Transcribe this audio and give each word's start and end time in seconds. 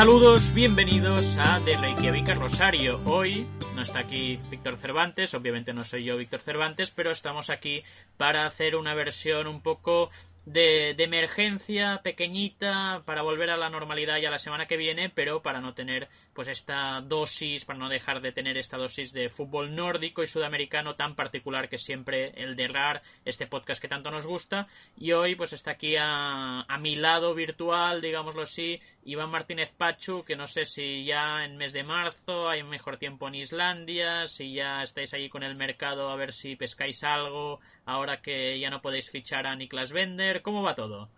Saludos, 0.00 0.54
bienvenidos 0.54 1.36
a 1.36 1.60
De 1.60 1.76
Reykjavik 1.76 2.30
a 2.30 2.34
Rosario. 2.34 2.98
Hoy 3.04 3.46
no 3.76 3.82
está 3.82 3.98
aquí 3.98 4.40
Víctor 4.48 4.78
Cervantes, 4.78 5.34
obviamente 5.34 5.74
no 5.74 5.84
soy 5.84 6.04
yo 6.04 6.16
Víctor 6.16 6.40
Cervantes, 6.40 6.90
pero 6.90 7.10
estamos 7.10 7.50
aquí 7.50 7.82
para 8.16 8.46
hacer 8.46 8.76
una 8.76 8.94
versión 8.94 9.46
un 9.46 9.60
poco 9.60 10.08
de, 10.46 10.90
emergencia 10.98 12.00
pequeñita 12.02 13.02
para 13.04 13.22
volver 13.22 13.50
a 13.50 13.56
la 13.56 13.70
normalidad 13.70 14.18
ya 14.18 14.30
la 14.30 14.38
semana 14.38 14.66
que 14.66 14.76
viene, 14.76 15.10
pero 15.10 15.42
para 15.42 15.60
no 15.60 15.74
tener 15.74 16.08
pues 16.34 16.48
esta 16.48 17.00
dosis, 17.00 17.64
para 17.64 17.78
no 17.78 17.88
dejar 17.88 18.20
de 18.20 18.32
tener 18.32 18.56
esta 18.56 18.76
dosis 18.76 19.12
de 19.12 19.28
fútbol 19.28 19.74
nórdico 19.74 20.22
y 20.22 20.26
sudamericano 20.26 20.94
tan 20.94 21.14
particular 21.14 21.68
que 21.68 21.78
siempre 21.78 22.32
el 22.36 22.56
de 22.56 22.68
RAR, 22.68 23.02
este 23.24 23.46
podcast 23.46 23.80
que 23.80 23.88
tanto 23.88 24.10
nos 24.10 24.26
gusta. 24.26 24.68
Y 24.96 25.12
hoy 25.12 25.34
pues 25.34 25.52
está 25.52 25.72
aquí 25.72 25.96
a, 25.96 26.62
a 26.62 26.78
mi 26.78 26.96
lado 26.96 27.34
virtual, 27.34 28.00
digámoslo 28.00 28.42
así, 28.42 28.80
Iván 29.04 29.30
Martínez 29.30 29.72
Pachu, 29.72 30.24
que 30.24 30.36
no 30.36 30.46
sé 30.46 30.64
si 30.64 31.04
ya 31.04 31.44
en 31.44 31.56
mes 31.56 31.72
de 31.72 31.82
marzo 31.82 32.48
hay 32.48 32.62
mejor 32.62 32.96
tiempo 32.96 33.28
en 33.28 33.34
Islandia, 33.34 34.26
si 34.26 34.54
ya 34.54 34.82
estáis 34.82 35.14
allí 35.14 35.28
con 35.28 35.42
el 35.42 35.54
mercado 35.54 36.10
a 36.10 36.16
ver 36.16 36.32
si 36.32 36.56
pescáis 36.56 37.02
algo, 37.04 37.60
ahora 37.84 38.20
que 38.20 38.58
ya 38.58 38.70
no 38.70 38.80
podéis 38.80 39.10
fichar 39.10 39.46
a 39.46 39.56
Niklas 39.56 39.92
Bender, 39.92 40.39
¿cómo 40.42 40.62
va 40.62 40.74
todo? 40.74 41.08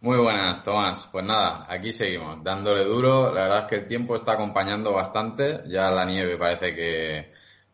Muy 0.00 0.18
buenas, 0.18 0.62
Tomás. 0.62 1.08
Pues 1.10 1.24
nada, 1.24 1.66
aquí 1.66 1.92
seguimos, 1.92 2.44
dándole 2.44 2.84
duro. 2.84 3.32
La 3.32 3.44
verdad 3.44 3.60
es 3.60 3.66
que 3.66 3.76
el 3.76 3.86
tiempo 3.86 4.16
está 4.16 4.32
acompañando 4.32 4.92
bastante. 4.92 5.62
Ya 5.66 5.90
la 5.90 6.04
nieve 6.04 6.36
parece 6.36 6.74
que, 6.74 7.32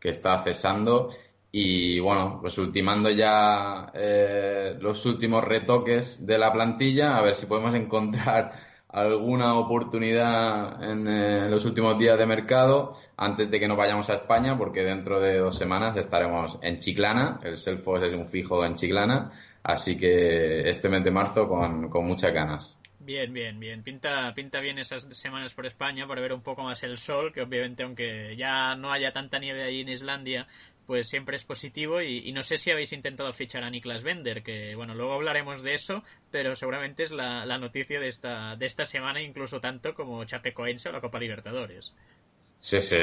está 0.08 0.38
cesando. 0.42 1.10
Y 1.50 1.98
bueno, 1.98 2.38
pues 2.40 2.56
ultimando 2.58 3.10
ya 3.10 3.90
eh, 3.94 4.76
los 4.78 5.04
últimos 5.06 5.42
retoques 5.42 6.24
de 6.24 6.38
la 6.38 6.52
plantilla, 6.52 7.16
a 7.16 7.22
ver 7.22 7.34
si 7.34 7.46
podemos 7.46 7.74
encontrar 7.82 8.52
alguna 8.92 9.54
oportunidad 9.54 10.82
en 10.82 11.06
eh, 11.06 11.48
los 11.48 11.64
últimos 11.64 11.96
días 11.98 12.18
de 12.18 12.26
mercado 12.26 12.94
antes 13.16 13.50
de 13.50 13.60
que 13.60 13.68
nos 13.68 13.76
vayamos 13.76 14.10
a 14.10 14.14
España, 14.14 14.56
porque 14.56 14.82
dentro 14.82 15.20
de 15.20 15.38
dos 15.38 15.56
semanas 15.56 15.96
estaremos 15.96 16.58
en 16.62 16.78
Chiclana. 16.78 17.40
El 17.42 17.56
Selfos 17.56 18.02
es 18.02 18.12
un 18.12 18.26
fijo 18.26 18.64
en 18.64 18.76
Chiclana. 18.76 19.30
Así 19.62 19.96
que 19.96 20.68
este 20.68 20.88
mes 20.88 21.04
de 21.04 21.10
marzo 21.10 21.48
con, 21.48 21.88
con 21.90 22.06
muchas 22.06 22.32
ganas. 22.32 22.80
Bien, 23.02 23.32
bien, 23.32 23.58
bien. 23.58 23.82
Pinta, 23.82 24.32
pinta 24.34 24.60
bien 24.60 24.78
esas 24.78 25.08
semanas 25.16 25.54
por 25.54 25.64
España 25.64 26.06
para 26.06 26.20
ver 26.20 26.34
un 26.34 26.42
poco 26.42 26.62
más 26.62 26.82
el 26.82 26.98
sol, 26.98 27.32
que 27.32 27.40
obviamente 27.40 27.82
aunque 27.82 28.36
ya 28.36 28.74
no 28.76 28.92
haya 28.92 29.10
tanta 29.12 29.38
nieve 29.38 29.64
ahí 29.64 29.80
en 29.80 29.88
Islandia, 29.88 30.46
pues 30.86 31.08
siempre 31.08 31.36
es 31.36 31.44
positivo 31.44 32.02
y, 32.02 32.28
y, 32.28 32.32
no 32.32 32.42
sé 32.42 32.58
si 32.58 32.70
habéis 32.70 32.92
intentado 32.92 33.32
fichar 33.32 33.64
a 33.64 33.70
Niklas 33.70 34.02
Bender, 34.02 34.42
que 34.42 34.74
bueno, 34.74 34.94
luego 34.94 35.14
hablaremos 35.14 35.62
de 35.62 35.74
eso, 35.74 36.02
pero 36.30 36.54
seguramente 36.56 37.04
es 37.04 37.10
la, 37.10 37.46
la 37.46 37.58
noticia 37.58 38.00
de 38.00 38.08
esta, 38.08 38.56
de 38.56 38.66
esta 38.66 38.84
semana, 38.84 39.22
incluso 39.22 39.60
tanto 39.60 39.94
como 39.94 40.24
Chapecoense 40.24 40.88
o 40.88 40.92
la 40.92 41.00
Copa 41.00 41.18
Libertadores. 41.18 41.94
Sí, 42.62 42.82
sí, 42.82 42.96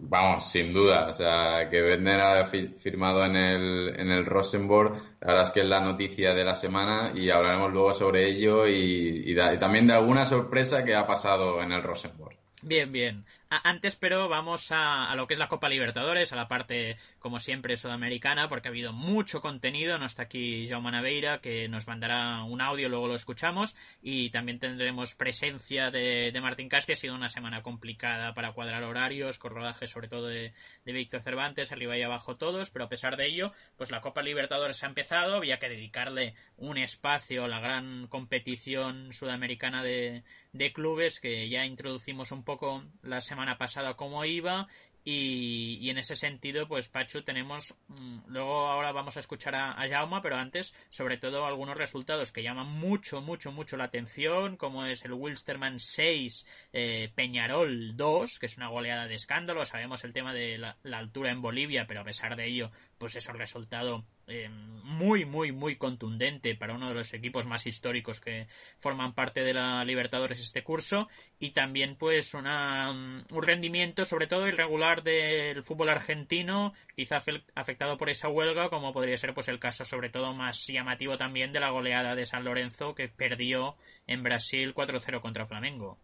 vamos, 0.00 0.48
sin 0.48 0.72
duda. 0.72 1.08
O 1.08 1.12
sea, 1.12 1.68
que 1.68 1.80
Bender 1.82 2.20
ha 2.20 2.44
firmado 2.46 3.24
en 3.24 3.34
el, 3.34 3.88
en 4.00 4.10
el 4.10 4.24
Rosenborg, 4.24 4.92
la 5.20 5.26
verdad 5.26 5.42
es 5.42 5.50
que 5.52 5.60
es 5.62 5.68
la 5.68 5.80
noticia 5.80 6.32
de 6.34 6.44
la 6.44 6.54
semana 6.54 7.12
y 7.14 7.28
hablaremos 7.30 7.72
luego 7.72 7.92
sobre 7.92 8.28
ello 8.30 8.66
y, 8.66 9.24
y, 9.26 9.34
da, 9.34 9.52
y 9.52 9.58
también 9.58 9.88
de 9.88 9.94
alguna 9.94 10.24
sorpresa 10.24 10.84
que 10.84 10.94
ha 10.94 11.06
pasado 11.06 11.60
en 11.62 11.72
el 11.72 11.82
Rosenborg. 11.82 12.36
Bien, 12.66 12.90
bien. 12.90 13.24
Antes, 13.48 13.94
pero 13.94 14.28
vamos 14.28 14.72
a, 14.72 15.08
a, 15.08 15.14
lo 15.14 15.28
que 15.28 15.34
es 15.34 15.38
la 15.38 15.46
Copa 15.46 15.68
Libertadores, 15.68 16.32
a 16.32 16.36
la 16.36 16.48
parte, 16.48 16.96
como 17.20 17.38
siempre, 17.38 17.76
sudamericana, 17.76 18.48
porque 18.48 18.66
ha 18.66 18.72
habido 18.72 18.92
mucho 18.92 19.40
contenido. 19.40 19.98
No 19.98 20.06
está 20.06 20.24
aquí 20.24 20.66
Jaume 20.66 20.90
Naveira, 20.90 21.38
que 21.40 21.68
nos 21.68 21.86
mandará 21.86 22.42
un 22.42 22.60
audio, 22.60 22.88
luego 22.88 23.06
lo 23.06 23.14
escuchamos. 23.14 23.76
Y 24.02 24.30
también 24.30 24.58
tendremos 24.58 25.14
presencia 25.14 25.92
de, 25.92 26.32
de 26.32 26.40
Martín 26.40 26.68
Casti. 26.68 26.94
Ha 26.94 26.96
sido 26.96 27.14
una 27.14 27.28
semana 27.28 27.62
complicada 27.62 28.34
para 28.34 28.50
cuadrar 28.50 28.82
horarios, 28.82 29.38
con 29.38 29.52
sobre 29.86 30.08
todo 30.08 30.26
de, 30.26 30.52
de 30.84 30.92
Víctor 30.92 31.22
Cervantes, 31.22 31.70
arriba 31.70 31.96
y 31.96 32.02
abajo 32.02 32.36
todos. 32.36 32.70
Pero 32.70 32.86
a 32.86 32.88
pesar 32.88 33.16
de 33.16 33.26
ello, 33.26 33.52
pues 33.76 33.92
la 33.92 34.00
Copa 34.00 34.22
Libertadores 34.22 34.82
ha 34.82 34.88
empezado. 34.88 35.36
Había 35.36 35.60
que 35.60 35.68
dedicarle 35.68 36.34
un 36.56 36.78
espacio 36.78 37.44
a 37.44 37.48
la 37.48 37.60
gran 37.60 38.08
competición 38.08 39.12
sudamericana 39.12 39.84
de, 39.84 40.24
de 40.56 40.72
clubes, 40.72 41.20
que 41.20 41.48
ya 41.48 41.64
introducimos 41.64 42.32
un 42.32 42.44
poco 42.44 42.82
la 43.02 43.20
semana 43.20 43.58
pasada 43.58 43.94
cómo 43.94 44.24
iba 44.24 44.68
y, 45.08 45.88
en 45.88 45.98
ese 45.98 46.16
sentido, 46.16 46.66
pues 46.66 46.88
Pachu, 46.88 47.22
tenemos. 47.22 47.78
Mmm, 47.86 48.22
luego 48.26 48.66
ahora 48.66 48.90
vamos 48.90 49.16
a 49.16 49.20
escuchar 49.20 49.54
a, 49.54 49.80
a 49.80 50.20
pero 50.20 50.34
antes, 50.34 50.74
sobre 50.90 51.16
todo, 51.16 51.46
algunos 51.46 51.76
resultados 51.76 52.32
que 52.32 52.42
llaman 52.42 52.66
mucho, 52.66 53.20
mucho, 53.20 53.52
mucho 53.52 53.76
la 53.76 53.84
atención, 53.84 54.56
como 54.56 54.84
es 54.84 55.04
el 55.04 55.12
Wilstermann 55.12 55.78
6, 55.78 56.68
eh, 56.72 57.12
Peñarol 57.14 57.96
2, 57.96 58.38
que 58.40 58.46
es 58.46 58.56
una 58.56 58.66
goleada 58.66 59.06
de 59.06 59.14
escándalo. 59.14 59.64
Sabemos 59.64 60.02
el 60.02 60.12
tema 60.12 60.34
de 60.34 60.58
la, 60.58 60.76
altura 60.82 61.30
en 61.30 61.40
Bolivia, 61.40 61.86
pero 61.86 62.00
a 62.00 62.04
pesar 62.04 62.34
de 62.34 62.48
ello, 62.48 62.72
pues 62.98 63.16
es 63.16 63.28
un 63.28 63.38
resultado 63.38 64.04
eh, 64.26 64.48
muy, 64.48 65.24
muy, 65.24 65.52
muy 65.52 65.76
contundente 65.76 66.54
para 66.54 66.74
uno 66.74 66.88
de 66.88 66.94
los 66.94 67.12
equipos 67.14 67.46
más 67.46 67.66
históricos 67.66 68.20
que 68.20 68.46
forman 68.78 69.14
parte 69.14 69.42
de 69.42 69.54
la 69.54 69.84
Libertadores 69.84 70.40
este 70.40 70.62
curso. 70.62 71.08
Y 71.38 71.50
también, 71.50 71.96
pues, 71.96 72.34
una, 72.34 72.90
un 72.90 73.42
rendimiento, 73.42 74.04
sobre 74.04 74.26
todo 74.26 74.48
irregular 74.48 75.02
del 75.02 75.62
fútbol 75.62 75.90
argentino, 75.90 76.72
quizá 76.94 77.18
afectado 77.54 77.98
por 77.98 78.10
esa 78.10 78.28
huelga, 78.28 78.70
como 78.70 78.92
podría 78.92 79.16
ser 79.16 79.34
pues 79.34 79.48
el 79.48 79.58
caso 79.58 79.84
sobre 79.84 80.10
todo 80.10 80.32
más 80.32 80.66
llamativo 80.66 81.16
también 81.16 81.52
de 81.52 81.60
la 81.60 81.70
goleada 81.70 82.14
de 82.14 82.26
San 82.26 82.44
Lorenzo 82.44 82.94
que 82.94 83.08
perdió 83.08 83.76
en 84.06 84.22
Brasil 84.22 84.74
4-0 84.74 85.20
contra 85.20 85.46
Flamengo. 85.46 85.98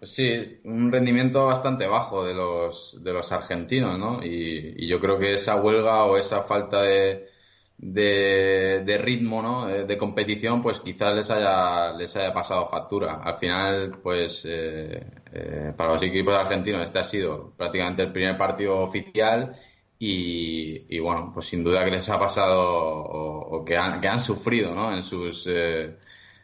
Pues 0.00 0.12
sí, 0.14 0.60
un 0.64 0.90
rendimiento 0.90 1.44
bastante 1.46 1.86
bajo 1.86 2.24
de 2.24 2.32
los, 2.34 2.98
de 3.04 3.12
los 3.12 3.32
argentinos, 3.32 3.98
¿no? 3.98 4.24
Y, 4.24 4.74
y 4.84 4.88
yo 4.88 4.98
creo 4.98 5.18
que 5.18 5.34
esa 5.34 5.56
huelga 5.56 6.04
o 6.06 6.16
esa 6.16 6.42
falta 6.42 6.80
de, 6.82 7.28
de, 7.76 8.82
de, 8.86 8.98
ritmo, 8.98 9.42
¿no? 9.42 9.66
De 9.66 9.98
competición, 9.98 10.62
pues 10.62 10.80
quizás 10.80 11.14
les 11.14 11.30
haya, 11.30 11.92
les 11.92 12.16
haya 12.16 12.32
pasado 12.32 12.66
factura. 12.70 13.20
Al 13.22 13.38
final, 13.38 13.98
pues, 14.02 14.42
eh, 14.48 15.06
eh, 15.34 15.72
para 15.76 15.92
los 15.92 16.02
equipos 16.02 16.34
argentinos 16.34 16.82
este 16.82 16.98
ha 17.00 17.02
sido 17.04 17.52
prácticamente 17.54 18.02
el 18.02 18.12
primer 18.12 18.38
partido 18.38 18.78
oficial 18.78 19.52
y, 19.98 20.96
y 20.96 20.98
bueno, 20.98 21.30
pues 21.34 21.44
sin 21.46 21.62
duda 21.62 21.84
que 21.84 21.90
les 21.90 22.08
ha 22.08 22.18
pasado 22.18 22.58
o, 22.62 23.58
o 23.58 23.64
que, 23.66 23.76
han, 23.76 24.00
que 24.00 24.08
han 24.08 24.20
sufrido, 24.20 24.74
¿no? 24.74 24.94
En 24.94 25.02
sus, 25.02 25.46
eh, 25.46 25.96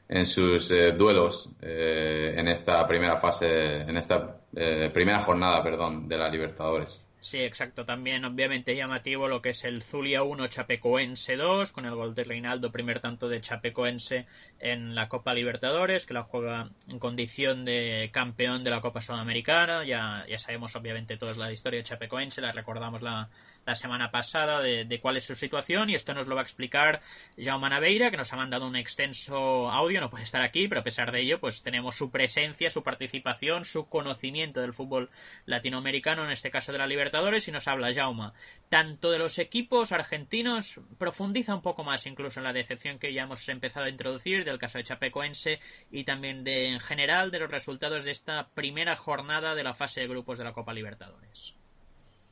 en 0.09 0.25
sus 0.25 0.71
eh, 0.71 0.93
duelos 0.93 1.51
eh, 1.61 2.35
en 2.37 2.49
esta 2.49 2.87
primera 2.87 3.17
fase, 3.19 3.83
en 3.83 3.97
esta 3.97 4.41
eh, 4.55 4.91
primera 4.93 5.21
jornada, 5.21 5.63
perdón, 5.63 6.09
de 6.09 6.19
la 6.19 6.29
Libertadores. 6.29 7.03
Sí, 7.19 7.39
exacto. 7.43 7.85
También, 7.85 8.25
obviamente, 8.25 8.77
llamativo 8.77 9.27
lo 9.27 9.43
que 9.43 9.49
es 9.49 9.65
el 9.65 9.83
Zulia 9.83 10.23
1, 10.23 10.47
Chapecoense 10.49 11.37
2, 11.37 11.73
con 11.73 11.85
el 11.87 11.95
gol 11.95 12.15
de 12.15 12.23
Reinaldo, 12.25 12.71
primer 12.71 13.01
tanto 13.01 13.29
de 13.29 13.41
Chapecoense 13.41 14.27
en 14.61 14.95
la 14.95 15.09
Copa 15.09 15.35
Libertadores, 15.35 16.07
que 16.07 16.15
la 16.15 16.23
juega 16.23 16.69
en 16.89 16.99
condición 17.01 17.65
de 17.65 18.11
campeón 18.13 18.63
de 18.63 18.71
la 18.71 18.81
Copa 18.81 19.01
Sudamericana. 19.01 19.85
Ya, 19.85 20.25
sabemos, 20.39 20.77
obviamente, 20.77 21.17
todos 21.17 21.37
la 21.37 21.51
historia 21.51 21.79
de 21.79 21.85
Chapecoense, 21.85 22.41
la 22.43 22.53
recordamos 22.53 23.03
la, 23.03 23.29
la 23.65 23.75
semana 23.75 24.13
pasada 24.13 24.61
de, 24.61 24.85
de, 24.85 25.01
cuál 25.01 25.17
es 25.17 25.25
su 25.25 25.35
situación, 25.35 25.91
y 25.91 25.95
esto 25.95 26.15
nos 26.15 26.29
lo 26.29 26.37
va 26.37 26.43
a 26.43 26.45
explicar 26.45 27.01
Jaume 27.37 27.71
Naveira, 27.71 28.11
que 28.13 28.19
nos 28.19 28.33
ha 28.33 28.37
mandado 28.37 28.69
un 28.69 28.77
extenso 28.77 29.69
audio, 29.71 30.01
no 30.01 30.11
puede 30.11 30.25
estar 30.25 30.43
aquí, 30.43 30.69
pero 30.69 30.83
a 30.83 30.85
pesar 30.85 31.11
de 31.11 31.23
ello, 31.23 31.41
pues 31.41 31.63
tenemos 31.63 31.97
su 31.97 32.13
presencia, 32.13 32.71
su 32.71 32.85
participación, 32.85 33.65
su 33.65 33.83
conocimiento 33.89 34.61
del 34.61 34.75
fútbol 34.75 35.11
latinoamericano, 35.47 36.25
en 36.25 36.31
este 36.31 36.51
caso 36.53 36.71
de 36.71 36.79
la 36.79 36.87
Libertadores 36.87 37.06
y 37.47 37.51
nos 37.51 37.69
habla 37.69 37.93
Jauma. 37.93 38.33
Tanto 38.69 39.11
de 39.11 39.19
los 39.19 39.39
equipos 39.39 39.93
argentinos, 39.93 40.81
profundiza 40.99 41.55
un 41.55 41.63
poco 41.63 41.85
más 41.85 42.07
incluso 42.07 42.41
en 42.41 42.45
la 42.45 42.53
decepción 42.53 42.99
que 42.99 43.13
ya 43.13 43.23
hemos 43.23 43.49
empezado 43.49 43.87
a 43.87 43.91
introducir 43.91 44.45
del 44.45 44.59
caso 44.59 44.79
de 44.79 44.85
Chapecoense 44.85 45.61
y 45.91 46.05
también 46.05 46.47
en 46.47 46.81
general 46.81 47.31
de 47.31 47.41
los 47.41 47.51
resultados 47.51 48.05
de 48.05 48.11
esta 48.11 48.49
primera 48.55 48.97
jornada 48.97 49.55
de 49.55 49.65
la 49.65 49.75
fase 49.75 50.01
de 50.01 50.09
grupos 50.09 50.39
de 50.39 50.45
la 50.45 50.53
Copa 50.53 50.73
Libertadores. 50.73 51.57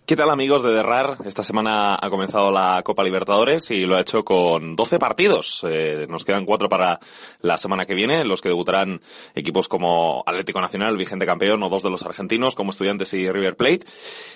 ¿Qué 0.06 0.16
tal 0.16 0.28
amigos 0.28 0.62
de 0.62 0.70
Derrar? 0.70 1.16
Esta 1.24 1.42
semana 1.42 1.98
ha 1.98 2.10
comenzado 2.10 2.50
la 2.50 2.82
Copa 2.84 3.02
Libertadores 3.02 3.70
y 3.70 3.86
lo 3.86 3.96
ha 3.96 4.02
hecho 4.02 4.22
con 4.22 4.76
12 4.76 4.98
partidos. 4.98 5.64
Eh, 5.66 6.06
nos 6.10 6.26
quedan 6.26 6.44
cuatro 6.44 6.68
para 6.68 7.00
la 7.40 7.56
semana 7.56 7.86
que 7.86 7.94
viene, 7.94 8.22
los 8.22 8.42
que 8.42 8.50
debutarán 8.50 9.00
equipos 9.34 9.66
como 9.66 10.22
Atlético 10.26 10.60
Nacional, 10.60 10.98
vigente 10.98 11.24
campeón, 11.24 11.62
o 11.62 11.70
dos 11.70 11.84
de 11.84 11.88
los 11.88 12.02
argentinos, 12.02 12.54
como 12.54 12.70
Estudiantes 12.70 13.14
y 13.14 13.30
River 13.30 13.56
Plate. 13.56 13.86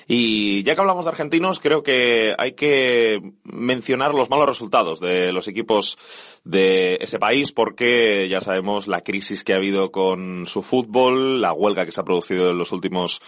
Y 0.06 0.62
ya 0.62 0.74
que 0.74 0.80
hablamos 0.80 1.04
de 1.04 1.10
argentinos, 1.10 1.60
creo 1.60 1.82
que 1.82 2.34
hay 2.38 2.52
que 2.52 3.20
mencionar 3.44 4.14
los 4.14 4.30
malos 4.30 4.48
resultados 4.48 5.00
de 5.00 5.32
los 5.32 5.48
equipos 5.48 5.98
de 6.44 6.96
ese 7.02 7.18
país 7.18 7.52
porque 7.52 8.26
ya 8.30 8.40
sabemos 8.40 8.88
la 8.88 9.02
crisis 9.02 9.44
que 9.44 9.52
ha 9.52 9.56
habido 9.56 9.90
con 9.90 10.46
su 10.46 10.62
fútbol, 10.62 11.42
la 11.42 11.52
huelga 11.52 11.84
que 11.84 11.92
se 11.92 12.00
ha 12.00 12.04
producido 12.04 12.52
en 12.52 12.56
los 12.56 12.72
últimos 12.72 13.20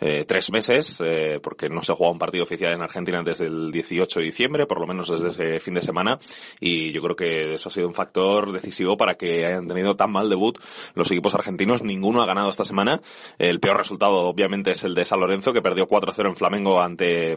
eh, 0.00 0.24
tres 0.26 0.50
meses, 0.50 1.00
eh, 1.04 1.38
porque 1.40 1.68
no 1.68 1.83
se 1.84 1.92
ha 1.92 1.94
jugado 1.94 2.12
un 2.12 2.18
partido 2.18 2.44
oficial 2.44 2.72
en 2.72 2.82
Argentina 2.82 3.22
desde 3.22 3.46
el 3.46 3.70
18 3.70 4.20
de 4.20 4.24
diciembre, 4.24 4.66
por 4.66 4.80
lo 4.80 4.86
menos 4.86 5.08
desde 5.08 5.28
ese 5.28 5.60
fin 5.60 5.74
de 5.74 5.82
semana, 5.82 6.18
y 6.60 6.92
yo 6.92 7.02
creo 7.02 7.16
que 7.16 7.54
eso 7.54 7.68
ha 7.68 7.72
sido 7.72 7.86
un 7.86 7.94
factor 7.94 8.52
decisivo 8.52 8.96
para 8.96 9.14
que 9.14 9.46
hayan 9.46 9.66
tenido 9.66 9.96
tan 9.96 10.10
mal 10.10 10.28
debut 10.28 10.58
los 10.94 11.10
equipos 11.10 11.34
argentinos. 11.34 11.82
Ninguno 11.82 12.22
ha 12.22 12.26
ganado 12.26 12.48
esta 12.48 12.64
semana. 12.64 13.00
El 13.38 13.60
peor 13.60 13.78
resultado, 13.78 14.16
obviamente, 14.20 14.72
es 14.72 14.84
el 14.84 14.94
de 14.94 15.04
San 15.04 15.20
Lorenzo, 15.20 15.52
que 15.52 15.62
perdió 15.62 15.86
4-0 15.86 16.28
en 16.28 16.36
Flamengo 16.36 16.80
ante, 16.80 17.36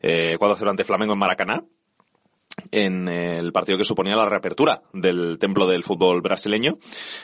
eh, 0.00 0.36
4-0 0.38 0.70
ante 0.70 0.84
Flamengo 0.84 1.12
en 1.12 1.18
Maracaná 1.18 1.64
en 2.70 3.08
el 3.08 3.52
partido 3.52 3.78
que 3.78 3.84
suponía 3.84 4.16
la 4.16 4.26
reapertura 4.26 4.82
del 4.92 5.38
templo 5.38 5.66
del 5.66 5.82
fútbol 5.82 6.20
brasileño. 6.20 6.74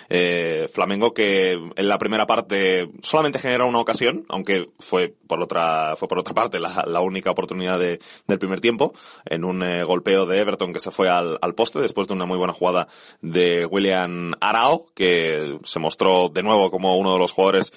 Eh, 0.08 0.66
Flamengo 0.72 1.12
que 1.12 1.52
en 1.52 1.88
la 1.88 1.98
primera 1.98 2.26
parte 2.26 2.90
solamente 3.02 3.38
generó 3.38 3.66
una 3.66 3.80
ocasión, 3.80 4.24
aunque 4.28 4.70
fue 4.78 5.14
por 5.26 5.42
otra, 5.42 5.96
fue 5.96 6.08
por 6.08 6.18
otra 6.18 6.34
parte 6.34 6.58
la, 6.58 7.00
única 7.00 7.30
oportunidad 7.30 7.78
de, 7.78 8.00
del 8.26 8.38
primer 8.38 8.60
tiempo, 8.60 8.92
en 9.24 9.44
un 9.44 9.62
eh, 9.62 9.84
golpeo 9.84 10.26
de 10.26 10.40
Everton 10.40 10.72
que 10.72 10.80
se 10.80 10.90
fue 10.90 11.08
al, 11.08 11.38
al, 11.40 11.54
poste 11.54 11.80
después 11.80 12.08
de 12.08 12.14
una 12.14 12.26
muy 12.26 12.36
buena 12.36 12.52
jugada 12.52 12.88
de 13.20 13.64
William 13.66 14.32
Arao, 14.40 14.86
que 14.94 15.58
se 15.62 15.78
mostró 15.78 16.28
de 16.28 16.42
nuevo 16.42 16.70
como 16.70 16.96
uno 16.96 17.12
de 17.12 17.18
los 17.18 17.32
jugadores 17.32 17.72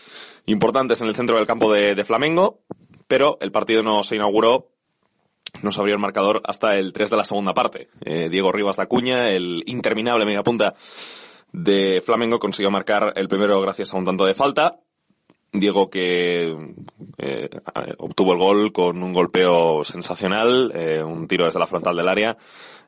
importantes 0.45 1.01
en 1.01 1.07
el 1.07 1.15
centro 1.15 1.37
del 1.37 1.47
campo 1.47 1.71
de, 1.71 1.95
de 1.95 2.03
Flamengo, 2.03 2.61
pero 3.07 3.37
el 3.41 3.51
partido 3.51 3.83
no 3.83 4.03
se 4.03 4.15
inauguró 4.15 4.69
no 5.61 5.71
se 5.71 5.79
abrió 5.79 5.95
el 5.95 6.01
marcador 6.01 6.41
hasta 6.45 6.77
el 6.77 6.93
3 6.93 7.09
de 7.09 7.17
la 7.17 7.23
segunda 7.23 7.53
parte. 7.53 7.89
Eh, 8.03 8.29
Diego 8.29 8.51
Rivas 8.51 8.77
da 8.77 8.87
Cuña, 8.87 9.29
el 9.29 9.63
interminable 9.67 10.25
mediapunta 10.25 10.73
de 11.51 12.01
Flamengo, 12.03 12.39
consiguió 12.39 12.71
marcar 12.71 13.13
el 13.15 13.27
primero 13.27 13.61
gracias 13.61 13.93
a 13.93 13.97
un 13.97 14.05
tanto 14.05 14.25
de 14.25 14.33
falta. 14.33 14.79
Diego 15.53 15.89
que 15.89 16.55
eh, 17.17 17.49
obtuvo 17.97 18.31
el 18.31 18.39
gol 18.39 18.71
con 18.71 19.03
un 19.03 19.11
golpeo 19.11 19.83
sensacional, 19.83 20.71
eh, 20.73 21.03
un 21.03 21.27
tiro 21.27 21.45
desde 21.45 21.59
la 21.59 21.67
frontal 21.67 21.97
del 21.97 22.07
área 22.07 22.37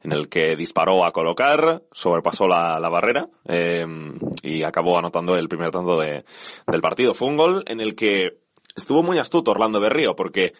en 0.01 0.13
el 0.13 0.29
que 0.29 0.55
disparó 0.55 1.05
a 1.05 1.11
colocar, 1.11 1.83
sobrepasó 1.91 2.47
la, 2.47 2.77
la 2.77 2.89
barrera 2.89 3.29
y 4.41 4.63
acabó 4.63 4.97
anotando 4.97 5.37
el 5.37 5.47
primer 5.47 5.71
tanto 5.71 5.97
de, 5.97 6.25
del 6.67 6.81
partido. 6.81 7.13
Fue 7.13 7.29
un 7.29 7.37
gol 7.37 7.63
en 7.67 7.79
el 7.79 7.95
que 7.95 8.37
estuvo 8.75 9.01
muy 9.01 9.17
astuto 9.17 9.51
Orlando 9.51 9.79
Berrío 9.79 10.13
porque 10.15 10.53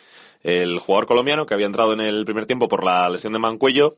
el 0.44 0.80
jugador 0.80 1.08
colombiano 1.08 1.46
que 1.46 1.54
había 1.54 1.66
entrado 1.66 1.94
en 1.94 2.02
el 2.02 2.26
primer 2.26 2.46
tiempo 2.46 2.68
por 2.68 2.84
la 2.84 3.10
lesión 3.10 3.34
de 3.34 3.40
Mancuello, 3.40 3.98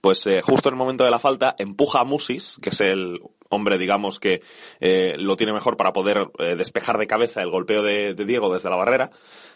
pues 0.00 0.26
eh, 0.26 0.40
justo 0.40 0.68
en 0.68 0.74
el 0.74 0.78
momento 0.78 1.04
de 1.04 1.10
la 1.10 1.18
falta 1.18 1.54
empuja 1.58 2.00
a 2.00 2.04
Musis, 2.04 2.58
que 2.62 2.70
es 2.70 2.80
el 2.80 3.20
hombre, 3.48 3.78
digamos, 3.78 4.20
que 4.20 4.42
eh, 4.80 5.14
lo 5.18 5.36
tiene 5.36 5.52
mejor 5.52 5.76
para 5.76 5.92
poder 5.92 6.28
eh, 6.38 6.54
despejar 6.56 6.98
de 6.98 7.06
cabeza 7.06 7.42
el 7.42 7.50
golpeo 7.50 7.82
de, 7.82 8.14
de 8.14 8.24
Diego 8.24 8.52
desde 8.52 8.70
la 8.70 8.76
barrera. 8.76 9.10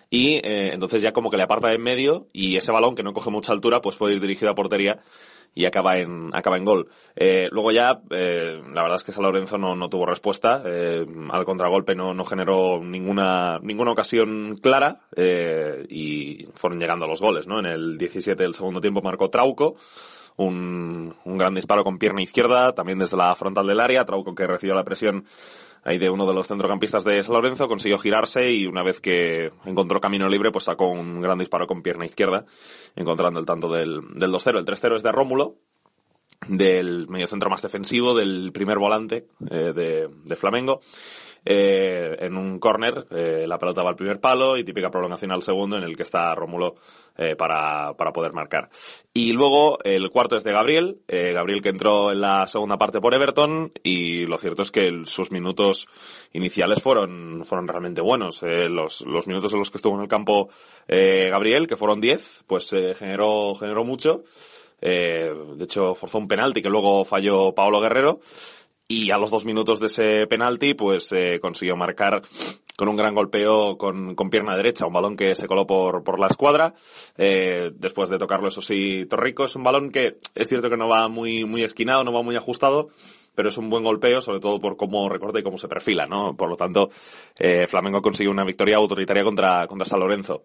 Y 0.09 0.41
entonces 0.45 1.03
ya 1.03 1.13
como 1.13 1.33
que 1.33 1.37
le 1.37 1.43
aparta 1.43 1.67
de 1.67 1.75
en 1.75 1.83
medio 1.83 2.29
y 2.33 2.57
ese 2.57 2.71
balón 2.71 2.95
que 2.95 3.03
no 3.03 3.13
coge 3.13 3.29
mucha 3.29 3.53
altura 3.53 3.81
pues 3.81 3.97
puede 3.97 4.15
ir 4.15 4.21
dirigido 4.21 4.53
a 4.53 4.55
portería 4.55 5.01
y 5.57 5.65
acaba 5.65 5.97
en, 5.97 6.31
acaba 6.35 6.59
en 6.59 6.67
gol. 6.67 6.89
Eh, 7.17 7.49
luego 7.51 7.73
ya, 7.73 8.03
eh, 8.11 8.61
la 8.75 8.83
verdad 8.83 8.97
es 8.97 9.05
que 9.05 9.13
San 9.13 9.25
Lorenzo 9.25 9.57
no, 9.57 9.75
no 9.75 9.89
tuvo 9.89 10.05
respuesta. 10.05 10.63
Eh, 10.67 11.05
al 11.31 11.45
contragolpe 11.47 11.95
no, 11.95 12.13
no 12.13 12.25
generó 12.25 12.85
ninguna, 12.85 13.59
ninguna 13.63 13.93
ocasión 13.93 14.59
clara 14.63 15.01
y 15.89 16.47
fueron 16.53 16.79
llegando 16.79 17.07
los 17.07 17.23
goles, 17.23 17.47
¿no? 17.47 17.59
En 17.59 17.67
el 17.67 17.97
17 17.97 18.41
del 18.41 18.53
segundo 18.53 18.83
tiempo 18.83 19.01
marcó 19.01 19.31
Trauco. 19.31 19.77
Un, 20.37 21.15
un 21.25 21.39
gran 21.39 21.55
disparo 21.55 21.83
con 21.83 21.99
pierna 21.99 22.21
izquierda, 22.21 22.75
también 22.75 22.99
desde 22.99 23.17
la 23.17 23.35
frontal 23.35 23.67
del 23.67 23.81
área. 23.81 24.05
Trauco 24.05 24.35
que 24.35 24.47
recibió 24.47 24.75
la 24.75 24.85
presión 24.85 25.25
ahí 25.87 25.99
de 25.99 26.11
uno 26.11 26.27
de 26.27 26.35
los 26.35 26.49
centrocampistas 26.49 27.05
de 27.05 27.23
San 27.23 27.35
Lorenzo, 27.35 27.69
consiguió 27.69 27.97
girarse 27.99 28.51
y 28.53 28.67
una 28.67 28.83
vez 28.83 29.01
que 29.01 29.53
encontró 29.65 30.01
camino 30.01 30.29
libre, 30.29 30.51
pues 30.51 30.65
sacó 30.65 30.89
un 30.89 31.21
gran 31.21 31.39
disparo 31.39 31.67
con 31.67 31.83
pierna 31.83 32.05
izquierda, 32.05 32.45
encontrando 32.97 33.39
el 33.39 33.47
tanto 33.47 33.73
del, 33.73 34.01
del 34.15 34.33
2-0. 34.33 34.59
El 34.59 34.67
3-0 34.67 34.97
es 34.97 35.03
de 35.05 35.13
Rómulo, 35.13 35.55
del 36.49 37.07
mediocentro 37.09 37.49
más 37.49 37.63
defensivo, 37.63 38.17
del 38.17 38.51
primer 38.53 38.79
volante 38.79 39.29
eh, 39.49 39.73
de, 39.73 40.09
de 40.25 40.37
Flamengo 40.37 40.81
eh, 41.49 42.17
en 42.19 42.37
un 42.37 42.59
córner, 42.59 43.07
eh, 43.13 43.45
la 43.47 43.59
pelota 43.59 43.83
va 43.83 43.91
al 43.91 43.97
primer 43.97 44.21
palo 44.21 44.57
y 44.57 44.65
típica 44.65 44.91
prolongación 44.91 45.31
al 45.31 45.43
segundo 45.43 45.77
en 45.77 45.85
el 45.85 45.97
que 45.97 46.03
está 46.03 46.35
Rómulo 46.35 46.75
eh, 47.17 47.37
para, 47.37 47.95
para 47.95 48.13
poder 48.13 48.33
marcar. 48.33 48.69
Y 49.15 49.33
luego 49.33 49.79
el 49.85 50.11
cuarto 50.11 50.35
es 50.35 50.43
de 50.43 50.51
Gabriel, 50.51 50.99
eh, 51.07 51.33
Gabriel 51.33 51.63
que 51.63 51.69
entró 51.69 52.11
en 52.11 52.21
la 52.21 52.49
segunda 52.49 52.77
parte 52.79 53.01
por 53.01 53.15
Everton 53.15 53.71
y 53.85 54.27
lo 54.27 54.39
cierto 54.39 54.63
es 54.63 54.73
que 54.73 55.03
sus 55.05 55.31
minutos 55.31 55.87
iniciales 56.33 56.83
fueron, 56.83 57.45
fueron 57.45 57.69
realmente 57.69 58.01
buenos. 58.01 58.43
Eh, 58.43 58.69
los, 58.69 59.03
los 59.03 59.29
minutos 59.29 59.53
en 59.53 59.61
los 59.61 59.71
que 59.71 59.79
estuvo 59.79 59.95
en 59.95 60.03
el 60.03 60.09
campo 60.09 60.49
eh, 60.89 61.29
Gabriel, 61.31 61.69
que 61.69 61.77
fueron 61.77 62.01
10, 62.01 62.45
pues 62.49 62.71
generó, 62.99 63.55
generó 63.55 63.85
mucho. 63.85 64.25
Eh, 64.81 65.33
de 65.55 65.65
hecho, 65.65 65.95
forzó 65.95 66.19
un 66.19 66.29
penalti 66.29 66.61
que 66.61 66.69
luego 66.69 67.05
falló 67.05 67.55
Paolo 67.55 67.81
Guerrero 67.81 68.21
y 68.89 69.11
a 69.11 69.19
los 69.19 69.31
dos 69.31 69.45
minutos 69.45 69.81
de 69.81 69.87
ese 69.87 70.27
penalti 70.27 70.75
pues 70.75 71.13
eh, 71.13 71.39
consiguió 71.41 71.77
marcar 71.77 72.23
con 72.77 72.89
un 72.89 72.97
gran 72.97 73.15
golpeo 73.15 73.77
con, 73.79 74.15
con, 74.15 74.31
pierna 74.31 74.57
derecha, 74.57 74.87
un 74.87 74.93
balón 74.93 75.17
que 75.17 75.35
se 75.35 75.47
coló 75.47 75.67
por, 75.67 76.05
por 76.05 76.21
la 76.21 76.27
escuadra, 76.27 76.75
eh, 77.17 77.73
después 77.75 78.11
de 78.11 78.19
tocarlo 78.19 78.49
eso 78.49 78.61
sí 78.61 79.07
Torrico, 79.07 79.45
es 79.45 79.57
un 79.57 79.65
balón 79.65 79.91
que 79.91 80.19
es 80.35 80.49
cierto 80.49 80.71
que 80.71 80.77
no 80.77 80.89
va 80.89 81.09
muy, 81.09 81.45
muy 81.45 81.63
esquinado, 81.63 82.05
no 82.05 82.13
va 82.13 82.23
muy 82.23 82.37
ajustado, 82.37 82.89
pero 83.35 83.49
es 83.49 83.59
un 83.59 83.71
buen 83.71 83.85
golpeo, 83.85 84.21
sobre 84.21 84.41
todo 84.41 84.61
por 84.61 84.77
cómo 84.77 85.09
recorta 85.09 85.39
y 85.39 85.43
cómo 85.43 85.59
se 85.59 85.69
perfila, 85.69 86.07
¿no? 86.07 86.37
Por 86.37 86.49
lo 86.49 86.57
tanto, 86.57 86.91
eh, 87.39 87.67
Flamengo 87.67 88.01
consigue 88.01 88.31
una 88.31 88.45
victoria 88.45 88.77
autoritaria 88.77 89.25
contra, 89.25 89.67
contra 89.67 89.87
San 89.87 90.01
Lorenzo. 90.01 90.45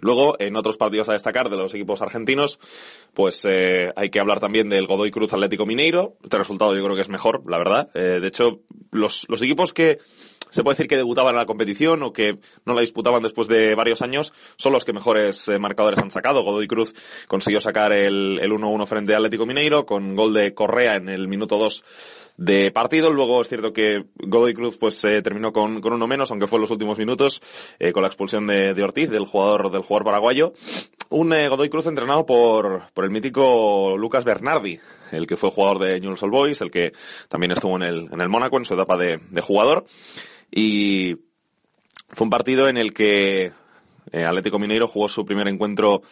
Luego, 0.00 0.36
en 0.40 0.56
otros 0.56 0.76
partidos 0.76 1.08
a 1.08 1.12
destacar 1.12 1.48
de 1.48 1.56
los 1.56 1.74
equipos 1.74 2.02
argentinos, 2.02 2.58
pues 3.14 3.44
eh, 3.48 3.92
hay 3.94 4.10
que 4.10 4.18
hablar 4.18 4.40
también 4.40 4.68
del 4.68 4.86
Godoy 4.86 5.10
Cruz 5.10 5.32
Atlético 5.32 5.64
Mineiro. 5.64 6.16
Este 6.24 6.38
resultado 6.38 6.74
yo 6.74 6.82
creo 6.82 6.96
que 6.96 7.02
es 7.02 7.08
mejor, 7.08 7.42
la 7.48 7.58
verdad. 7.58 7.90
Eh, 7.94 8.18
de 8.20 8.26
hecho, 8.26 8.62
los, 8.90 9.26
los 9.28 9.42
equipos 9.42 9.72
que 9.72 9.98
se 10.50 10.62
puede 10.62 10.74
decir 10.74 10.88
que 10.88 10.96
debutaban 10.96 11.34
en 11.34 11.40
la 11.40 11.46
competición 11.46 12.02
o 12.02 12.12
que 12.12 12.38
no 12.64 12.74
la 12.74 12.80
disputaban 12.80 13.22
después 13.22 13.48
de 13.48 13.74
varios 13.74 14.02
años, 14.02 14.32
son 14.56 14.72
los 14.72 14.84
que 14.84 14.92
mejores 14.92 15.48
eh, 15.48 15.58
marcadores 15.58 15.98
han 15.98 16.10
sacado. 16.10 16.42
Godoy 16.42 16.66
Cruz 16.66 16.94
consiguió 17.28 17.60
sacar 17.60 17.92
el, 17.92 18.38
el 18.40 18.50
1-1 18.50 18.86
frente 18.86 19.14
a 19.14 19.16
Atlético 19.16 19.46
Mineiro 19.46 19.86
con 19.86 20.14
gol 20.14 20.34
de 20.34 20.54
Correa 20.54 20.96
en 20.96 21.08
el 21.08 21.28
minuto 21.28 21.58
2 21.58 21.84
de 22.36 22.70
partido. 22.70 23.10
Luego 23.10 23.42
es 23.42 23.48
cierto 23.48 23.72
que 23.72 24.04
Godoy 24.16 24.54
Cruz 24.54 24.76
pues 24.76 25.02
eh, 25.04 25.22
terminó 25.22 25.52
con, 25.52 25.80
con, 25.80 25.92
uno 25.92 26.06
menos, 26.06 26.30
aunque 26.30 26.46
fue 26.46 26.58
en 26.58 26.62
los 26.62 26.70
últimos 26.70 26.98
minutos, 26.98 27.42
eh, 27.78 27.92
con 27.92 28.02
la 28.02 28.08
expulsión 28.08 28.46
de, 28.46 28.74
de, 28.74 28.82
Ortiz, 28.82 29.10
del 29.10 29.24
jugador, 29.24 29.70
del 29.70 29.82
jugador 29.82 30.04
paraguayo. 30.04 30.52
Un 31.08 31.32
eh, 31.32 31.48
Godoy 31.48 31.68
Cruz 31.68 31.86
entrenado 31.86 32.26
por, 32.26 32.82
por 32.92 33.04
el 33.04 33.10
mítico 33.10 33.96
Lucas 33.96 34.24
Bernardi, 34.24 34.78
el 35.12 35.26
que 35.26 35.36
fue 35.36 35.50
jugador 35.50 35.78
de 35.78 36.00
Newell's 36.00 36.22
Old 36.22 36.32
Boys, 36.32 36.60
el 36.60 36.70
que 36.70 36.92
también 37.28 37.52
estuvo 37.52 37.76
en 37.76 37.82
el, 37.82 38.08
en 38.12 38.20
el 38.20 38.28
Mónaco 38.28 38.58
en 38.58 38.64
su 38.64 38.74
etapa 38.74 38.96
de, 38.96 39.20
de 39.30 39.40
jugador. 39.40 39.84
Y 40.50 41.16
fue 42.08 42.24
un 42.24 42.30
partido 42.30 42.68
en 42.68 42.76
el 42.76 42.92
que 42.92 43.52
eh, 44.12 44.24
Atlético 44.24 44.58
Mineiro 44.58 44.88
jugó 44.88 45.08
su 45.08 45.24
primer 45.24 45.48
encuentro 45.48 46.02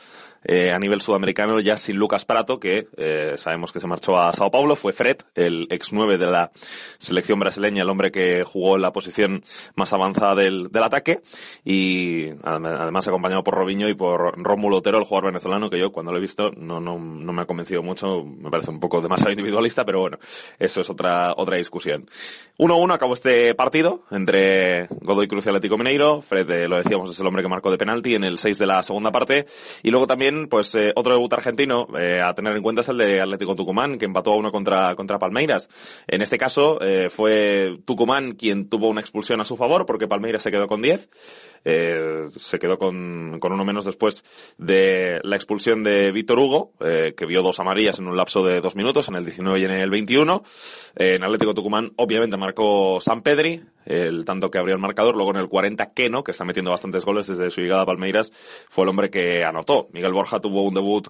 eh, 0.45 0.71
a 0.71 0.79
nivel 0.79 1.01
sudamericano 1.01 1.61
ya 1.61 1.77
sin 1.77 1.97
Lucas 1.97 2.25
Prato, 2.25 2.59
que 2.59 2.89
eh, 2.97 3.35
sabemos 3.37 3.73
que 3.73 3.81
se 3.81 3.87
marchó 3.87 4.19
a 4.19 4.33
Sao 4.33 4.51
Paulo, 4.51 4.77
fue 4.77 4.93
Fred, 4.93 5.19
el 5.35 5.67
ex 5.71 5.93
9 5.93 6.19
de 6.19 6.27
la 6.27 6.51
selección 6.99 7.39
brasileña, 7.39 7.83
el 7.83 7.89
hombre 7.89 8.13
que 8.13 8.43
jugó 8.45 8.77
en 8.77 8.83
la 8.83 8.93
posición 8.93 9.45
más 9.75 9.93
avanzada 9.93 10.35
del, 10.35 10.71
del 10.71 10.83
ataque, 10.83 11.21
y 11.65 12.29
además 12.43 13.09
acompañado 13.09 13.43
por 13.43 13.55
Robinho 13.55 13.89
y 13.89 13.95
por 13.95 14.39
Rómulo 14.43 14.79
Otero, 14.79 14.99
el 14.99 15.05
jugador 15.05 15.33
venezolano, 15.33 15.71
que 15.71 15.79
yo 15.79 15.93
cuando 15.93 16.13
lo 16.13 16.19
he 16.19 16.21
visto 16.21 16.51
no, 16.57 16.81
no, 16.81 16.99
no 16.99 17.33
me 17.33 17.43
ha 17.43 17.47
convencido 17.47 17.83
mucho, 17.83 18.25
me 18.25 18.51
parece 18.51 18.71
un 18.71 18.81
poco 18.81 19.01
demasiado 19.01 19.33
individualista, 19.33 19.85
pero 19.85 20.01
bueno, 20.01 20.19
eso 20.59 20.81
es 20.81 20.91
otra, 20.91 21.33
otra 21.37 21.57
discusión. 21.57 22.09
1-1 22.59 22.95
acabó 22.95 23.15
este 23.15 23.55
partido 23.55 24.05
entre 24.11 24.89
Godoy 24.89 25.27
Cruz 25.27 25.47
y 25.47 25.49
Atlético 25.49 25.79
Mineiro, 25.79 26.21
Fred, 26.21 26.51
eh, 26.51 26.69
lo 26.69 26.77
decíamos, 26.77 27.11
es 27.11 27.19
el 27.19 27.27
hombre 27.27 27.43
que 27.43 27.49
marcó 27.49 27.71
de 27.71 27.79
penalti 27.79 28.15
en 28.15 28.25
el 28.25 28.39
6 28.39 28.59
de 28.59 28.67
la 28.67 28.83
segunda 28.83 29.11
parte, 29.11 29.47
y 29.83 29.91
luego 29.91 30.07
también 30.07 30.34
pues 30.49 30.75
eh, 30.75 30.93
otro 30.95 31.13
debut 31.13 31.33
argentino 31.33 31.87
eh, 31.99 32.21
a 32.21 32.35
tener 32.35 32.57
en 32.57 32.63
cuenta 32.63 32.81
es 32.81 32.89
el 32.89 32.99
de 32.99 33.21
Atlético 33.21 33.55
Tucumán, 33.55 33.99
que 33.99 34.05
empató 34.05 34.33
a 34.33 34.37
uno 34.37 34.51
contra, 34.51 34.95
contra 34.95 35.19
Palmeiras. 35.19 35.69
En 36.07 36.23
este 36.23 36.39
caso 36.39 36.81
eh, 36.81 37.09
fue 37.11 37.79
Tucumán 37.85 38.33
quien 38.33 38.69
tuvo 38.69 38.89
una 38.89 39.01
expulsión 39.01 39.41
a 39.41 39.45
su 39.45 39.57
favor, 39.57 39.87
porque 39.87 40.09
Palmeiras 40.09 40.43
se 40.43 40.51
quedó 40.51 40.67
con 40.67 40.83
10. 40.83 41.09
Eh, 41.67 42.27
se 42.37 42.59
quedó 42.59 42.79
con, 42.79 43.39
con, 43.41 43.53
uno 43.53 43.65
menos 43.65 43.87
después 43.87 44.23
de 44.59 45.21
la 45.23 45.37
expulsión 45.37 45.83
de 45.83 46.13
Víctor 46.13 46.39
Hugo, 46.39 46.73
que 46.79 47.27
vio 47.27 47.43
dos 47.43 47.59
amarillas 47.59 47.99
en 47.99 48.07
un 48.07 48.17
lapso 48.17 48.43
de 48.43 48.61
dos 48.61 48.77
minutos, 48.77 49.09
en 49.09 49.17
el 49.17 49.25
19 49.25 49.61
y 49.61 49.65
en 49.65 49.71
el 49.71 49.91
21. 49.91 50.43
Eh, 50.97 51.15
en 51.17 51.25
Atlético 51.25 51.55
Tucumán, 51.55 51.93
obviamente, 51.97 52.37
marcó 52.37 53.01
San 53.01 53.23
Pedri, 53.23 53.63
el 53.87 54.25
tanto 54.25 54.51
que 54.51 54.59
abrió 54.59 54.75
el 54.75 54.81
marcador. 54.81 55.15
Luego 55.15 55.31
en 55.31 55.39
el 55.39 55.49
40, 55.49 55.93
Keno, 55.93 56.25
que 56.25 56.33
está 56.33 56.45
metiendo 56.45 56.71
bastantes 56.71 57.05
goles 57.05 57.27
desde 57.27 57.51
su 57.51 57.61
llegada 57.61 57.83
a 57.83 57.87
Palmeiras, 57.87 58.33
fue 58.69 58.85
el 58.85 58.91
hombre 58.91 59.11
que 59.11 59.45
anotó. 59.45 59.89
Miguel 59.93 60.13
Borja 60.13 60.41
tuvo 60.41 60.63
un 60.63 60.75
debut 60.75 61.09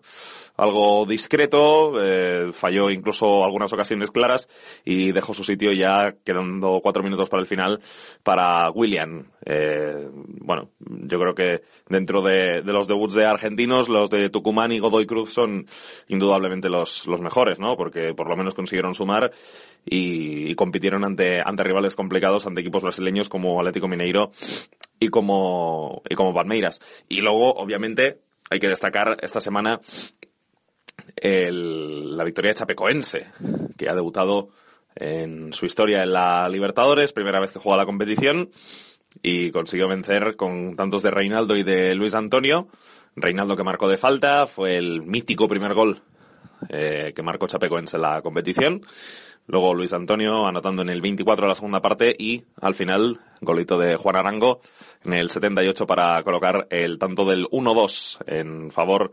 algo 0.56 1.04
discreto, 1.04 1.94
eh, 2.00 2.50
falló 2.52 2.90
incluso 2.90 3.44
algunas 3.44 3.72
ocasiones 3.72 4.10
claras 4.10 4.48
y 4.84 5.10
dejó 5.10 5.34
su 5.34 5.42
sitio 5.42 5.72
ya 5.72 6.14
quedando 6.24 6.80
cuatro 6.80 7.02
minutos 7.02 7.28
para 7.28 7.40
el 7.40 7.46
final 7.46 7.80
para 8.22 8.70
William. 8.70 9.24
Eh, 9.44 10.08
bueno, 10.12 10.70
yo 10.78 11.18
creo 11.18 11.34
que 11.34 11.62
dentro 11.88 12.22
de, 12.22 12.62
los 12.62 12.86
debuts 12.86 13.14
de 13.14 13.26
argentinos, 13.26 13.88
los 13.88 14.10
de 14.10 14.30
Tucumán 14.30 14.72
y 14.72 14.78
Godoy 14.78 15.06
Cruz 15.06 15.32
son 15.32 15.66
indudablemente 16.08 16.68
los, 16.68 17.06
los 17.06 17.20
mejores, 17.20 17.58
¿no? 17.58 17.76
Porque 17.76 18.14
por 18.14 18.28
lo 18.28 18.36
menos 18.36 18.54
consiguieron 18.54 18.94
sumar 18.94 19.32
y, 19.84 20.54
compitieron 20.54 21.04
ante, 21.04 21.40
ante 21.44 21.64
rivales 21.64 21.96
complicados, 21.96 22.46
ante 22.46 22.62
equipos 22.64 22.82
brasileños 22.82 23.28
como 23.28 23.58
Atlético 23.60 23.88
Mineiro 23.88 24.32
y 24.98 25.08
como, 25.08 26.02
y 26.08 26.14
como 26.14 26.34
Palmeiras. 26.34 26.80
Y 27.08 27.20
luego, 27.20 27.52
obviamente, 27.54 28.18
hay 28.50 28.58
que 28.58 28.68
destacar 28.68 29.18
esta 29.22 29.40
semana 29.40 29.80
el, 31.16 32.16
la 32.16 32.24
victoria 32.24 32.50
de 32.50 32.56
Chapecoense, 32.56 33.26
que 33.76 33.88
ha 33.88 33.94
debutado 33.94 34.48
en 34.96 35.52
su 35.52 35.66
historia 35.66 36.02
en 36.02 36.12
la 36.12 36.48
Libertadores, 36.48 37.12
primera 37.12 37.40
vez 37.40 37.50
que 37.50 37.58
juega 37.58 37.78
la 37.78 37.86
competición, 37.86 38.50
y 39.22 39.50
consiguió 39.50 39.88
vencer 39.88 40.36
con 40.36 40.76
tantos 40.76 41.02
de 41.02 41.10
Reinaldo 41.10 41.56
y 41.56 41.62
de 41.62 41.94
Luis 41.94 42.14
Antonio. 42.14 42.68
Reinaldo 43.16 43.56
que 43.56 43.62
marcó 43.62 43.88
de 43.88 43.96
falta, 43.96 44.46
fue 44.46 44.76
el 44.76 45.02
mítico 45.02 45.48
primer 45.48 45.74
gol 45.74 46.02
eh, 46.68 47.12
que 47.14 47.22
marcó 47.22 47.46
Chapecoense 47.46 47.96
en 47.96 48.02
la 48.02 48.22
competición. 48.22 48.82
Luego 49.46 49.74
Luis 49.74 49.92
Antonio 49.92 50.46
anotando 50.46 50.82
en 50.82 50.88
el 50.88 51.02
24 51.02 51.44
de 51.44 51.48
la 51.48 51.54
segunda 51.54 51.82
parte 51.82 52.14
y 52.18 52.44
al 52.60 52.74
final 52.74 53.20
golito 53.40 53.78
de 53.78 53.96
Juan 53.96 54.16
Arango 54.16 54.60
en 55.04 55.12
el 55.12 55.28
78 55.28 55.86
para 55.86 56.22
colocar 56.22 56.66
el 56.70 56.98
tanto 56.98 57.24
del 57.26 57.46
1-2 57.46 58.24
en 58.26 58.70
favor 58.70 59.12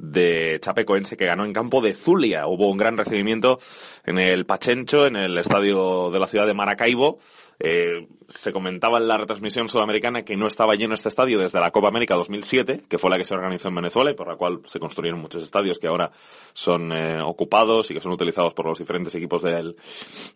de 0.00 0.58
Chapecoense 0.62 1.16
que 1.16 1.26
ganó 1.26 1.44
en 1.44 1.52
campo 1.52 1.82
de 1.82 1.92
Zulia. 1.92 2.46
Hubo 2.46 2.70
un 2.70 2.78
gran 2.78 2.96
recibimiento 2.96 3.58
en 4.04 4.18
el 4.18 4.46
Pachencho, 4.46 5.06
en 5.06 5.16
el 5.16 5.36
estadio 5.36 6.10
de 6.10 6.18
la 6.18 6.26
ciudad 6.26 6.46
de 6.46 6.54
Maracaibo. 6.54 7.18
Eh, 7.58 8.08
se 8.34 8.52
comentaba 8.52 8.98
en 8.98 9.08
la 9.08 9.16
retransmisión 9.16 9.68
sudamericana 9.68 10.22
que 10.22 10.36
no 10.36 10.46
estaba 10.46 10.74
lleno 10.74 10.94
este 10.94 11.08
estadio 11.08 11.38
desde 11.38 11.60
la 11.60 11.70
Copa 11.70 11.88
América 11.88 12.14
2007, 12.14 12.82
que 12.88 12.98
fue 12.98 13.10
la 13.10 13.18
que 13.18 13.24
se 13.24 13.34
organizó 13.34 13.68
en 13.68 13.74
Venezuela 13.74 14.10
y 14.10 14.14
por 14.14 14.28
la 14.28 14.36
cual 14.36 14.60
se 14.66 14.78
construyeron 14.78 15.20
muchos 15.20 15.42
estadios 15.42 15.78
que 15.78 15.88
ahora 15.88 16.10
son 16.52 16.92
eh, 16.92 17.20
ocupados 17.22 17.90
y 17.90 17.94
que 17.94 18.00
son 18.00 18.12
utilizados 18.12 18.54
por 18.54 18.66
los 18.66 18.78
diferentes 18.78 19.14
equipos 19.14 19.42
del 19.42 19.76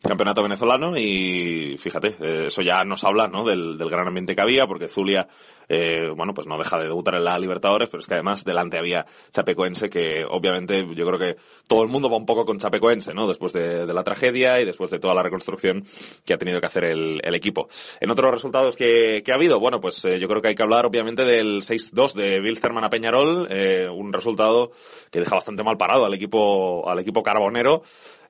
campeonato 0.02 0.42
venezolano. 0.42 0.96
Y 0.96 1.76
fíjate, 1.78 2.16
eh, 2.20 2.44
eso 2.48 2.62
ya 2.62 2.84
nos 2.84 3.04
habla 3.04 3.28
¿no? 3.28 3.44
del, 3.44 3.76
gran 3.78 4.06
ambiente 4.06 4.34
que 4.34 4.40
había, 4.40 4.66
porque 4.66 4.88
Zulia, 4.88 5.28
eh, 5.68 6.10
bueno, 6.14 6.34
pues 6.34 6.46
no 6.46 6.58
deja 6.58 6.78
de 6.78 6.84
debutar 6.84 7.14
en 7.14 7.24
la 7.24 7.38
Libertadores, 7.38 7.88
pero 7.88 8.00
es 8.00 8.06
que 8.06 8.14
además 8.14 8.44
delante 8.44 8.78
había 8.78 9.06
Chapecoense, 9.30 9.88
que 9.88 10.24
obviamente 10.28 10.86
yo 10.94 11.06
creo 11.06 11.18
que 11.18 11.36
todo 11.68 11.82
el 11.82 11.88
mundo 11.88 12.10
va 12.10 12.16
un 12.16 12.26
poco 12.26 12.44
con 12.44 12.58
Chapecoense, 12.58 13.14
¿no? 13.14 13.28
Después 13.28 13.52
de, 13.52 13.86
la 13.86 14.02
tragedia 14.02 14.60
y 14.60 14.64
después 14.64 14.90
de 14.90 14.98
toda 14.98 15.14
la 15.14 15.22
reconstrucción 15.22 15.84
que 16.24 16.34
ha 16.34 16.38
tenido 16.38 16.58
que 16.58 16.66
hacer 16.66 16.84
el 16.84 17.34
equipo. 17.34 17.68
En 18.00 18.10
otros 18.10 18.30
resultados 18.30 18.76
que, 18.76 19.22
que 19.24 19.32
ha 19.32 19.36
habido, 19.36 19.60
bueno, 19.60 19.80
pues 19.80 20.04
eh, 20.04 20.18
yo 20.18 20.28
creo 20.28 20.42
que 20.42 20.48
hay 20.48 20.54
que 20.54 20.62
hablar 20.62 20.86
obviamente 20.86 21.24
del 21.24 21.62
6-2 21.62 22.12
de 22.14 22.40
Wilstermann 22.40 22.84
a 22.84 22.90
Peñarol, 22.90 23.46
eh, 23.50 23.88
un 23.88 24.12
resultado 24.12 24.70
que 25.10 25.20
deja 25.20 25.34
bastante 25.34 25.62
mal 25.62 25.76
parado 25.76 26.04
al 26.04 26.14
equipo, 26.14 26.88
al 26.88 26.98
equipo 26.98 27.22
carbonero. 27.22 27.82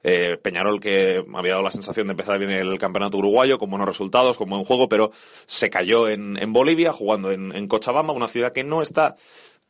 Eh, 0.07 0.37
Peñarol 0.37 0.81
que 0.81 1.25
había 1.33 1.53
dado 1.53 1.63
la 1.63 1.71
sensación 1.71 2.07
de 2.07 2.11
empezar 2.11 2.39
bien 2.39 2.51
el 2.51 2.77
campeonato 2.77 3.17
uruguayo 3.17 3.59
con 3.59 3.71
buenos 3.71 3.89
resultados, 3.89 4.37
con 4.37 4.51
buen 4.51 4.63
juego, 4.63 4.87
pero 4.87 5.11
se 5.47 5.71
cayó 5.71 6.09
en, 6.09 6.37
en 6.37 6.53
Bolivia 6.53 6.93
jugando 6.93 7.33
en, 7.33 7.57
en 7.57 7.67
Cochabamba, 7.67 8.13
una 8.13 8.29
ciudad 8.29 8.53
que 8.53 8.65
no 8.65 8.83
está 8.83 9.17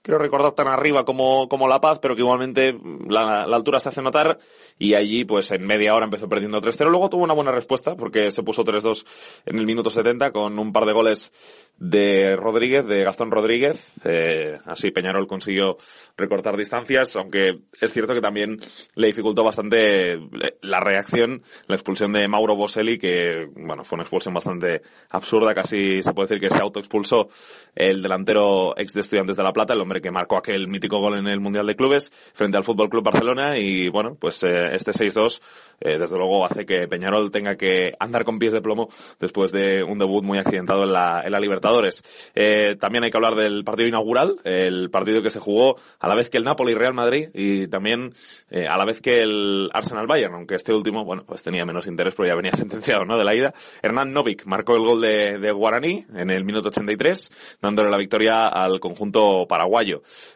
creo 0.04 0.18
recordar 0.18 0.52
tan 0.52 0.68
arriba 0.68 1.06
como, 1.06 1.48
como 1.48 1.66
La 1.66 1.80
Paz, 1.80 1.98
pero 1.98 2.14
que 2.14 2.20
igualmente 2.20 2.78
la, 3.08 3.44
altura 3.44 3.80
se 3.80 3.88
hace 3.88 4.02
notar 4.02 4.38
y 4.78 4.92
allí 4.92 5.24
pues 5.24 5.50
en 5.50 5.66
media 5.66 5.94
hora 5.94 6.04
empezó 6.04 6.28
perdiendo 6.28 6.60
3-0. 6.60 6.90
Luego 6.90 7.08
tuvo 7.08 7.24
una 7.24 7.32
buena 7.32 7.52
respuesta 7.52 7.96
porque 7.96 8.30
se 8.30 8.42
puso 8.42 8.64
3-2 8.64 9.06
en 9.46 9.58
el 9.58 9.64
minuto 9.64 9.88
70 9.88 10.30
con 10.30 10.58
un 10.58 10.74
par 10.74 10.84
de 10.84 10.92
goles 10.92 11.32
de 11.78 12.36
Rodríguez, 12.36 12.86
de 12.86 13.02
Gastón 13.02 13.30
Rodríguez. 13.30 13.94
Eh, 14.04 14.58
así 14.66 14.90
Peñarol 14.90 15.26
consiguió 15.26 15.78
recortar 16.18 16.58
distancias, 16.58 17.16
aunque 17.16 17.60
es 17.80 17.90
cierto 17.90 18.12
que 18.12 18.20
también 18.20 18.58
le 18.94 19.06
dificultó 19.06 19.42
bastante 19.42 20.12
eh, 20.12 20.18
la 20.60 20.80
reacción, 20.80 21.42
la 21.66 21.76
expulsión 21.76 22.12
de 22.12 22.28
Mauro 22.28 22.56
Boselli, 22.56 22.98
que 22.98 23.48
bueno, 23.56 23.84
fue 23.84 23.96
una 23.96 24.02
expulsión 24.02 24.34
bastante 24.34 24.82
absurda, 25.08 25.54
casi 25.54 26.02
se 26.02 26.12
puede 26.12 26.28
decir 26.28 26.40
que 26.40 26.54
se 26.54 26.60
autoexpulsó 26.60 27.30
el 27.74 28.02
delantero 28.02 28.76
ex 28.76 28.92
de 28.92 29.00
Estudiantes 29.00 29.38
de 29.38 29.42
La 29.42 29.52
Plata, 29.52 29.74
que 30.00 30.10
marcó 30.10 30.36
aquel 30.36 30.68
mítico 30.68 30.98
gol 30.98 31.18
en 31.18 31.26
el 31.26 31.40
Mundial 31.40 31.66
de 31.66 31.76
Clubes 31.76 32.12
frente 32.32 32.56
al 32.56 32.64
Fútbol 32.64 32.88
Club 32.88 33.04
Barcelona 33.04 33.58
y 33.58 33.88
bueno, 33.88 34.16
pues 34.18 34.42
eh, 34.42 34.74
este 34.74 34.92
6-2 34.92 35.40
eh, 35.80 35.98
desde 35.98 36.16
luego 36.16 36.44
hace 36.44 36.64
que 36.64 36.88
Peñarol 36.88 37.30
tenga 37.30 37.56
que 37.56 37.92
andar 37.98 38.24
con 38.24 38.38
pies 38.38 38.52
de 38.52 38.62
plomo 38.62 38.88
después 39.20 39.52
de 39.52 39.82
un 39.82 39.98
debut 39.98 40.24
muy 40.24 40.38
accidentado 40.38 40.84
en 40.84 40.92
la, 40.92 41.22
en 41.24 41.32
la 41.32 41.40
Libertadores. 41.40 42.02
Eh, 42.34 42.76
también 42.78 43.04
hay 43.04 43.10
que 43.10 43.16
hablar 43.16 43.34
del 43.34 43.64
partido 43.64 43.88
inaugural, 43.88 44.40
el 44.44 44.90
partido 44.90 45.22
que 45.22 45.30
se 45.30 45.40
jugó 45.40 45.76
a 45.98 46.08
la 46.08 46.14
vez 46.14 46.30
que 46.30 46.38
el 46.38 46.44
Napoli 46.44 46.74
Real 46.74 46.94
Madrid 46.94 47.28
y 47.34 47.66
también 47.66 48.12
eh, 48.50 48.66
a 48.66 48.78
la 48.78 48.84
vez 48.84 49.00
que 49.00 49.18
el 49.18 49.68
Arsenal 49.72 50.06
Bayern, 50.06 50.34
aunque 50.34 50.54
este 50.54 50.72
último, 50.72 51.04
bueno, 51.04 51.24
pues 51.26 51.42
tenía 51.42 51.64
menos 51.64 51.86
interés 51.86 52.14
porque 52.14 52.30
ya 52.30 52.36
venía 52.36 52.52
sentenciado, 52.54 53.04
¿no? 53.04 53.18
De 53.18 53.24
la 53.24 53.34
ida. 53.34 53.52
Hernán 53.82 54.12
Novik 54.12 54.46
marcó 54.46 54.76
el 54.76 54.82
gol 54.82 55.00
de, 55.00 55.38
de 55.38 55.52
Guaraní 55.52 56.06
en 56.14 56.30
el 56.30 56.44
minuto 56.44 56.68
83, 56.68 57.58
dándole 57.60 57.90
la 57.90 57.98
victoria 57.98 58.46
al 58.46 58.80
conjunto 58.80 59.46
paraguayo. 59.46 59.83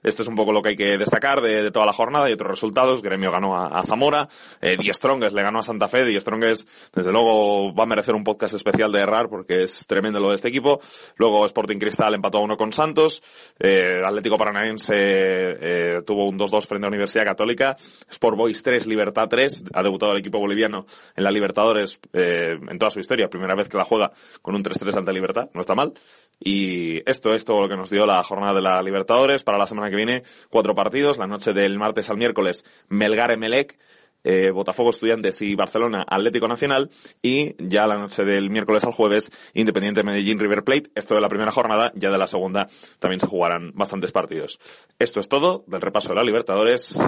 Esto 0.03 0.23
es 0.23 0.29
un 0.29 0.35
poco 0.35 0.53
lo 0.53 0.63
que 0.63 0.71
hay 0.71 0.77
que 0.77 0.99
destacar 0.99 1.41
de, 1.41 1.71
toda 1.71 1.87
la 1.87 1.93
jornada. 1.93 2.29
Y 2.29 2.33
otros 2.33 2.51
resultados. 2.51 3.03
Gremio 3.03 3.31
ganó 3.31 3.57
a, 3.57 3.83
Zamora, 3.83 4.29
eh, 4.61 4.77
Die 4.77 4.93
le 5.31 5.43
ganó 5.43 5.61
a 5.61 5.63
Santa 5.63 5.89
Fe, 5.89 6.05
Die 6.05 6.21
Strongest 6.21 6.69
desde 6.95 7.13
luego 7.13 7.75
va 7.75 7.85
a 7.85 7.87
merecer 7.87 8.15
un 8.15 8.25
podcast 8.25 8.55
especial 8.55 8.93
de 8.93 9.01
errar 9.01 9.29
porque 9.29 9.63
es 9.63 9.87
tremendo 9.87 10.21
lo 10.21 10.31
de 10.31 10.37
este 10.37 10.49
equipo. 10.49 10.81
Luego 11.17 11.45
Sporting 11.47 11.79
Cristal 11.79 12.15
empató 12.15 12.39
a 12.39 12.43
uno 12.43 12.57
con 12.57 12.73
Santos, 12.73 13.23
eh, 13.59 14.03
Atlético 14.05 14.37
Paranaense 14.37 14.95
eh, 14.97 16.03
tuvo 16.07 16.29
un 16.29 16.39
2-2 16.39 16.67
frente 16.67 16.87
a 16.87 16.89
Universidad 16.89 17.25
Católica, 17.25 17.77
Sport 18.11 18.37
Boys 18.37 18.63
3, 18.63 18.87
Libertad 18.87 19.29
3, 19.29 19.65
ha 19.75 19.83
debutado 19.83 20.13
el 20.13 20.19
equipo 20.19 20.39
boliviano 20.39 20.87
en 21.15 21.25
la 21.25 21.31
Libertadores 21.31 22.01
eh, 22.13 22.59
en 22.69 22.79
toda 22.79 22.91
su 22.91 23.01
historia, 23.01 23.29
primera 23.29 23.55
vez 23.55 23.69
que 23.69 23.77
la 23.77 23.85
juega 23.85 24.13
con 24.43 24.55
un 24.55 24.63
3-3 24.63 24.97
ante 24.97 25.13
Libertad, 25.13 25.51
no 25.55 25.61
está 25.61 25.75
mal. 25.75 25.93
Y 26.41 27.03
esto 27.11 27.35
es 27.35 27.45
todo 27.45 27.63
lo 27.63 27.69
que 27.69 27.77
nos 27.77 27.91
dio 27.91 28.07
la 28.07 28.23
jornada 28.23 28.55
de 28.55 28.63
la 28.63 28.81
Libertadores. 28.81 29.38
Para 29.45 29.59
la 29.59 29.67
semana 29.67 29.91
que 29.91 29.97
viene, 29.97 30.23
cuatro 30.51 30.75
partidos. 30.75 31.19
La 31.19 31.27
noche 31.27 31.53
del 31.53 31.79
martes 31.79 32.11
al 32.11 32.17
miércoles, 32.17 32.65
Melgar 32.89 33.31
Emelec, 33.31 33.79
eh, 34.25 34.51
Botafogo 34.51 34.91
Estudiantes 34.91 35.41
y 35.43 35.55
Barcelona 35.55 36.05
Atlético 36.09 36.49
Nacional. 36.49 36.91
Y 37.23 37.55
ya 37.59 37.87
la 37.87 37.99
noche 37.99 38.25
del 38.25 38.51
miércoles 38.51 38.85
al 38.85 38.93
jueves, 38.93 39.33
Independiente 39.55 40.03
Medellín 40.03 40.39
River 40.39 40.65
Plate. 40.65 40.91
Esto 40.95 41.15
de 41.15 41.21
la 41.21 41.29
primera 41.29 41.53
jornada. 41.53 41.93
Ya 41.95 42.11
de 42.11 42.19
la 42.19 42.27
segunda 42.27 42.69
también 42.99 43.21
se 43.21 43.27
jugarán 43.27 43.73
bastantes 43.75 44.13
partidos. 44.13 44.59
Esto 44.99 45.21
es 45.21 45.29
todo 45.29 45.65
del 45.67 45.81
repaso 45.81 46.11
de 46.11 46.17
la 46.17 46.25
Libertadores. 46.25 47.01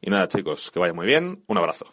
Y 0.00 0.10
nada, 0.10 0.28
chicos, 0.28 0.70
que 0.70 0.78
vaya 0.78 0.92
muy 0.92 1.06
bien. 1.06 1.42
Un 1.48 1.58
abrazo. 1.58 1.86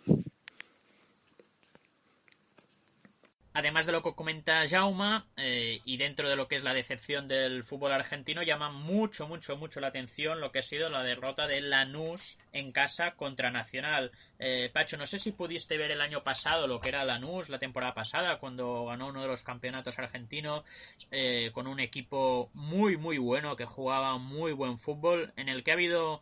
Además 3.56 3.86
de 3.86 3.94
lo 3.94 4.04
que 4.04 4.14
comenta 4.14 4.68
Jauma, 4.68 5.26
eh, 5.38 5.80
y 5.86 5.96
dentro 5.96 6.30
de 6.30 6.36
lo 6.36 6.50
que 6.50 6.58
es 6.58 6.64
la 6.66 6.74
decepción 6.74 7.30
del 7.30 7.64
fútbol 7.64 7.94
argentino, 7.94 8.44
llama 8.44 8.70
mucho, 8.70 9.28
mucho, 9.28 9.56
mucho 9.56 9.80
la 9.80 9.88
atención 9.88 10.42
lo 10.42 10.52
que 10.52 10.60
ha 10.60 10.62
sido 10.62 10.90
la 10.90 11.04
derrota 11.04 11.48
de 11.48 11.62
Lanús 11.62 12.38
en 12.52 12.74
casa 12.74 13.12
contra 13.12 13.52
Nacional. 13.52 14.12
Eh, 14.40 14.70
Pacho, 14.74 14.98
no 14.98 15.08
sé 15.08 15.20
si 15.20 15.32
pudiste 15.32 15.78
ver 15.78 15.92
el 15.92 16.02
año 16.02 16.22
pasado 16.22 16.68
lo 16.68 16.82
que 16.82 16.90
era 16.90 17.06
Lanús, 17.06 17.48
la 17.48 17.58
temporada 17.58 17.94
pasada, 17.94 18.40
cuando 18.40 18.88
ganó 18.88 19.08
uno 19.08 19.22
de 19.22 19.28
los 19.30 19.44
campeonatos 19.44 20.00
argentinos, 20.00 20.66
eh, 21.12 21.52
con 21.54 21.66
un 21.66 21.80
equipo 21.80 22.50
muy, 22.54 22.98
muy 22.98 23.18
bueno, 23.18 23.56
que 23.56 23.64
jugaba 23.64 24.18
muy 24.18 24.52
buen 24.52 24.78
fútbol, 24.78 25.32
en 25.38 25.48
el 25.48 25.64
que 25.64 25.72
ha 25.72 25.76
habido 25.76 26.22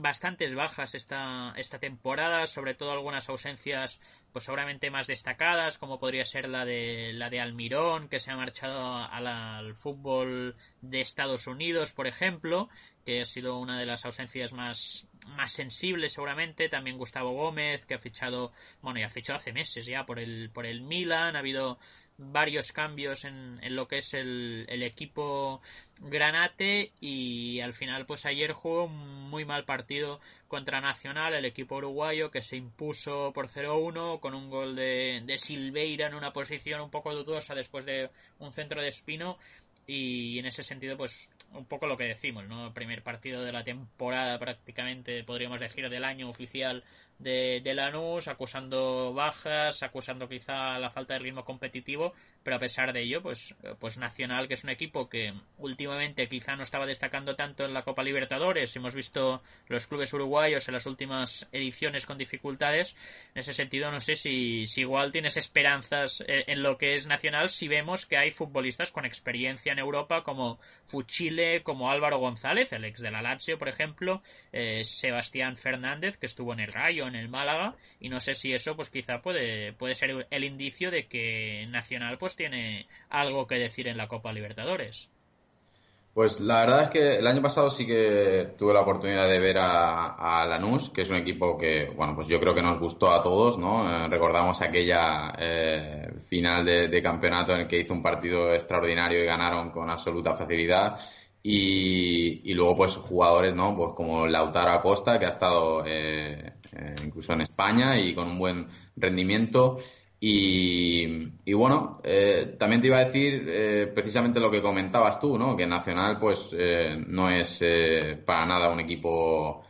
bastantes 0.00 0.54
bajas 0.54 0.94
esta, 0.94 1.52
esta 1.56 1.78
temporada, 1.78 2.46
sobre 2.46 2.74
todo 2.74 2.92
algunas 2.92 3.28
ausencias 3.28 4.00
pues 4.32 4.44
seguramente 4.44 4.90
más 4.90 5.06
destacadas, 5.06 5.78
como 5.78 5.98
podría 5.98 6.24
ser 6.24 6.48
la 6.48 6.64
de 6.64 7.12
la 7.14 7.30
de 7.30 7.40
Almirón, 7.40 8.08
que 8.08 8.20
se 8.20 8.30
ha 8.30 8.36
marchado 8.36 8.96
al 8.96 9.74
fútbol 9.74 10.56
de 10.82 11.00
Estados 11.00 11.46
Unidos, 11.46 11.92
por 11.92 12.06
ejemplo, 12.06 12.68
que 13.04 13.22
ha 13.22 13.24
sido 13.24 13.58
una 13.58 13.78
de 13.78 13.86
las 13.86 14.04
ausencias 14.04 14.52
más 14.52 15.06
más 15.36 15.52
sensible 15.52 16.08
seguramente. 16.08 16.68
También 16.68 16.98
Gustavo 16.98 17.32
Gómez, 17.32 17.86
que 17.86 17.94
ha 17.94 17.98
fichado, 17.98 18.52
bueno, 18.82 19.00
ya 19.00 19.08
fichado 19.08 19.38
hace 19.38 19.52
meses 19.52 19.86
ya 19.86 20.04
por 20.04 20.18
el, 20.18 20.50
por 20.50 20.66
el 20.66 20.82
Milan. 20.82 21.36
Ha 21.36 21.40
habido 21.40 21.78
varios 22.18 22.72
cambios 22.72 23.24
en, 23.24 23.60
en 23.62 23.76
lo 23.76 23.86
que 23.86 23.98
es 23.98 24.12
el, 24.12 24.66
el, 24.68 24.82
equipo 24.82 25.62
granate 26.00 26.90
y 27.00 27.60
al 27.60 27.74
final 27.74 28.06
pues 28.06 28.26
ayer 28.26 28.52
jugó 28.52 28.84
un 28.86 29.30
muy 29.30 29.44
mal 29.44 29.64
partido 29.64 30.20
contra 30.48 30.80
Nacional 30.80 31.34
el 31.34 31.44
equipo 31.44 31.76
uruguayo 31.76 32.32
que 32.32 32.42
se 32.42 32.56
impuso 32.56 33.32
por 33.32 33.48
0-1 33.48 34.18
con 34.18 34.34
un 34.34 34.50
gol 34.50 34.74
de, 34.74 35.22
de 35.24 35.38
Silveira 35.38 36.08
en 36.08 36.14
una 36.14 36.32
posición 36.32 36.80
un 36.80 36.90
poco 36.90 37.14
dudosa 37.14 37.54
después 37.54 37.86
de 37.86 38.10
un 38.40 38.52
centro 38.52 38.82
de 38.82 38.88
Espino 38.88 39.38
y 39.86 40.40
en 40.40 40.46
ese 40.46 40.64
sentido 40.64 40.96
pues 40.96 41.30
un 41.52 41.64
poco 41.64 41.86
lo 41.86 41.96
que 41.96 42.04
decimos, 42.04 42.46
¿no? 42.46 42.72
Primer 42.74 43.02
partido 43.02 43.42
de 43.42 43.52
la 43.52 43.64
temporada 43.64 44.38
prácticamente, 44.38 45.24
podríamos 45.24 45.60
decir, 45.60 45.88
del 45.88 46.04
año 46.04 46.28
oficial 46.28 46.84
de, 47.18 47.60
de 47.62 47.74
Lanús, 47.74 48.28
acusando 48.28 49.12
bajas, 49.12 49.82
acusando 49.82 50.28
quizá 50.28 50.78
la 50.78 50.90
falta 50.90 51.14
de 51.14 51.20
ritmo 51.20 51.44
competitivo, 51.44 52.12
pero 52.42 52.56
a 52.56 52.60
pesar 52.60 52.92
de 52.92 53.02
ello, 53.02 53.22
pues, 53.22 53.54
pues 53.78 53.98
Nacional, 53.98 54.48
que 54.48 54.54
es 54.54 54.64
un 54.64 54.70
equipo 54.70 55.08
que 55.08 55.32
últimamente 55.58 56.28
quizá 56.28 56.56
no 56.56 56.62
estaba 56.62 56.86
destacando 56.86 57.36
tanto 57.36 57.64
en 57.64 57.74
la 57.74 57.82
Copa 57.82 58.02
Libertadores, 58.02 58.74
hemos 58.76 58.94
visto 58.94 59.42
los 59.68 59.86
clubes 59.86 60.12
uruguayos 60.12 60.68
en 60.68 60.74
las 60.74 60.86
últimas 60.86 61.48
ediciones 61.52 62.06
con 62.06 62.18
dificultades, 62.18 62.96
en 63.34 63.40
ese 63.40 63.52
sentido 63.52 63.90
no 63.90 64.00
sé 64.00 64.14
si, 64.14 64.64
igual 64.76 65.12
tienes 65.12 65.36
esperanzas 65.36 66.22
en 66.26 66.62
lo 66.62 66.78
que 66.78 66.94
es 66.94 67.06
Nacional 67.06 67.50
si 67.50 67.68
vemos 67.68 68.06
que 68.06 68.16
hay 68.16 68.30
futbolistas 68.30 68.92
con 68.92 69.04
experiencia 69.04 69.72
en 69.72 69.78
Europa 69.78 70.22
como 70.22 70.58
Fuchile, 70.86 71.62
como 71.62 71.90
Álvaro 71.90 72.18
González, 72.18 72.72
el 72.72 72.84
ex 72.84 73.00
de 73.00 73.10
la 73.10 73.22
Lazio, 73.22 73.58
por 73.58 73.68
ejemplo, 73.68 74.22
eh, 74.52 74.84
Sebastián 74.84 75.56
Fernández, 75.56 76.16
que 76.18 76.26
estuvo 76.26 76.52
en 76.52 76.60
el 76.60 76.72
Rayo, 76.72 77.07
en 77.08 77.16
el 77.16 77.28
Málaga 77.28 77.74
y 78.00 78.08
no 78.08 78.20
sé 78.20 78.34
si 78.34 78.52
eso 78.52 78.76
pues 78.76 78.90
quizá 78.90 79.20
puede, 79.20 79.72
puede 79.72 79.94
ser 79.94 80.26
el 80.30 80.44
indicio 80.44 80.90
de 80.90 81.06
que 81.06 81.66
Nacional 81.70 82.18
pues 82.18 82.36
tiene 82.36 82.86
algo 83.08 83.46
que 83.46 83.56
decir 83.56 83.88
en 83.88 83.96
la 83.96 84.08
Copa 84.08 84.32
Libertadores. 84.32 85.10
Pues 86.18 86.40
la 86.40 86.62
verdad 86.62 86.82
es 86.82 86.90
que 86.90 87.16
el 87.18 87.26
año 87.28 87.40
pasado 87.40 87.70
sí 87.70 87.86
que 87.86 88.54
tuve 88.58 88.74
la 88.74 88.80
oportunidad 88.80 89.28
de 89.28 89.38
ver 89.38 89.56
a, 89.60 90.44
Lanús, 90.48 90.90
que 90.90 91.02
es 91.02 91.10
un 91.10 91.16
equipo 91.16 91.56
que, 91.56 91.92
bueno, 91.94 92.16
pues 92.16 92.26
yo 92.26 92.40
creo 92.40 92.52
que 92.54 92.60
nos 92.60 92.80
gustó 92.80 93.12
a 93.12 93.22
todos, 93.22 93.56
¿no? 93.56 93.88
Eh, 93.88 94.08
recordamos 94.08 94.60
aquella 94.60 95.32
eh, 95.38 96.08
final 96.28 96.64
de, 96.64 96.88
de, 96.88 97.02
campeonato 97.02 97.52
en 97.52 97.60
el 97.60 97.68
que 97.68 97.78
hizo 97.78 97.94
un 97.94 98.02
partido 98.02 98.52
extraordinario 98.52 99.22
y 99.22 99.26
ganaron 99.26 99.70
con 99.70 99.88
absoluta 99.90 100.34
facilidad. 100.34 100.98
Y, 101.42 102.52
luego, 102.52 102.76
pues, 102.76 102.96
jugadores, 102.96 103.54
¿no? 103.54 103.74
Pues 103.76 103.92
como 103.94 104.26
Lautaro 104.26 104.72
Acosta, 104.72 105.18
que 105.18 105.26
ha 105.26 105.30
estado 105.30 105.84
eh, 105.86 106.52
eh, 106.76 106.94
incluso 107.04 107.32
en 107.32 107.42
España 107.42 107.98
y 107.98 108.14
con 108.14 108.28
un 108.28 108.38
buen 108.38 108.66
rendimiento. 108.96 109.78
Y, 110.20 111.06
y 111.44 111.52
bueno, 111.52 112.00
eh, 112.02 112.56
también 112.58 112.80
te 112.80 112.88
iba 112.88 112.96
a 112.96 113.04
decir 113.04 113.44
eh, 113.48 113.86
precisamente 113.94 114.40
lo 114.40 114.50
que 114.50 114.60
comentabas 114.60 115.20
tú, 115.20 115.38
¿no? 115.38 115.56
Que 115.56 115.66
Nacional, 115.66 116.18
pues, 116.18 116.50
eh, 116.58 116.96
no 117.06 117.30
es 117.30 117.62
eh, 117.62 118.20
para 118.24 118.44
nada 118.44 118.70
un 118.70 118.80
equipo 118.80 119.62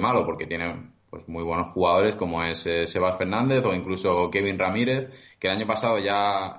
malo, 0.00 0.24
porque 0.24 0.46
tiene 0.46 0.92
pues 1.10 1.28
muy 1.28 1.42
buenos 1.42 1.72
jugadores 1.72 2.14
como 2.14 2.42
es 2.42 2.60
Sebas 2.60 3.18
Fernández 3.18 3.62
o 3.66 3.74
incluso 3.74 4.30
Kevin 4.30 4.58
Ramírez, 4.58 5.10
que 5.38 5.46
el 5.46 5.56
año 5.56 5.66
pasado 5.66 5.98
ya 5.98 6.58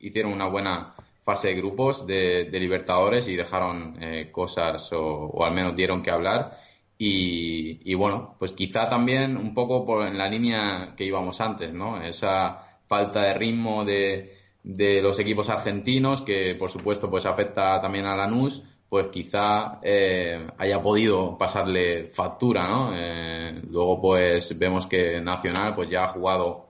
hicieron 0.00 0.32
una 0.32 0.48
buena 0.48 0.93
fase 1.24 1.48
de 1.48 1.54
grupos 1.54 2.06
de, 2.06 2.48
Libertadores 2.52 3.26
y 3.28 3.34
dejaron 3.34 3.96
eh, 4.00 4.30
cosas 4.30 4.90
o, 4.92 5.44
al 5.44 5.54
menos 5.54 5.74
dieron 5.74 6.02
que 6.02 6.10
hablar. 6.10 6.58
Y, 6.96 7.92
bueno, 7.94 8.36
pues 8.38 8.52
quizá 8.52 8.88
también 8.88 9.36
un 9.36 9.52
poco 9.52 9.84
por, 9.84 10.06
en 10.06 10.16
la 10.16 10.28
línea 10.28 10.94
que 10.96 11.04
íbamos 11.04 11.40
antes, 11.40 11.72
¿no? 11.72 12.00
Esa 12.02 12.60
falta 12.86 13.22
de 13.22 13.34
ritmo 13.34 13.84
de, 13.84 14.38
de 14.62 15.02
los 15.02 15.18
equipos 15.18 15.50
argentinos 15.50 16.22
que 16.22 16.54
por 16.54 16.70
supuesto 16.70 17.10
pues 17.10 17.26
afecta 17.26 17.80
también 17.80 18.06
a 18.06 18.16
Lanús, 18.16 18.62
pues 18.88 19.08
quizá 19.08 19.80
eh, 19.82 20.46
haya 20.56 20.80
podido 20.80 21.36
pasarle 21.36 22.08
factura, 22.08 22.66
¿no? 22.68 22.92
Eh, 22.96 23.60
luego 23.70 24.00
pues 24.00 24.56
vemos 24.58 24.86
que 24.86 25.20
Nacional 25.20 25.74
pues 25.74 25.90
ya 25.90 26.04
ha 26.04 26.08
jugado 26.08 26.68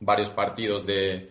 varios 0.00 0.30
partidos 0.30 0.86
de, 0.86 1.30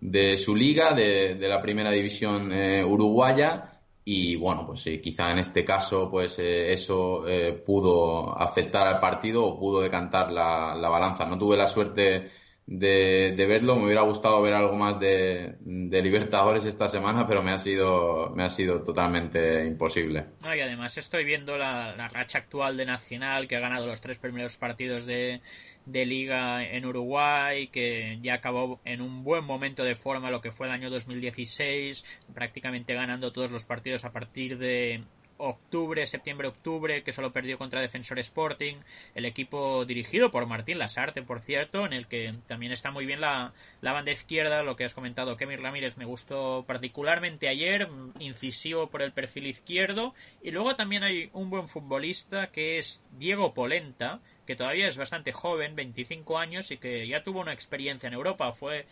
de 0.00 0.36
su 0.36 0.54
liga, 0.54 0.92
de, 0.92 1.34
de 1.34 1.48
la 1.48 1.58
primera 1.58 1.90
división 1.90 2.52
eh, 2.52 2.84
uruguaya. 2.84 3.72
Y 4.04 4.36
bueno, 4.36 4.64
pues 4.66 4.86
eh, 4.86 5.00
quizá 5.00 5.30
en 5.32 5.38
este 5.38 5.64
caso, 5.64 6.08
pues 6.10 6.38
eh, 6.38 6.72
eso 6.72 7.24
pudo 7.64 8.36
afectar 8.40 8.86
al 8.86 9.00
partido 9.00 9.44
o 9.44 9.58
pudo 9.58 9.80
decantar 9.80 10.30
la, 10.30 10.74
la 10.76 10.88
balanza. 10.88 11.26
No 11.26 11.36
tuve 11.36 11.56
la 11.56 11.66
suerte 11.66 12.30
de, 12.66 13.32
de, 13.36 13.46
verlo. 13.46 13.76
Me 13.76 13.86
hubiera 13.86 14.02
gustado 14.02 14.42
ver 14.42 14.52
algo 14.52 14.74
más 14.74 14.98
de, 14.98 15.56
de, 15.60 16.02
Libertadores 16.02 16.64
esta 16.64 16.88
semana, 16.88 17.26
pero 17.26 17.42
me 17.42 17.52
ha 17.52 17.58
sido, 17.58 18.30
me 18.30 18.44
ha 18.44 18.48
sido 18.48 18.82
totalmente 18.82 19.64
imposible. 19.64 20.26
y 20.42 20.60
además 20.60 20.98
estoy 20.98 21.24
viendo 21.24 21.56
la, 21.56 21.94
la, 21.96 22.08
racha 22.08 22.38
actual 22.38 22.76
de 22.76 22.86
Nacional, 22.86 23.46
que 23.46 23.56
ha 23.56 23.60
ganado 23.60 23.86
los 23.86 24.00
tres 24.00 24.18
primeros 24.18 24.56
partidos 24.56 25.06
de, 25.06 25.40
de 25.84 26.06
Liga 26.06 26.64
en 26.64 26.84
Uruguay, 26.84 27.68
que 27.68 28.18
ya 28.20 28.34
acabó 28.34 28.80
en 28.84 29.00
un 29.00 29.22
buen 29.22 29.44
momento 29.44 29.84
de 29.84 29.94
forma 29.94 30.30
lo 30.30 30.40
que 30.40 30.50
fue 30.50 30.66
el 30.66 30.72
año 30.72 30.90
2016, 30.90 32.20
prácticamente 32.34 32.94
ganando 32.94 33.32
todos 33.32 33.52
los 33.52 33.64
partidos 33.64 34.04
a 34.04 34.12
partir 34.12 34.58
de 34.58 35.04
octubre, 35.38 36.06
septiembre-octubre, 36.06 37.02
que 37.02 37.12
solo 37.12 37.32
perdió 37.32 37.58
contra 37.58 37.80
Defensor 37.80 38.18
Sporting, 38.18 38.76
el 39.14 39.24
equipo 39.24 39.84
dirigido 39.84 40.30
por 40.30 40.46
Martín 40.46 40.78
Lasarte, 40.78 41.22
por 41.22 41.40
cierto, 41.40 41.86
en 41.86 41.92
el 41.92 42.06
que 42.06 42.34
también 42.46 42.72
está 42.72 42.90
muy 42.90 43.06
bien 43.06 43.20
la, 43.20 43.52
la 43.80 43.92
banda 43.92 44.10
izquierda, 44.10 44.62
lo 44.62 44.76
que 44.76 44.84
has 44.84 44.94
comentado, 44.94 45.36
Kemir 45.36 45.60
Ramírez 45.60 45.96
me 45.96 46.04
gustó 46.04 46.64
particularmente 46.66 47.48
ayer, 47.48 47.88
incisivo 48.18 48.88
por 48.88 49.02
el 49.02 49.12
perfil 49.12 49.46
izquierdo, 49.46 50.14
y 50.42 50.50
luego 50.50 50.76
también 50.76 51.02
hay 51.02 51.30
un 51.32 51.50
buen 51.50 51.68
futbolista 51.68 52.48
que 52.48 52.78
es 52.78 53.04
Diego 53.18 53.54
Polenta, 53.54 54.20
que 54.46 54.56
todavía 54.56 54.86
es 54.86 54.96
bastante 54.96 55.32
joven, 55.32 55.74
25 55.74 56.38
años, 56.38 56.70
y 56.70 56.78
que 56.78 57.06
ya 57.06 57.24
tuvo 57.24 57.40
una 57.40 57.52
experiencia 57.52 58.06
en 58.06 58.14
Europa, 58.14 58.52
fue 58.52 58.86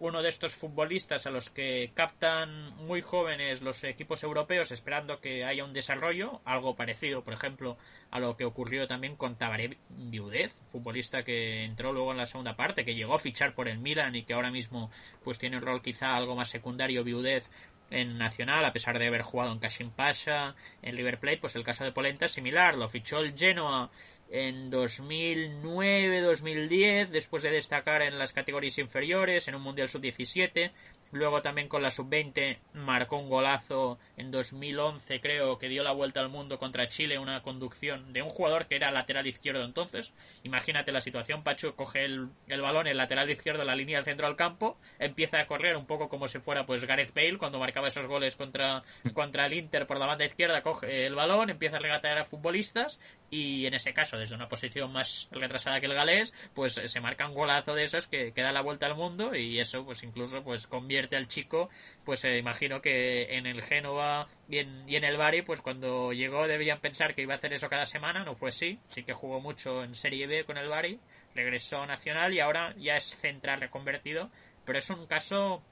uno 0.00 0.22
de 0.22 0.30
estos 0.30 0.54
futbolistas 0.54 1.26
a 1.26 1.30
los 1.30 1.50
que 1.50 1.92
captan 1.94 2.74
muy 2.86 3.02
jóvenes 3.02 3.60
los 3.60 3.84
equipos 3.84 4.22
europeos 4.22 4.72
esperando 4.72 5.20
que 5.20 5.44
haya 5.44 5.62
un 5.62 5.74
desarrollo, 5.74 6.40
algo 6.46 6.74
parecido, 6.74 7.22
por 7.22 7.34
ejemplo, 7.34 7.76
a 8.10 8.18
lo 8.18 8.34
que 8.34 8.46
ocurrió 8.46 8.88
también 8.88 9.14
con 9.14 9.36
Tabaré 9.36 9.76
Viudez, 9.90 10.54
futbolista 10.72 11.22
que 11.22 11.64
entró 11.64 11.92
luego 11.92 12.12
en 12.12 12.18
la 12.18 12.26
segunda 12.26 12.56
parte, 12.56 12.84
que 12.84 12.94
llegó 12.94 13.14
a 13.14 13.18
fichar 13.18 13.54
por 13.54 13.68
el 13.68 13.78
Milan 13.78 14.16
y 14.16 14.24
que 14.24 14.32
ahora 14.32 14.50
mismo 14.50 14.90
pues 15.22 15.38
tiene 15.38 15.58
un 15.58 15.62
rol 15.62 15.82
quizá 15.82 16.16
algo 16.16 16.34
más 16.34 16.48
secundario. 16.48 17.04
Viudez 17.04 17.50
en 17.90 18.16
Nacional, 18.16 18.64
a 18.64 18.72
pesar 18.72 18.98
de 18.98 19.06
haber 19.06 19.22
jugado 19.22 19.52
en 19.52 19.58
Kashim 19.58 19.90
Pasha, 19.90 20.54
en 20.80 20.96
Liverpool, 20.96 21.38
pues 21.40 21.56
el 21.56 21.64
caso 21.64 21.84
de 21.84 21.92
Polenta 21.92 22.24
es 22.24 22.32
similar, 22.32 22.74
lo 22.76 22.88
fichó 22.88 23.18
el 23.18 23.36
Genoa 23.36 23.90
en 24.30 24.70
2009-2010, 24.70 27.08
después 27.08 27.42
de 27.42 27.50
destacar 27.50 28.02
en 28.02 28.18
las 28.18 28.32
categorías 28.32 28.78
inferiores, 28.78 29.48
en 29.48 29.56
un 29.56 29.62
Mundial 29.62 29.88
Sub-17, 29.88 30.70
luego 31.12 31.42
también 31.42 31.68
con 31.68 31.82
la 31.82 31.90
Sub-20 31.90 32.58
marcó 32.74 33.16
un 33.16 33.28
golazo 33.28 33.98
en 34.16 34.30
2011, 34.30 35.20
creo, 35.20 35.58
que 35.58 35.68
dio 35.68 35.82
la 35.82 35.92
vuelta 35.92 36.20
al 36.20 36.28
mundo 36.28 36.58
contra 36.58 36.88
Chile, 36.88 37.18
una 37.18 37.42
conducción 37.42 38.12
de 38.12 38.22
un 38.22 38.28
jugador 38.28 38.66
que 38.66 38.76
era 38.76 38.90
lateral 38.90 39.26
izquierdo 39.26 39.64
entonces. 39.64 40.14
Imagínate 40.42 40.92
la 40.92 41.00
situación, 41.00 41.42
Pacho 41.42 41.74
coge 41.74 42.04
el, 42.04 42.28
el 42.46 42.60
balón, 42.60 42.86
el 42.86 42.96
lateral 42.96 43.30
izquierdo, 43.30 43.64
la 43.64 43.74
línea 43.74 43.98
del 43.98 44.04
centro 44.04 44.26
al 44.26 44.36
campo, 44.36 44.78
empieza 44.98 45.40
a 45.40 45.46
correr 45.46 45.76
un 45.76 45.86
poco 45.86 46.08
como 46.08 46.28
si 46.28 46.38
fuera 46.38 46.64
pues 46.64 46.84
Gareth 46.84 47.14
Bale 47.14 47.38
cuando 47.38 47.58
marcaba 47.58 47.88
esos 47.88 48.06
goles 48.06 48.36
contra, 48.36 48.82
contra 49.14 49.46
el 49.46 49.54
Inter 49.54 49.86
por 49.86 49.98
la 49.98 50.06
banda 50.06 50.24
izquierda, 50.24 50.62
coge 50.62 51.06
el 51.06 51.14
balón, 51.14 51.50
empieza 51.50 51.76
a 51.76 51.80
regatear 51.80 52.18
a 52.18 52.24
futbolistas 52.24 53.00
y 53.30 53.66
en 53.66 53.74
ese 53.74 53.92
caso 53.92 54.16
desde 54.16 54.34
una 54.34 54.48
posición 54.48 54.92
más 54.92 55.28
retrasada 55.30 55.80
que 55.80 55.86
el 55.86 55.94
galés, 55.94 56.34
pues 56.54 56.80
se 56.84 57.00
marca 57.00 57.26
un 57.26 57.34
golazo 57.34 57.74
de 57.74 57.84
esos 57.84 58.06
que, 58.06 58.32
que 58.32 58.42
da 58.42 58.52
la 58.52 58.62
vuelta 58.62 58.86
al 58.86 58.94
mundo 58.94 59.34
y 59.34 59.58
eso 59.58 59.84
pues 59.84 60.02
incluso 60.02 60.42
pues 60.42 60.66
convierte 60.66 60.99
al 61.16 61.28
chico, 61.28 61.68
pues 62.04 62.24
eh, 62.24 62.38
imagino 62.38 62.80
que 62.80 63.36
en 63.36 63.46
el 63.46 63.62
Génova 63.62 64.26
y 64.48 64.58
en, 64.58 64.88
y 64.88 64.96
en 64.96 65.04
el 65.04 65.16
Bari, 65.16 65.42
pues 65.42 65.60
cuando 65.60 66.12
llegó 66.12 66.46
debían 66.46 66.80
pensar 66.80 67.14
que 67.14 67.22
iba 67.22 67.34
a 67.34 67.36
hacer 67.36 67.52
eso 67.52 67.68
cada 67.68 67.86
semana, 67.86 68.24
no 68.24 68.34
fue 68.34 68.50
así, 68.50 68.78
sí 68.88 69.02
que 69.02 69.12
jugó 69.12 69.40
mucho 69.40 69.82
en 69.82 69.94
Serie 69.94 70.26
B 70.26 70.44
con 70.44 70.56
el 70.56 70.68
Bari, 70.68 70.98
regresó 71.34 71.86
Nacional 71.86 72.34
y 72.34 72.40
ahora 72.40 72.74
ya 72.76 72.96
es 72.96 73.04
central 73.04 73.60
reconvertido, 73.60 74.30
pero 74.64 74.78
es 74.78 74.90
un 74.90 75.06
caso 75.06 75.62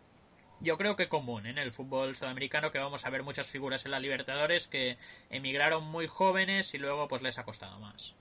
yo 0.61 0.77
creo 0.77 0.97
que 0.97 1.09
común 1.09 1.47
en 1.47 1.59
el 1.59 1.73
fútbol 1.73 2.15
sudamericano 2.15 2.71
que 2.71 2.79
vamos 2.79 3.07
a 3.07 3.11
ver 3.11 3.23
muchas 3.23 3.49
figuras 3.49 3.85
en 3.85 3.93
la 3.93 4.01
Libertadores 4.01 4.67
que 4.67 4.97
emigraron 5.31 5.85
muy 5.85 6.07
jóvenes 6.07 6.75
y 6.75 6.79
luego 6.79 7.07
pues 7.09 7.23
les 7.23 7.39
ha 7.39 7.45
costado 7.45 7.79
más. 7.79 8.17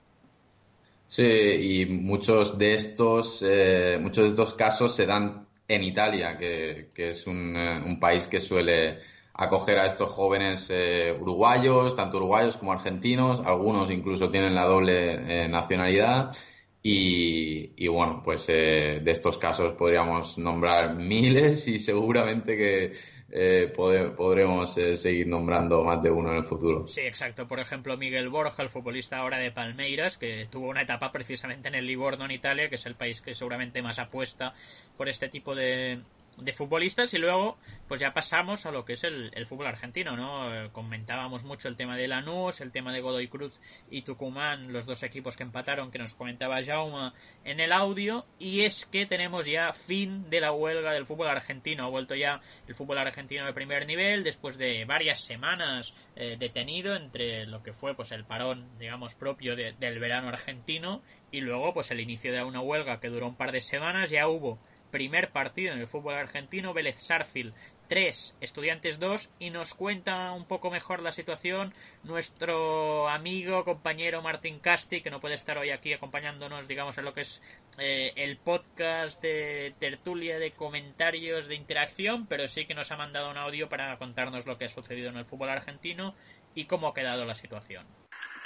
Sí, 1.08 1.24
y 1.24 1.86
muchos 1.86 2.58
de 2.58 2.74
estos, 2.74 3.42
eh, 3.42 3.98
muchos 4.00 4.24
de 4.24 4.30
estos 4.30 4.54
casos 4.54 4.94
se 4.94 5.06
dan 5.06 5.47
en 5.68 5.84
Italia, 5.84 6.36
que, 6.38 6.88
que 6.94 7.10
es 7.10 7.26
un, 7.26 7.54
eh, 7.54 7.82
un, 7.84 8.00
país 8.00 8.26
que 8.26 8.40
suele 8.40 9.00
acoger 9.34 9.78
a 9.78 9.86
estos 9.86 10.10
jóvenes 10.10 10.68
eh, 10.70 11.14
uruguayos, 11.20 11.94
tanto 11.94 12.16
uruguayos 12.16 12.56
como 12.56 12.72
argentinos, 12.72 13.40
algunos 13.44 13.90
incluso 13.90 14.30
tienen 14.30 14.54
la 14.54 14.64
doble 14.64 15.44
eh, 15.44 15.48
nacionalidad. 15.48 16.32
Y, 16.82 17.86
bueno, 17.88 18.22
pues 18.24 18.46
de 18.46 19.02
estos 19.10 19.36
casos 19.36 19.74
podríamos 19.74 20.38
nombrar 20.38 20.94
miles 20.94 21.68
y 21.68 21.78
seguramente 21.78 22.56
que 22.56 22.92
eh, 23.30 23.72
podremos 23.74 24.78
eh, 24.78 24.96
seguir 24.96 25.26
nombrando 25.26 25.84
más 25.84 26.02
de 26.02 26.10
uno 26.10 26.30
en 26.30 26.38
el 26.38 26.44
futuro. 26.44 26.86
Sí, 26.86 27.02
exacto. 27.02 27.46
Por 27.46 27.60
ejemplo, 27.60 27.96
Miguel 27.96 28.28
Borja, 28.30 28.62
el 28.62 28.70
futbolista 28.70 29.18
ahora 29.18 29.38
de 29.38 29.50
Palmeiras, 29.50 30.16
que 30.16 30.46
tuvo 30.50 30.68
una 30.68 30.82
etapa 30.82 31.12
precisamente 31.12 31.68
en 31.68 31.74
el 31.74 31.86
Livorno, 31.86 32.24
en 32.24 32.30
Italia, 32.30 32.68
que 32.68 32.76
es 32.76 32.86
el 32.86 32.94
país 32.94 33.20
que 33.20 33.34
seguramente 33.34 33.82
más 33.82 33.98
apuesta 33.98 34.54
por 34.96 35.08
este 35.08 35.28
tipo 35.28 35.54
de, 35.54 36.00
de 36.36 36.52
futbolistas 36.52 37.12
y 37.14 37.18
luego 37.18 37.58
pues 37.88 38.00
ya 38.00 38.12
pasamos 38.12 38.66
a 38.66 38.70
lo 38.70 38.84
que 38.84 38.92
es 38.92 39.04
el, 39.04 39.46
fútbol 39.46 39.66
argentino, 39.66 40.16
¿no? 40.16 40.54
Eh, 40.54 40.70
comentábamos 40.72 41.44
mucho 41.44 41.68
el 41.68 41.76
tema 41.76 41.96
de 41.96 42.06
Lanús, 42.06 42.60
el 42.60 42.70
tema 42.70 42.92
de 42.92 43.00
Godoy 43.00 43.28
Cruz 43.28 43.60
y 43.90 44.02
Tucumán, 44.02 44.72
los 44.72 44.86
dos 44.86 45.02
equipos 45.02 45.36
que 45.36 45.42
empataron 45.42 45.90
que 45.90 45.98
nos 45.98 46.14
comentaba 46.14 46.62
Jaume 46.62 47.12
en 47.44 47.60
el 47.60 47.72
audio 47.72 48.26
y 48.38 48.62
es 48.62 48.86
que 48.86 49.06
tenemos 49.06 49.46
ya 49.46 49.72
fin 49.72 50.28
de 50.30 50.40
la 50.40 50.52
huelga 50.52 50.92
del 50.92 51.06
fútbol 51.06 51.28
argentino, 51.28 51.84
ha 51.84 51.88
vuelto 51.88 52.14
ya 52.14 52.40
el 52.66 52.74
fútbol 52.74 52.98
argentino 52.98 53.46
de 53.46 53.52
primer 53.52 53.86
nivel 53.86 54.22
después 54.22 54.58
de 54.58 54.84
varias 54.84 55.20
semanas 55.20 55.94
eh, 56.14 56.36
detenido 56.38 56.94
entre 56.94 57.46
lo 57.46 57.62
que 57.62 57.72
fue 57.72 57.94
pues 57.94 58.12
el 58.12 58.24
parón 58.24 58.78
digamos 58.78 59.14
propio 59.14 59.56
del 59.56 59.98
verano 59.98 60.28
argentino 60.28 61.02
y 61.30 61.40
luego 61.40 61.74
pues 61.74 61.90
el 61.90 62.00
inicio 62.00 62.32
de 62.32 62.42
una 62.42 62.60
huelga 62.60 63.00
que 63.00 63.08
duró 63.08 63.26
un 63.26 63.36
par 63.36 63.52
de 63.52 63.60
semanas, 63.60 64.10
ya 64.10 64.28
hubo 64.28 64.58
primer 64.90 65.30
partido 65.30 65.72
en 65.72 65.80
el 65.80 65.86
fútbol 65.86 66.14
argentino, 66.14 66.72
Vélez 66.74 66.96
Sarfield 67.00 67.54
3, 67.88 68.36
Estudiantes 68.40 68.98
2 68.98 69.30
y 69.38 69.50
nos 69.50 69.74
cuenta 69.74 70.32
un 70.32 70.44
poco 70.44 70.70
mejor 70.70 71.00
la 71.00 71.10
situación 71.10 71.72
nuestro 72.04 73.08
amigo, 73.08 73.64
compañero 73.64 74.22
Martín 74.22 74.60
Casti, 74.60 75.00
que 75.00 75.10
no 75.10 75.20
puede 75.20 75.34
estar 75.34 75.56
hoy 75.58 75.70
aquí 75.70 75.92
acompañándonos, 75.92 76.68
digamos, 76.68 76.98
en 76.98 77.04
lo 77.06 77.14
que 77.14 77.22
es 77.22 77.40
eh, 77.78 78.12
el 78.16 78.36
podcast 78.36 79.22
de 79.22 79.74
tertulia, 79.78 80.38
de 80.38 80.52
comentarios, 80.52 81.48
de 81.48 81.54
interacción, 81.54 82.26
pero 82.26 82.46
sí 82.46 82.66
que 82.66 82.74
nos 82.74 82.92
ha 82.92 82.96
mandado 82.96 83.30
un 83.30 83.38
audio 83.38 83.68
para 83.68 83.96
contarnos 83.96 84.46
lo 84.46 84.58
que 84.58 84.66
ha 84.66 84.68
sucedido 84.68 85.08
en 85.08 85.16
el 85.16 85.24
fútbol 85.24 85.48
argentino 85.48 86.14
y 86.54 86.66
cómo 86.66 86.88
ha 86.88 86.94
quedado 86.94 87.24
la 87.24 87.34
situación 87.34 87.86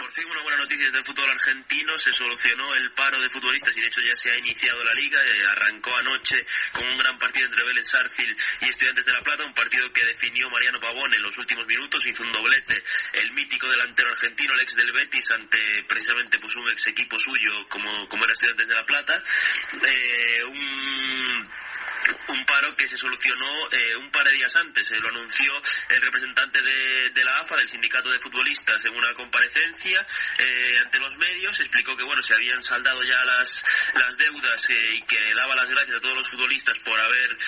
por 0.03 0.11
fin 0.11 0.29
una 0.29 0.43
buena 0.43 0.59
noticia 0.59 0.87
desde 0.87 0.99
el 0.99 1.05
fútbol 1.05 1.31
argentino, 1.31 1.97
se 1.99 2.13
solucionó 2.13 2.75
el 2.75 2.91
paro 2.93 3.23
de 3.23 3.31
futbolistas 3.31 3.77
y 3.77 3.81
de 3.81 3.87
hecho 3.87 4.01
ya 4.01 4.17
se 4.17 4.31
ha 4.31 4.39
iniciado 4.39 4.83
la 4.83 4.95
liga, 4.95 5.25
eh, 5.25 5.45
arrancó 5.49 5.97
anoche 5.97 6.45
con 6.73 6.85
un 6.85 6.99
gran 6.99 7.17
partido 7.19 7.47
entre 7.47 7.65
Vélez 7.65 7.87
Sarfield 7.87 8.37
y 8.63 8.65
Estudiantes 8.69 9.07
de 9.07 9.13
La 9.13 9.23
Plata, 9.23 9.45
un 9.45 9.55
partido 9.55 9.93
que 9.93 10.05
definió 10.05 10.51
Mariano 10.51 10.81
Pavón 10.81 11.15
en 11.15 11.23
los 11.23 11.39
últimos 11.39 11.67
minutos, 11.67 12.05
hizo 12.05 12.25
un 12.25 12.33
doblete, 12.33 12.83
el 13.13 13.33
mítico 13.33 13.69
delantero 13.69 14.11
argentino, 14.11 14.55
el 14.55 14.61
ex 14.61 14.75
del 14.75 14.93
Betis, 14.93 15.31
ante 15.31 15.85
precisamente 15.85 16.39
pues 16.41 16.57
un 16.57 16.69
ex 16.71 16.87
equipo 16.89 17.19
suyo 17.19 17.69
como, 17.69 18.09
como 18.09 18.25
era 18.25 18.33
Estudiantes 18.33 18.69
de 18.69 18.75
La 18.75 18.87
Plata, 18.87 19.23
eh, 19.87 20.43
un 22.29 22.45
paro 22.47 22.75
que 22.77 22.89
se 22.89 22.97
solucionó 22.97 23.71
eh, 23.71 23.97
un 23.97 24.11
par 24.11 24.27
de 24.27 24.33
días 24.33 24.55
antes. 24.57 24.91
lo 24.91 25.09
anunció 25.09 25.53
el 25.89 26.03
representante 26.03 26.61
de, 26.61 27.11
de, 27.11 27.25
la 27.25 27.41
AFA, 27.41 27.57
del 27.57 27.69
sindicato 27.69 28.11
de 28.11 28.19
futbolistas, 28.19 28.85
en 28.85 28.95
una 28.95 29.15
comparecencia 29.15 29.62
eh, 30.39 30.79
ante 30.81 30.99
los 30.99 31.17
medios. 31.17 31.59
Explicó 31.61 31.97
que 31.97 32.03
bueno 32.03 32.23
se 32.23 32.35
habían 32.35 32.63
saldado 32.63 33.03
ya 33.05 33.25
las, 33.25 33.65
las 33.95 34.17
deudas 34.17 34.71
eh, 34.71 34.95
y 34.95 35.03
que 35.03 35.35
daba 35.35 35.57
las 35.57 35.69
gracias 35.69 35.97
a 35.97 36.01
todos 36.01 36.17
los 36.17 36.29
futbolistas 36.29 36.79
por 36.81 36.99
haber 36.99 37.39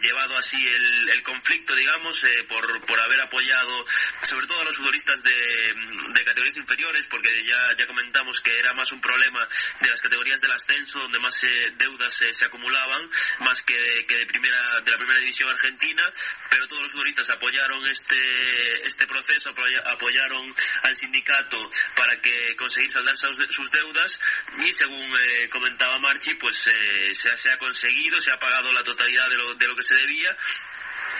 llevado 0.00 0.36
así 0.36 0.56
el, 0.66 1.10
el 1.10 1.22
conflicto, 1.22 1.74
digamos, 1.74 2.24
por, 2.48 2.84
por 2.84 3.00
haber 3.00 3.20
apoyado 3.20 3.84
sobre 4.22 4.46
todo 4.46 4.60
a 4.60 4.64
los 4.64 4.76
futbolistas 4.76 5.22
de, 5.22 5.74
de 6.12 6.24
categorías 6.24 6.56
inferiores, 6.56 7.06
porque 7.06 7.44
ya, 7.44 7.74
ya 7.76 7.86
comentamos 7.86 8.40
que 8.40 8.58
era 8.58 8.72
más 8.74 8.92
un 8.92 9.00
problema 9.00 9.46
de 9.80 9.88
las 9.88 10.00
categorías 10.00 10.40
del 10.40 10.52
ascenso, 10.52 11.00
donde 11.00 11.18
más 11.18 11.40
deudas 11.76 12.14
se 12.14 12.44
acumulaban 12.44 13.10
más 13.40 13.62
que 13.62 14.04
que 14.06 14.16
de 14.16 14.26
primera 14.26 14.80
de 14.80 14.90
la 14.90 14.96
primera 14.96 15.18
división 15.20 15.48
argentina, 15.48 16.02
pero 16.50 16.66
todos 16.68 16.82
los 16.82 16.92
futbolistas 16.92 17.30
apoyaron 17.30 17.84
este 17.86 18.86
este 18.86 19.06
proceso, 19.06 19.54
apoyaron 19.86 20.54
al 20.82 20.96
sindicato 21.04 21.70
para 21.96 22.20
que 22.20 22.56
conseguir 22.56 22.90
saldar 22.90 23.16
sus 23.16 23.70
deudas. 23.70 24.20
Y 24.64 24.72
según 24.72 25.00
eh, 25.00 25.48
comentaba 25.48 25.98
Marchi, 25.98 26.34
pues 26.34 26.66
eh, 26.66 27.14
se, 27.14 27.36
se, 27.36 27.50
ha 27.50 27.58
conseguido, 27.58 28.18
se 28.20 28.30
ha 28.30 28.38
pagado 28.38 28.72
la 28.72 28.82
totalidad 28.82 29.28
de 29.28 29.36
lo, 29.36 29.54
de 29.54 29.68
lo 29.68 29.76
que 29.76 29.82
se 29.82 29.94
debía 29.94 30.36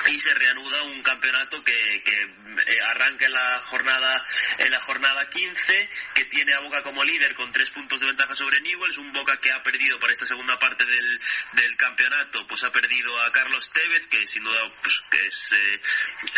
y 0.07 0.19
se 0.19 0.35
reanuda 0.35 0.83
un 0.83 1.03
campeonato 1.03 1.63
que, 1.65 2.03
que 2.05 2.23
eh, 2.67 2.81
arranca 2.87 3.27
en 3.27 3.33
la 3.33 3.61
jornada 3.61 4.25
en 4.59 4.71
la 4.71 4.81
jornada 4.81 5.29
15 5.29 5.89
que 6.15 6.25
tiene 6.27 6.53
a 6.53 6.61
Boca 6.61 6.83
como 6.83 7.03
líder 7.05 7.35
con 7.35 7.51
tres 7.53 7.71
puntos 7.71 8.01
de 8.01 8.07
ventaja 8.07 8.37
sobre 8.37 8.61
Newells 8.61 8.99
un 8.99 9.13
Boca 9.13 9.39
que 9.39 9.51
ha 9.51 9.63
perdido 9.63 9.99
para 9.99 10.13
esta 10.13 10.27
segunda 10.27 10.57
parte 10.59 10.85
del, 10.85 11.21
del 11.53 11.77
campeonato. 11.77 12.47
Pues 12.47 12.65
ha 12.65 12.73
perdido 12.73 13.19
a 13.23 13.31
Carlos 13.33 13.71
Tevez 13.71 14.07
que 14.09 14.27
sin 14.27 14.45
duda 14.45 14.61
pues 14.83 15.03
es, 15.27 15.53
eh, 15.53 15.81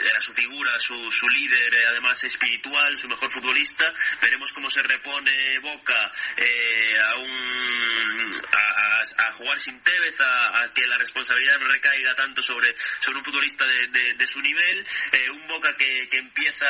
era 0.09 0.21
su 0.21 0.33
figura 0.33 0.79
su, 0.79 1.11
su 1.11 1.29
líder 1.29 1.75
eh, 1.75 1.87
además 1.89 2.23
espiritual 2.25 2.97
su 2.99 3.09
mejor 3.09 3.31
futbolista. 3.31 3.93
Veremos 4.21 4.53
cómo 4.53 4.71
se 4.71 4.83
repone 4.83 5.59
Boca 5.61 6.13
a 7.03 7.17
un 7.17 8.43
a, 9.19 9.33
jugar 9.33 9.59
sin 9.61 9.81
Tevez 9.81 10.21
a, 10.21 10.63
a, 10.63 10.73
que 10.73 10.87
la 10.87 10.99
responsabilidad 10.99 11.59
no 11.61 11.69
recaiga 11.69 12.15
tanto 12.15 12.43
sobre 12.43 12.75
sobre 13.01 13.19
un 13.19 13.25
futbolista 13.25 13.56
de, 13.65 14.27
su 14.27 14.41
nivel, 14.41 14.87
eh, 15.13 15.31
un 15.31 15.47
Boca 15.47 15.77
que, 15.77 16.09
que, 16.09 16.19
empieza 16.19 16.67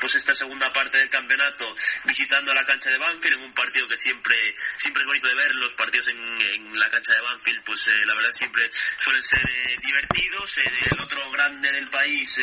pues 0.00 0.14
esta 0.14 0.34
segunda 0.34 0.72
parte 0.72 0.98
del 0.98 1.10
campeonato 1.10 1.66
visitando 2.04 2.54
la 2.54 2.64
cancha 2.64 2.90
de 2.90 2.96
Banfield 2.96 3.36
en 3.36 3.44
un 3.44 3.52
partido 3.52 3.86
que 3.86 3.96
siempre 3.96 4.36
siempre 4.78 5.02
es 5.02 5.06
bonito 5.06 5.28
de 5.28 5.34
ver, 5.34 5.54
los 5.54 5.74
partidos 5.74 6.08
en, 6.08 6.40
en 6.40 6.78
la 6.78 6.88
cancha 6.88 7.12
de 7.12 7.20
Banfield 7.20 7.62
pues 7.62 7.86
eh, 7.88 8.06
la 8.06 8.14
verdad 8.14 8.32
siempre 8.32 8.70
suelen 8.98 9.22
ser 9.22 9.40
eh, 9.48 9.76
divertidos, 9.82 10.58
el 10.58 11.00
otro 11.00 11.30
grande 11.30 11.70
del 11.70 11.88
país, 11.88 12.40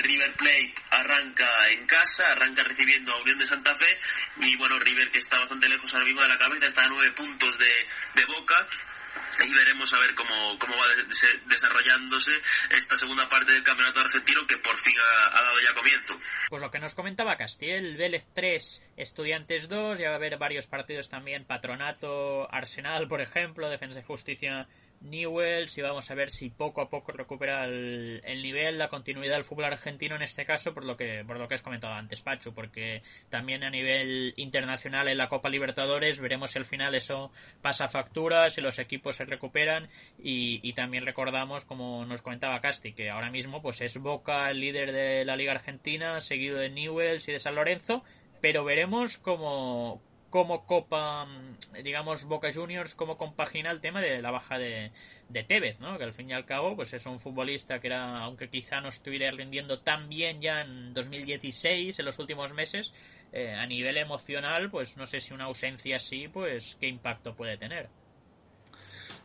River 0.00 0.32
Plate, 0.34 0.74
arranca 0.90 1.68
en 1.68 1.86
casa, 1.86 2.32
arranca 2.32 2.64
recibiendo 2.64 3.12
a 3.12 3.22
Unión 3.22 3.38
de 3.38 3.46
Santa 3.46 3.76
Fe 3.76 3.98
y 4.40 4.56
bueno, 4.56 4.78
River 4.78 5.10
que 5.10 5.18
está 5.18 5.38
bastante 5.38 5.68
lejos 5.68 5.92
ahora 5.94 6.06
mismo 6.06 6.22
de 6.22 6.28
la 6.28 6.38
cabeza, 6.38 6.66
está 6.66 6.84
a 6.84 6.88
nueve 6.88 7.12
puntos 7.12 7.56
de, 7.58 7.86
de 8.14 8.24
Boca 8.26 8.66
y 9.46 9.54
veremos 9.54 9.92
a 9.92 9.98
ver 9.98 10.14
cómo, 10.14 10.58
cómo 10.58 10.74
va 10.76 10.84
desarrollándose 11.46 12.32
esta 12.70 12.98
segunda 12.98 13.28
parte 13.28 13.52
del 13.52 13.62
campeonato 13.62 14.00
argentino 14.00 14.46
que 14.46 14.56
por 14.58 14.76
fin 14.78 14.94
ha, 14.98 15.42
dado 15.42 15.60
ya 15.64 15.74
comienzo. 15.74 16.18
Pues 16.48 16.62
lo 16.62 16.70
que 16.70 16.78
nos 16.78 16.94
comentaba 16.94 17.36
Castiel, 17.36 17.96
Vélez 17.96 18.26
3, 18.34 18.84
Estudiantes 18.96 19.68
2, 19.68 19.98
ya 19.98 20.08
va 20.08 20.14
a 20.14 20.16
haber 20.16 20.38
varios 20.38 20.66
partidos 20.66 21.08
también, 21.08 21.44
Patronato, 21.44 22.52
Arsenal, 22.52 23.06
por 23.08 23.20
ejemplo, 23.20 23.68
Defensa 23.68 24.00
y 24.00 24.04
Justicia 24.04 24.66
Newells 25.00 25.78
y 25.78 25.82
vamos 25.82 26.10
a 26.10 26.14
ver 26.14 26.30
si 26.30 26.50
poco 26.50 26.80
a 26.80 26.88
poco 26.88 27.12
recupera 27.12 27.64
el, 27.64 28.42
nivel, 28.42 28.78
la 28.78 28.88
continuidad 28.88 29.34
del 29.34 29.44
fútbol 29.44 29.66
argentino 29.66 30.16
en 30.16 30.22
este 30.22 30.44
caso 30.44 30.74
por 30.74 30.84
lo 30.84 30.96
que 30.96 31.24
por 31.26 31.38
lo 31.38 31.48
que 31.48 31.54
has 31.54 31.62
comentado 31.62 31.94
antes 31.94 32.22
Pachu, 32.22 32.52
porque 32.52 33.02
también 33.30 33.62
a 33.64 33.70
nivel 33.70 34.34
internacional 34.36 35.08
en 35.08 35.18
la 35.18 35.28
Copa 35.28 35.48
Libertadores 35.48 36.20
veremos 36.20 36.50
si 36.50 36.58
al 36.58 36.64
final 36.64 36.94
eso 36.94 37.30
pasa 37.62 37.88
factura, 37.88 38.50
si 38.50 38.60
los 38.60 38.78
equipos 38.78 39.16
se 39.16 39.24
recuperan 39.24 39.88
y, 40.18 40.72
también 40.72 41.04
recordamos 41.04 41.64
como 41.64 42.04
nos 42.04 42.22
comentaba 42.22 42.60
Casti 42.60 42.92
que 42.92 43.10
ahora 43.10 43.30
mismo 43.30 43.62
pues 43.62 43.80
es 43.80 43.98
Boca 43.98 44.50
el 44.50 44.60
líder 44.60 44.92
de 44.92 45.24
la 45.24 45.36
Liga 45.36 45.52
Argentina 45.52 46.20
seguido 46.20 46.58
de 46.58 46.70
Newells 46.70 47.28
y 47.28 47.32
de 47.32 47.38
San 47.38 47.56
Lorenzo 47.56 48.04
pero 48.40 48.64
veremos 48.64 49.18
cómo, 49.18 50.00
cómo 50.30 50.66
copa, 50.66 51.24
mm, 51.24 51.82
digamos, 51.82 52.24
Boca 52.24 52.48
Juniors, 52.52 52.94
cómo 52.94 53.16
compagina 53.16 53.70
el 53.70 53.80
tema 53.80 54.00
de 54.00 54.20
la 54.20 54.30
baja 54.30 54.58
de, 54.58 54.92
Tevez, 55.46 55.80
¿no? 55.80 55.98
Que 55.98 56.04
al 56.04 56.12
fin 56.12 56.30
y 56.30 56.32
al 56.32 56.44
cabo, 56.44 56.76
pues 56.76 56.92
es 56.92 57.06
un 57.06 57.20
futbolista 57.20 57.80
que 57.80 57.88
era, 57.88 58.18
aunque 58.24 58.48
quizá 58.48 58.80
no 58.80 58.88
estuviera 58.88 59.30
rindiendo 59.30 59.80
tan 59.80 60.08
bien 60.08 60.40
ya 60.40 60.62
en 60.62 60.94
2016, 60.94 61.98
en 61.98 62.04
los 62.04 62.18
últimos 62.18 62.52
meses, 62.52 62.92
eh, 63.32 63.54
a 63.54 63.66
nivel 63.66 63.96
emocional, 63.96 64.70
pues 64.70 64.96
no 64.96 65.06
sé 65.06 65.20
si 65.20 65.34
una 65.34 65.44
ausencia 65.44 65.96
así, 65.96 66.28
pues 66.28 66.76
qué 66.80 66.88
impacto 66.88 67.34
puede 67.34 67.56
tener. 67.56 67.88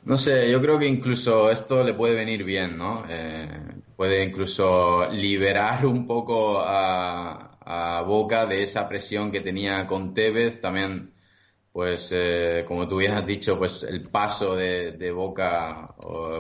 No 0.05 0.17
sé, 0.17 0.51
yo 0.51 0.61
creo 0.61 0.77
que 0.77 0.85
incluso 0.85 1.49
esto 1.49 1.81
le 1.83 1.93
puede 1.93 2.13
venir 2.13 2.43
bien, 2.43 2.77
¿no? 2.77 3.05
Eh, 3.07 3.47
puede 3.95 4.21
incluso 4.21 5.09
liberar 5.11 5.85
un 5.85 6.05
poco 6.05 6.59
a, 6.59 7.52
a 7.65 8.03
Boca 8.03 8.45
de 8.45 8.63
esa 8.63 8.87
presión 8.87 9.31
que 9.31 9.41
tenía 9.41 9.85
con 9.87 10.13
Tevez. 10.13 10.59
También, 10.59 11.13
pues, 11.71 12.11
eh, 12.13 12.63
como 12.67 12.87
tú 12.87 12.97
bien 12.97 13.13
has 13.13 13.25
dicho, 13.25 13.57
pues 13.57 13.83
el 13.83 14.01
paso 14.01 14.55
de, 14.55 15.11
Boca 15.11 15.95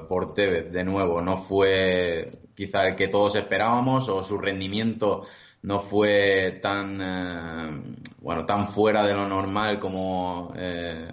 por 0.07 0.33
Tevez 0.33 0.71
de 0.71 0.83
nuevo 0.83 1.21
no 1.21 1.37
fue 1.37 2.29
quizá 2.55 2.83
el 2.87 2.95
que 2.95 3.07
todos 3.07 3.35
esperábamos 3.35 4.09
o 4.09 4.21
su 4.21 4.37
rendimiento 4.37 5.23
no 5.63 5.79
fue 5.79 6.59
tan, 6.61 7.01
eh, 7.01 7.95
bueno, 8.19 8.45
tan 8.45 8.67
fuera 8.67 9.05
de 9.05 9.13
lo 9.13 9.27
normal 9.27 9.79
como 9.79 10.53
eh, 10.55 11.11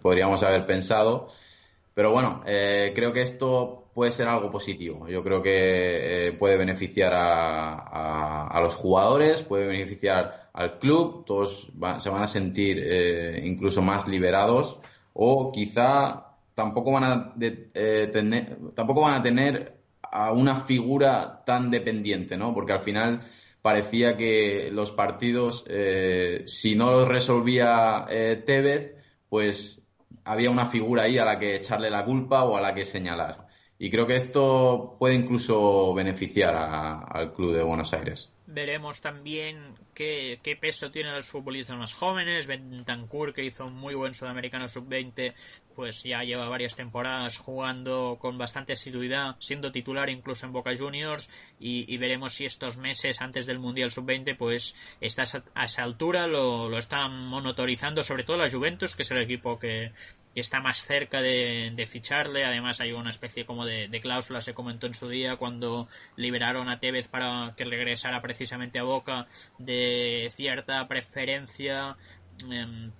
podríamos 0.00 0.42
haber 0.42 0.66
pensado. 0.66 1.28
Pero 1.94 2.12
bueno, 2.12 2.42
creo 2.44 3.12
que 3.12 3.22
esto 3.22 3.85
puede 3.96 4.12
ser 4.12 4.28
algo 4.28 4.50
positivo. 4.50 5.08
Yo 5.08 5.22
creo 5.24 5.40
que 5.40 6.28
eh, 6.28 6.32
puede 6.32 6.58
beneficiar 6.58 7.14
a, 7.14 8.46
a, 8.46 8.60
los 8.60 8.74
jugadores, 8.74 9.40
puede 9.40 9.66
beneficiar 9.66 10.50
al 10.52 10.78
club, 10.78 11.24
todos 11.24 11.72
se 11.98 12.10
van 12.10 12.22
a 12.22 12.26
sentir 12.26 12.78
eh, 12.78 13.40
incluso 13.42 13.80
más 13.80 14.06
liberados 14.06 14.78
o 15.14 15.50
quizá 15.50 16.26
tampoco 16.54 16.92
van 16.92 17.04
a 17.04 17.34
eh, 17.40 18.10
tener, 18.12 18.58
tampoco 18.74 19.00
van 19.00 19.14
a 19.14 19.22
tener 19.22 19.78
a 20.02 20.30
una 20.30 20.56
figura 20.56 21.42
tan 21.46 21.70
dependiente, 21.70 22.36
¿no? 22.36 22.52
Porque 22.52 22.74
al 22.74 22.80
final 22.80 23.22
parecía 23.62 24.14
que 24.18 24.68
los 24.72 24.92
partidos, 24.92 25.64
si 26.44 26.74
no 26.74 26.90
los 26.90 27.08
resolvía 27.08 28.04
Tevez, 28.44 28.94
pues 29.30 29.80
había 30.24 30.50
una 30.50 30.66
figura 30.66 31.04
ahí 31.04 31.16
a 31.16 31.24
la 31.24 31.38
que 31.38 31.56
echarle 31.56 31.88
la 31.88 32.04
culpa 32.04 32.44
o 32.44 32.58
a 32.58 32.60
la 32.60 32.74
que 32.74 32.84
señalar. 32.84 33.45
Y 33.78 33.90
creo 33.90 34.06
que 34.06 34.14
esto 34.14 34.96
puede 34.98 35.14
incluso 35.14 35.92
beneficiar 35.92 36.54
al 36.56 37.34
club 37.34 37.54
de 37.54 37.62
Buenos 37.62 37.92
Aires. 37.92 38.32
Veremos 38.46 39.02
también 39.02 39.74
qué, 39.92 40.38
qué, 40.42 40.56
peso 40.56 40.90
tienen 40.90 41.14
los 41.14 41.26
futbolistas 41.26 41.76
más 41.76 41.92
jóvenes. 41.92 42.46
Bentancur, 42.46 43.34
que 43.34 43.44
hizo 43.44 43.66
un 43.66 43.74
muy 43.74 43.94
buen 43.94 44.14
sudamericano 44.14 44.68
sub-20, 44.68 45.34
pues 45.74 46.04
ya 46.04 46.22
lleva 46.22 46.48
varias 46.48 46.76
temporadas 46.76 47.36
jugando 47.36 48.16
con 48.18 48.38
bastante 48.38 48.72
asiduidad, 48.72 49.36
siendo 49.40 49.72
titular 49.72 50.08
incluso 50.08 50.46
en 50.46 50.52
Boca 50.52 50.70
Juniors. 50.74 51.28
Y, 51.58 51.94
veremos 51.98 52.34
si 52.34 52.46
estos 52.46 52.78
meses 52.78 53.20
antes 53.20 53.44
del 53.44 53.58
Mundial 53.58 53.90
sub-20, 53.90 54.38
pues 54.38 54.74
está 55.00 55.24
a 55.54 55.64
esa 55.64 55.82
altura, 55.82 56.26
lo, 56.26 56.70
lo 56.70 56.78
están 56.78 57.26
monitorizando, 57.26 58.02
sobre 58.02 58.24
todo 58.24 58.38
la 58.38 58.50
Juventus, 58.50 58.96
que 58.96 59.02
es 59.02 59.10
el 59.10 59.22
equipo 59.22 59.58
que, 59.58 59.90
que 60.36 60.42
está 60.42 60.60
más 60.60 60.76
cerca 60.76 61.22
de, 61.22 61.86
ficharle. 61.88 62.44
Además, 62.44 62.82
hay 62.82 62.92
una 62.92 63.08
especie 63.08 63.46
como 63.46 63.64
de, 63.64 63.88
cláusula, 64.02 64.42
se 64.42 64.52
comentó 64.52 64.86
en 64.86 64.92
su 64.92 65.08
día, 65.08 65.36
cuando 65.38 65.88
liberaron 66.14 66.68
a 66.68 66.78
Tevez 66.78 67.08
para 67.08 67.54
que 67.56 67.64
regresara 67.64 68.20
precisamente 68.20 68.78
a 68.78 68.82
Boca, 68.82 69.26
de 69.56 70.28
cierta 70.32 70.86
preferencia 70.88 71.96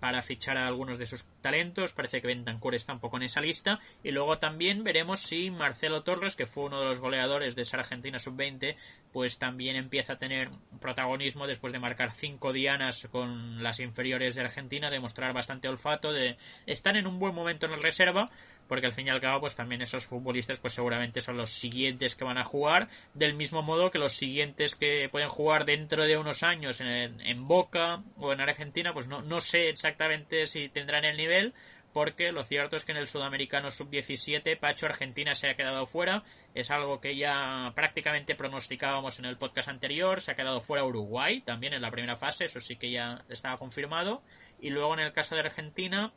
para 0.00 0.22
fichar 0.22 0.56
a 0.56 0.66
algunos 0.66 0.98
de 0.98 1.06
sus 1.06 1.26
talentos. 1.40 1.92
Parece 1.92 2.20
que 2.20 2.26
Bentancur 2.26 2.74
está 2.74 2.92
un 2.92 3.00
poco 3.00 3.16
en 3.16 3.24
esa 3.24 3.40
lista. 3.40 3.78
Y 4.02 4.10
luego 4.10 4.38
también 4.38 4.84
veremos 4.84 5.20
si 5.20 5.50
Marcelo 5.50 6.02
Torres, 6.02 6.36
que 6.36 6.46
fue 6.46 6.64
uno 6.64 6.80
de 6.80 6.86
los 6.86 7.00
goleadores 7.00 7.54
de 7.54 7.62
esa 7.62 7.78
Argentina 7.78 8.18
sub-20, 8.18 8.76
pues 9.12 9.38
también 9.38 9.76
empieza 9.76 10.14
a 10.14 10.18
tener 10.18 10.50
protagonismo 10.80 11.46
después 11.46 11.72
de 11.72 11.78
marcar 11.78 12.12
cinco 12.12 12.52
dianas 12.52 13.08
con 13.10 13.62
las 13.62 13.80
inferiores 13.80 14.34
de 14.34 14.42
Argentina, 14.42 14.90
de 14.90 15.00
mostrar 15.00 15.32
bastante 15.32 15.68
olfato, 15.68 16.12
de 16.12 16.36
estar 16.66 16.96
en 16.96 17.06
un 17.06 17.18
buen 17.18 17.34
momento 17.34 17.66
en 17.66 17.72
la 17.72 17.78
reserva, 17.78 18.26
porque 18.68 18.86
al 18.86 18.92
fin 18.92 19.06
y 19.06 19.10
al 19.10 19.20
cabo, 19.20 19.40
pues 19.40 19.54
también 19.54 19.82
esos 19.82 20.06
futbolistas, 20.06 20.58
pues 20.58 20.72
seguramente 20.72 21.20
son 21.20 21.36
los 21.36 21.50
siguientes 21.50 22.14
que 22.14 22.24
van 22.24 22.38
a 22.38 22.44
jugar, 22.44 22.88
del 23.14 23.34
mismo 23.34 23.62
modo 23.62 23.90
que 23.90 23.98
los 23.98 24.12
siguientes 24.12 24.74
que 24.74 25.08
pueden 25.10 25.28
jugar 25.28 25.64
dentro 25.64 26.04
de 26.04 26.16
unos 26.16 26.42
años 26.42 26.80
en, 26.80 27.20
en 27.20 27.44
Boca 27.44 28.02
o 28.16 28.32
en 28.32 28.40
Argentina, 28.40 28.92
pues 28.92 29.08
no, 29.08 29.22
no 29.22 29.40
sé 29.40 29.68
exactamente 29.68 30.46
si 30.46 30.68
tendrán 30.68 31.04
el 31.04 31.16
nivel, 31.16 31.54
porque 31.96 32.30
lo 32.30 32.44
cierto 32.44 32.76
es 32.76 32.84
que 32.84 32.92
en 32.92 32.98
el 32.98 33.06
sudamericano 33.06 33.70
sub-17 33.70 34.58
Pacho 34.58 34.84
Argentina 34.84 35.34
se 35.34 35.48
ha 35.48 35.54
quedado 35.54 35.86
fuera, 35.86 36.24
es 36.54 36.70
algo 36.70 37.00
que 37.00 37.16
ya 37.16 37.72
prácticamente 37.74 38.34
pronosticábamos 38.34 39.18
en 39.18 39.24
el 39.24 39.38
podcast 39.38 39.70
anterior, 39.70 40.20
se 40.20 40.32
ha 40.32 40.36
quedado 40.36 40.60
fuera 40.60 40.84
Uruguay 40.84 41.40
también 41.40 41.72
en 41.72 41.80
la 41.80 41.90
primera 41.90 42.18
fase, 42.18 42.44
eso 42.44 42.60
sí 42.60 42.76
que 42.76 42.90
ya 42.90 43.24
estaba 43.30 43.56
confirmado, 43.56 44.22
y 44.60 44.68
luego 44.68 44.92
en 44.92 45.00
el 45.00 45.14
caso 45.14 45.36
de 45.36 45.40
Argentina 45.40 46.12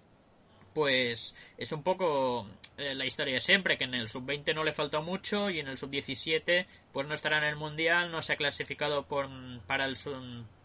pues 0.79 1.35
es 1.57 1.73
un 1.73 1.83
poco 1.83 2.47
eh, 2.77 2.95
la 2.95 3.05
historia 3.05 3.33
de 3.33 3.41
siempre, 3.41 3.77
que 3.77 3.83
en 3.83 3.93
el 3.95 4.07
sub-20 4.07 4.55
no 4.55 4.63
le 4.63 4.71
faltó 4.71 5.01
mucho 5.01 5.49
y 5.49 5.59
en 5.59 5.67
el 5.67 5.77
sub-17 5.77 6.67
pues 6.93 7.05
no 7.05 7.13
estará 7.13 7.39
en 7.39 7.43
el 7.43 7.57
mundial, 7.57 8.11
no 8.11 8.21
se 8.21 8.31
ha 8.31 8.37
clasificado 8.37 9.05
por, 9.05 9.27
para, 9.67 9.83
el, 9.83 9.97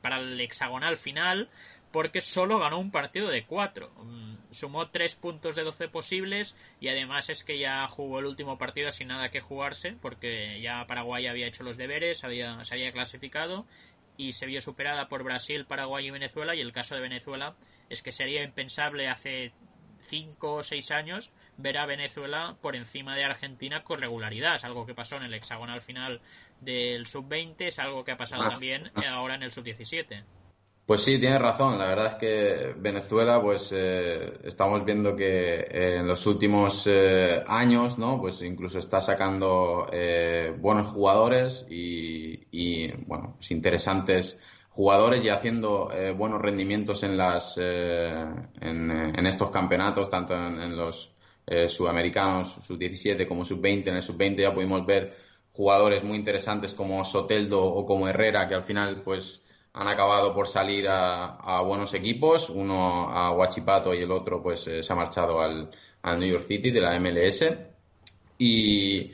para 0.03 0.20
el 0.20 0.40
hexagonal 0.40 0.96
final, 0.98 1.48
porque 1.90 2.20
solo 2.20 2.61
ganó 2.61 2.79
un 2.79 2.92
partido 2.92 3.29
de 3.29 3.44
cuatro. 3.44 3.90
Mm, 4.05 4.37
sumó 4.53 4.88
tres 4.90 5.16
puntos 5.16 5.57
de 5.57 5.64
doce 5.64 5.88
posibles 5.88 6.57
y 6.79 6.87
además 6.87 7.29
es 7.29 7.42
que 7.42 7.59
ya 7.59 7.85
jugó 7.88 8.20
el 8.20 8.27
último 8.27 8.57
partido 8.57 8.92
sin 8.92 9.09
nada 9.09 9.31
que 9.31 9.40
jugarse, 9.40 9.96
porque 10.00 10.61
ya 10.61 10.85
Paraguay 10.87 11.27
había 11.27 11.48
hecho 11.48 11.64
los 11.64 11.77
deberes, 11.77 12.22
había, 12.22 12.62
se 12.62 12.74
había 12.74 12.92
clasificado 12.92 13.66
y 14.16 14.33
se 14.33 14.46
vio 14.46 14.61
superada 14.61 15.09
por 15.09 15.24
Brasil, 15.24 15.66
Paraguay 15.66 16.07
y 16.07 16.11
Venezuela. 16.11 16.55
Y 16.55 16.61
el 16.61 16.72
caso 16.72 16.94
de 16.94 17.00
Venezuela 17.00 17.57
es 17.88 18.03
que 18.03 18.12
sería 18.12 18.42
impensable 18.42 19.09
hace 19.09 19.53
cinco 20.05 20.55
o 20.55 20.62
seis 20.62 20.90
años 20.90 21.33
ver 21.57 21.79
a 21.79 21.87
Venezuela 21.87 22.57
por 22.61 22.77
encima 22.77 23.17
de 23.17 23.25
Argentina 23.25 23.83
con 23.83 24.01
regularidad. 24.01 24.57
Es 24.57 24.64
algo 24.64 24.87
que 24.87 24.95
pasó 24.95 25.17
en 25.17 25.25
el 25.25 25.35
hexagonal 25.35 25.81
final 25.81 26.21
del 26.61 27.07
sub-20, 27.07 27.67
es 27.67 27.79
algo 27.79 28.05
que 28.05 28.12
ha 28.12 28.17
pasado 28.17 28.49
también 28.49 28.90
ahora 28.95 29.35
en 29.35 29.43
el 29.43 29.53
sub-17. 29.53 30.25
Pues 30.87 31.01
sí, 31.03 31.19
tienes 31.19 31.40
razón. 31.40 31.79
La 31.79 31.87
verdad 31.87 32.09
es 32.09 32.14
que 32.17 32.75
Venezuela, 32.77 33.40
pues 33.40 33.73
eh, 33.75 34.38
estamos 34.45 34.85
viendo 34.85 35.17
que 35.17 35.61
eh, 35.61 35.97
en 36.01 36.07
los 36.07 36.27
últimos 36.27 36.87
eh, 36.87 37.43
años, 37.47 37.99
¿no? 37.99 38.21
Pues 38.21 38.43
incluso 38.43 38.79
está 38.79 39.01
sacando 39.01 39.87
buenos 40.59 40.88
jugadores 40.88 41.64
y, 41.71 42.93
bueno, 43.07 43.35
pues 43.37 43.51
interesantes 43.51 44.38
jugadores 44.75 45.25
y 45.25 45.29
haciendo 45.29 45.91
buenos 46.17 46.43
rendimientos 46.43 47.03
en 47.05 47.17
las 47.17 47.57
en, 47.57 49.27
estos 49.27 49.51
campeonatos, 49.51 50.11
tanto 50.11 50.35
en, 50.35 50.61
en 50.61 50.77
los 50.77 51.13
sudamericanos 51.69 52.59
sub 52.67 52.77
17 52.77 53.27
como 53.27 53.45
sub 53.45 53.61
20. 53.61 53.91
En 53.91 53.97
el 53.97 54.03
sub 54.03 54.17
20 54.17 54.43
ya 54.43 54.53
pudimos 54.53 54.85
ver 54.85 55.17
jugadores 55.53 56.03
muy 56.03 56.17
interesantes 56.17 56.75
como 56.75 57.05
Soteldo 57.05 57.65
o 57.65 57.87
como 57.87 58.09
Herrera, 58.09 58.47
que 58.49 58.55
al 58.55 58.65
final, 58.65 59.03
pues 59.03 59.45
han 59.73 59.89
acabado 59.89 60.33
por 60.33 60.47
salir 60.47 60.87
a, 60.89 61.61
buenos 61.63 61.95
equipos, 61.95 62.49
uno 62.49 63.11
a 63.11 63.33
Huachipato 63.33 63.93
y 63.93 64.03
el 64.03 64.13
otro 64.13 64.41
pues 64.41 64.69
eh, 64.69 64.83
se 64.83 64.93
ha 64.93 64.97
marchado 64.97 65.41
al, 65.41 65.71
New 66.19 66.29
York 66.29 66.45
City 66.45 66.71
de 66.71 66.81
la 66.81 66.99
MLS. 67.01 67.45
Y, 68.39 69.11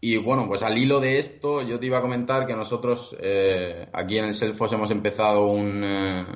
y, 0.00 0.16
bueno, 0.16 0.46
pues 0.46 0.62
al 0.62 0.78
hilo 0.78 1.00
de 1.00 1.18
esto 1.18 1.62
yo 1.62 1.78
te 1.78 1.86
iba 1.86 1.98
a 1.98 2.02
comentar 2.02 2.46
que 2.46 2.54
nosotros 2.54 3.16
eh, 3.20 3.88
aquí 3.92 4.18
en 4.18 4.26
el 4.26 4.34
Selfos 4.34 4.72
hemos 4.72 4.90
empezado 4.90 5.46
un, 5.46 5.82
eh, 5.84 6.26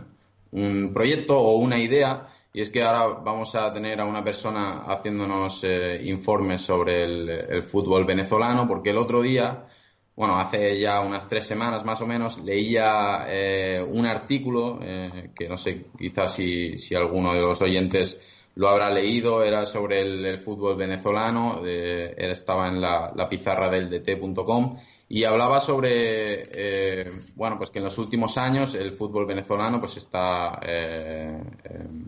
un 0.52 0.92
proyecto 0.92 1.38
o 1.38 1.56
una 1.56 1.78
idea 1.78 2.26
y 2.52 2.60
es 2.60 2.70
que 2.70 2.82
ahora 2.82 3.20
vamos 3.22 3.54
a 3.54 3.72
tener 3.72 4.00
a 4.00 4.04
una 4.04 4.22
persona 4.22 4.82
haciéndonos 4.86 5.64
informes 6.02 6.60
sobre 6.60 7.04
el, 7.04 7.28
el 7.28 7.62
fútbol 7.62 8.04
venezolano 8.04 8.68
porque 8.68 8.90
el 8.90 8.98
otro 8.98 9.22
día 9.22 9.66
bueno, 10.14 10.38
hace 10.38 10.78
ya 10.78 11.00
unas 11.00 11.28
tres 11.28 11.46
semanas 11.46 11.84
más 11.84 12.00
o 12.02 12.06
menos, 12.06 12.42
leía 12.44 13.24
eh, 13.28 13.82
un 13.82 14.06
artículo 14.06 14.78
eh, 14.82 15.30
que 15.34 15.48
no 15.48 15.56
sé, 15.56 15.86
quizás 15.98 16.34
si, 16.34 16.76
si, 16.76 16.94
alguno 16.94 17.32
de 17.32 17.40
los 17.40 17.62
oyentes 17.62 18.20
lo 18.54 18.68
habrá 18.68 18.90
leído, 18.90 19.42
era 19.42 19.64
sobre 19.66 20.00
el, 20.00 20.38
fútbol 20.38 20.76
venezolano, 20.76 21.62
eh, 21.64 22.14
estaba 22.16 22.68
en 22.68 22.80
la, 22.80 23.12
la, 23.14 23.28
pizarra 23.28 23.70
del 23.70 23.88
dt.com 23.88 24.76
y 25.08 25.24
hablaba 25.24 25.60
sobre, 25.60 26.42
eh, 26.52 27.10
bueno, 27.34 27.58
pues 27.58 27.70
que 27.70 27.78
en 27.78 27.84
los 27.84 27.98
últimos 27.98 28.36
años 28.38 28.74
el 28.74 28.92
fútbol 28.92 29.26
venezolano 29.26 29.78
pues 29.80 29.96
está, 29.96 30.58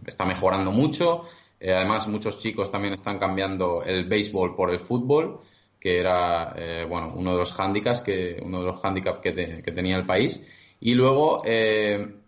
está 0.06 0.24
mejorando 0.24 0.70
mucho, 0.72 1.22
además 1.60 2.08
muchos 2.08 2.38
chicos 2.38 2.70
también 2.70 2.94
están 2.94 3.18
cambiando 3.18 3.82
el 3.82 4.06
béisbol 4.06 4.54
por 4.54 4.70
el 4.70 4.78
fútbol 4.78 5.40
que 5.84 6.00
era 6.00 6.54
eh, 6.56 6.86
bueno 6.88 7.12
uno 7.14 7.32
de 7.32 7.38
los 7.40 7.60
handicaps 7.60 8.00
que 8.00 8.40
uno 8.42 8.60
de 8.60 8.66
los 8.68 8.82
handicaps 8.82 9.18
que, 9.20 9.70
tenía 9.70 9.96
el 9.96 10.06
país. 10.06 10.42
Y 10.80 10.94
luego 10.94 11.42
eh, 11.44 12.22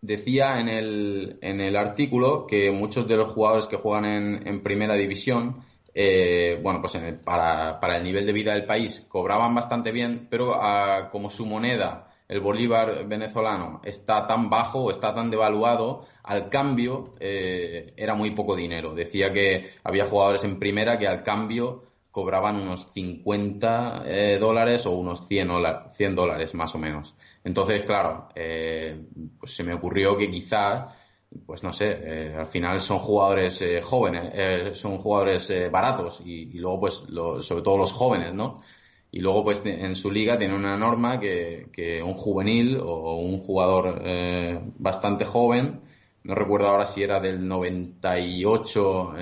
decía 0.00 0.60
en 0.60 0.68
el, 0.68 1.38
en 1.42 1.60
el 1.60 1.76
artículo 1.76 2.46
que 2.46 2.70
muchos 2.70 3.06
de 3.06 3.16
los 3.16 3.32
jugadores 3.32 3.66
que 3.66 3.76
juegan 3.76 4.46
en, 4.46 4.62
primera 4.62 4.94
división 4.94 5.64
eh, 5.94 6.58
bueno 6.62 6.80
pues 6.80 6.96
para, 7.24 7.80
para 7.80 7.98
el 7.98 8.04
nivel 8.04 8.26
de 8.26 8.32
vida 8.32 8.54
del 8.54 8.64
país 8.64 9.04
cobraban 9.08 9.54
bastante 9.54 9.92
bien 9.92 10.28
pero 10.30 10.54
ah, 10.54 11.08
como 11.10 11.28
su 11.30 11.46
moneda 11.46 12.06
el 12.28 12.40
bolívar 12.40 13.08
venezolano 13.08 13.80
está 13.84 14.26
tan 14.26 14.48
bajo 14.48 14.92
está 14.92 15.12
tan 15.12 15.30
devaluado, 15.30 16.06
al 16.22 16.48
cambio 16.48 17.10
era 17.18 18.14
muy 18.14 18.30
poco 18.36 18.54
dinero. 18.54 18.94
Decía 18.94 19.32
que 19.32 19.70
había 19.82 20.04
jugadores 20.04 20.44
en 20.44 20.60
primera 20.60 20.96
que 20.96 21.08
al 21.08 21.24
cambio 21.24 21.89
cobraban 22.10 22.56
unos 22.56 22.92
50 22.92 24.02
eh, 24.06 24.38
dólares 24.38 24.86
o 24.86 24.92
unos 24.92 25.26
100, 25.28 25.50
100 25.90 26.14
dólares 26.14 26.54
más 26.54 26.74
o 26.74 26.78
menos. 26.78 27.14
Entonces, 27.44 27.84
claro, 27.84 28.28
eh, 28.34 29.00
pues 29.38 29.54
se 29.54 29.62
me 29.62 29.74
ocurrió 29.74 30.16
que 30.16 30.30
quizás, 30.30 30.92
pues 31.46 31.62
no 31.62 31.72
sé, 31.72 31.86
eh, 31.88 32.34
al 32.36 32.46
final 32.46 32.80
son 32.80 32.98
jugadores 32.98 33.62
jóvenes, 33.82 34.78
son 34.78 34.98
jugadores 34.98 35.52
baratos 35.70 36.20
y, 36.24 36.58
luego 36.58 36.80
pues 36.80 36.94
sobre 36.94 37.62
todo 37.62 37.78
los 37.78 37.92
jóvenes, 37.92 38.34
¿no? 38.34 38.60
Y 39.12 39.20
luego 39.20 39.44
pues 39.44 39.62
en 39.64 39.94
su 39.94 40.10
liga 40.10 40.38
tiene 40.38 40.54
una 40.54 40.76
norma 40.76 41.18
que, 41.20 41.68
que 41.72 42.02
un 42.02 42.14
juvenil 42.14 42.78
o 42.80 43.16
un 43.16 43.40
jugador 43.40 44.02
bastante 44.78 45.24
joven, 45.24 45.80
no 46.24 46.34
recuerdo 46.34 46.68
ahora 46.68 46.86
si 46.86 47.02
era 47.02 47.20
del 47.20 47.46
98 47.46 49.14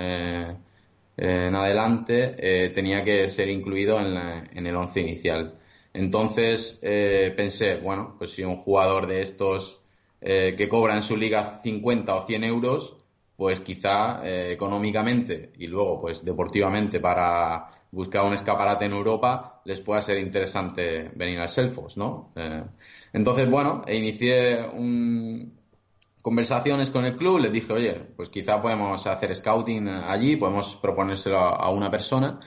en 1.21 1.55
adelante 1.55 2.71
tenía 2.73 3.03
que 3.03 3.27
ser 3.29 3.49
incluido 3.49 3.99
en, 3.99 4.15
en 4.57 4.67
el 4.67 4.75
once 4.75 5.01
inicial. 5.01 5.55
Entonces 5.93 6.79
pensé, 6.81 7.77
bueno, 7.77 8.15
pues 8.17 8.31
si 8.31 8.43
un 8.43 8.57
jugador 8.57 9.07
de 9.07 9.21
estos 9.21 9.81
que 10.19 10.67
cobra 10.69 10.95
en 10.95 11.01
su 11.01 11.17
liga 11.17 11.59
50 11.61 12.15
o 12.15 12.25
100 12.25 12.43
euros, 12.43 12.95
pues 13.35 13.59
quizá 13.59 14.21
económicamente 14.23 15.51
y 15.57 15.67
luego 15.67 16.01
pues 16.01 16.23
deportivamente 16.23 16.99
para 16.99 17.79
buscar 17.91 18.25
un 18.25 18.33
escaparate 18.33 18.85
en 18.85 18.93
Europa, 18.93 19.61
les 19.65 19.81
pueda 19.81 20.01
ser 20.01 20.19
interesante 20.19 21.09
venir 21.15 21.39
al 21.39 21.49
Selfos, 21.49 21.97
¿no? 21.97 22.31
Eh, 22.35 22.63
entonces, 23.13 23.49
bueno, 23.49 23.81
inicié 23.87 24.67
un, 24.67 25.58
conversaciones 26.21 26.89
con 26.89 27.05
el 27.05 27.15
club, 27.15 27.39
les 27.39 27.51
dije, 27.51 27.73
oye, 27.73 27.93
pues 28.15 28.29
quizá 28.29 28.61
podemos 28.61 29.05
hacer 29.07 29.33
scouting 29.35 29.87
allí, 29.87 30.35
podemos 30.35 30.75
proponérselo 30.75 31.37
a, 31.37 31.69
una 31.69 31.89
persona. 31.89 32.39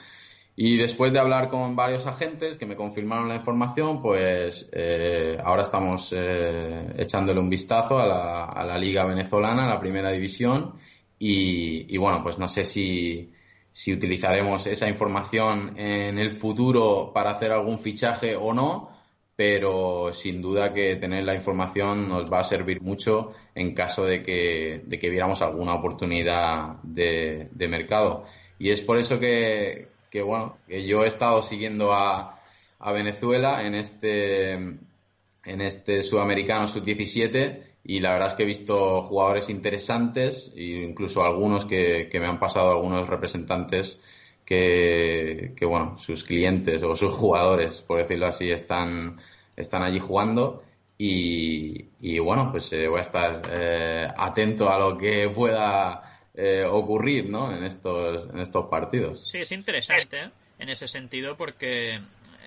Y 0.55 0.77
después 0.77 1.11
de 1.11 1.19
hablar 1.19 1.49
con 1.49 1.75
varios 1.75 2.05
agentes 2.05 2.57
que 2.57 2.67
me 2.67 2.75
confirmaron 2.75 3.27
la 3.27 3.35
información, 3.35 3.99
pues 3.99 4.69
eh, 4.71 5.35
ahora 5.43 5.63
estamos 5.63 6.13
eh, 6.15 6.93
echándole 6.97 7.39
un 7.39 7.49
vistazo 7.49 7.97
a 7.97 8.05
la, 8.05 8.45
a 8.45 8.63
la, 8.63 8.77
liga 8.77 9.03
venezolana, 9.05 9.65
a 9.65 9.69
la 9.69 9.79
primera 9.79 10.11
división. 10.11 10.73
Y, 11.17 11.93
y 11.93 11.97
bueno, 11.97 12.21
pues 12.21 12.37
no 12.37 12.47
sé 12.47 12.65
si, 12.65 13.31
si 13.71 13.91
utilizaremos 13.91 14.67
esa 14.67 14.87
información 14.87 15.79
en 15.79 16.19
el 16.19 16.29
futuro 16.29 17.11
para 17.11 17.31
hacer 17.31 17.51
algún 17.51 17.79
fichaje 17.79 18.35
o 18.35 18.53
no, 18.53 18.89
pero 19.35 20.13
sin 20.13 20.41
duda 20.41 20.73
que 20.73 20.95
tener 20.97 21.23
la 21.23 21.35
información 21.35 22.07
nos 22.07 22.31
va 22.31 22.39
a 22.39 22.43
servir 22.43 22.81
mucho 22.81 23.31
en 23.55 23.73
caso 23.73 24.05
de 24.05 24.21
que, 24.21 24.81
de 24.85 24.99
que 24.99 25.09
viéramos 25.09 25.41
alguna 25.41 25.73
oportunidad 25.75 26.75
de, 26.83 27.49
mercado. 27.67 28.25
Y 28.59 28.69
es 28.69 28.81
por 28.81 28.97
eso 28.97 29.19
que, 29.19 29.87
que, 30.11 30.21
bueno, 30.21 30.57
que 30.67 30.85
yo 30.85 31.03
he 31.03 31.07
estado 31.07 31.41
siguiendo 31.41 31.93
a, 31.93 32.39
a 32.79 32.91
Venezuela 32.91 33.65
en 33.65 33.75
este, 33.75 34.53
en 34.53 35.61
este 35.61 36.03
sudamericano 36.03 36.67
sub-17 36.67 37.73
y 37.85 37.99
la 37.99 38.13
verdad 38.13 38.29
es 38.29 38.35
que 38.35 38.43
he 38.43 38.47
visto 38.47 39.01
jugadores 39.01 39.49
interesantes 39.49 40.51
e 40.55 40.85
incluso 40.87 41.23
algunos 41.23 41.65
que, 41.65 42.09
me 42.13 42.25
han 42.25 42.39
pasado 42.39 42.71
algunos 42.71 43.07
representantes 43.07 43.99
que, 44.45 45.53
bueno, 45.61 45.97
sus 45.97 46.23
clientes 46.23 46.83
o 46.83 46.95
sus 46.95 47.13
jugadores, 47.13 47.81
por 47.81 47.99
decirlo 47.99 48.27
así, 48.27 48.51
están, 48.51 49.17
están 49.55 49.83
allí 49.83 49.99
jugando 49.99 50.63
y, 50.97 52.19
bueno, 52.19 52.49
pues 52.51 52.71
eh, 52.73 52.87
voy 52.87 52.99
a 52.99 53.01
estar 53.01 53.41
eh, 53.51 54.07
atento 54.15 54.69
a 54.69 54.79
lo 54.79 54.97
que 54.97 55.29
pueda 55.35 56.27
eh, 56.33 56.63
ocurrir 56.69 57.29
¿no? 57.29 57.55
en, 57.55 57.63
estos, 57.63 58.29
en 58.29 58.39
estos 58.39 58.67
partidos. 58.67 59.27
Sí, 59.29 59.39
es 59.39 59.51
interesante 59.51 60.29
en 60.59 60.69
ese 60.69 60.87
sentido 60.87 61.35
porque 61.35 61.99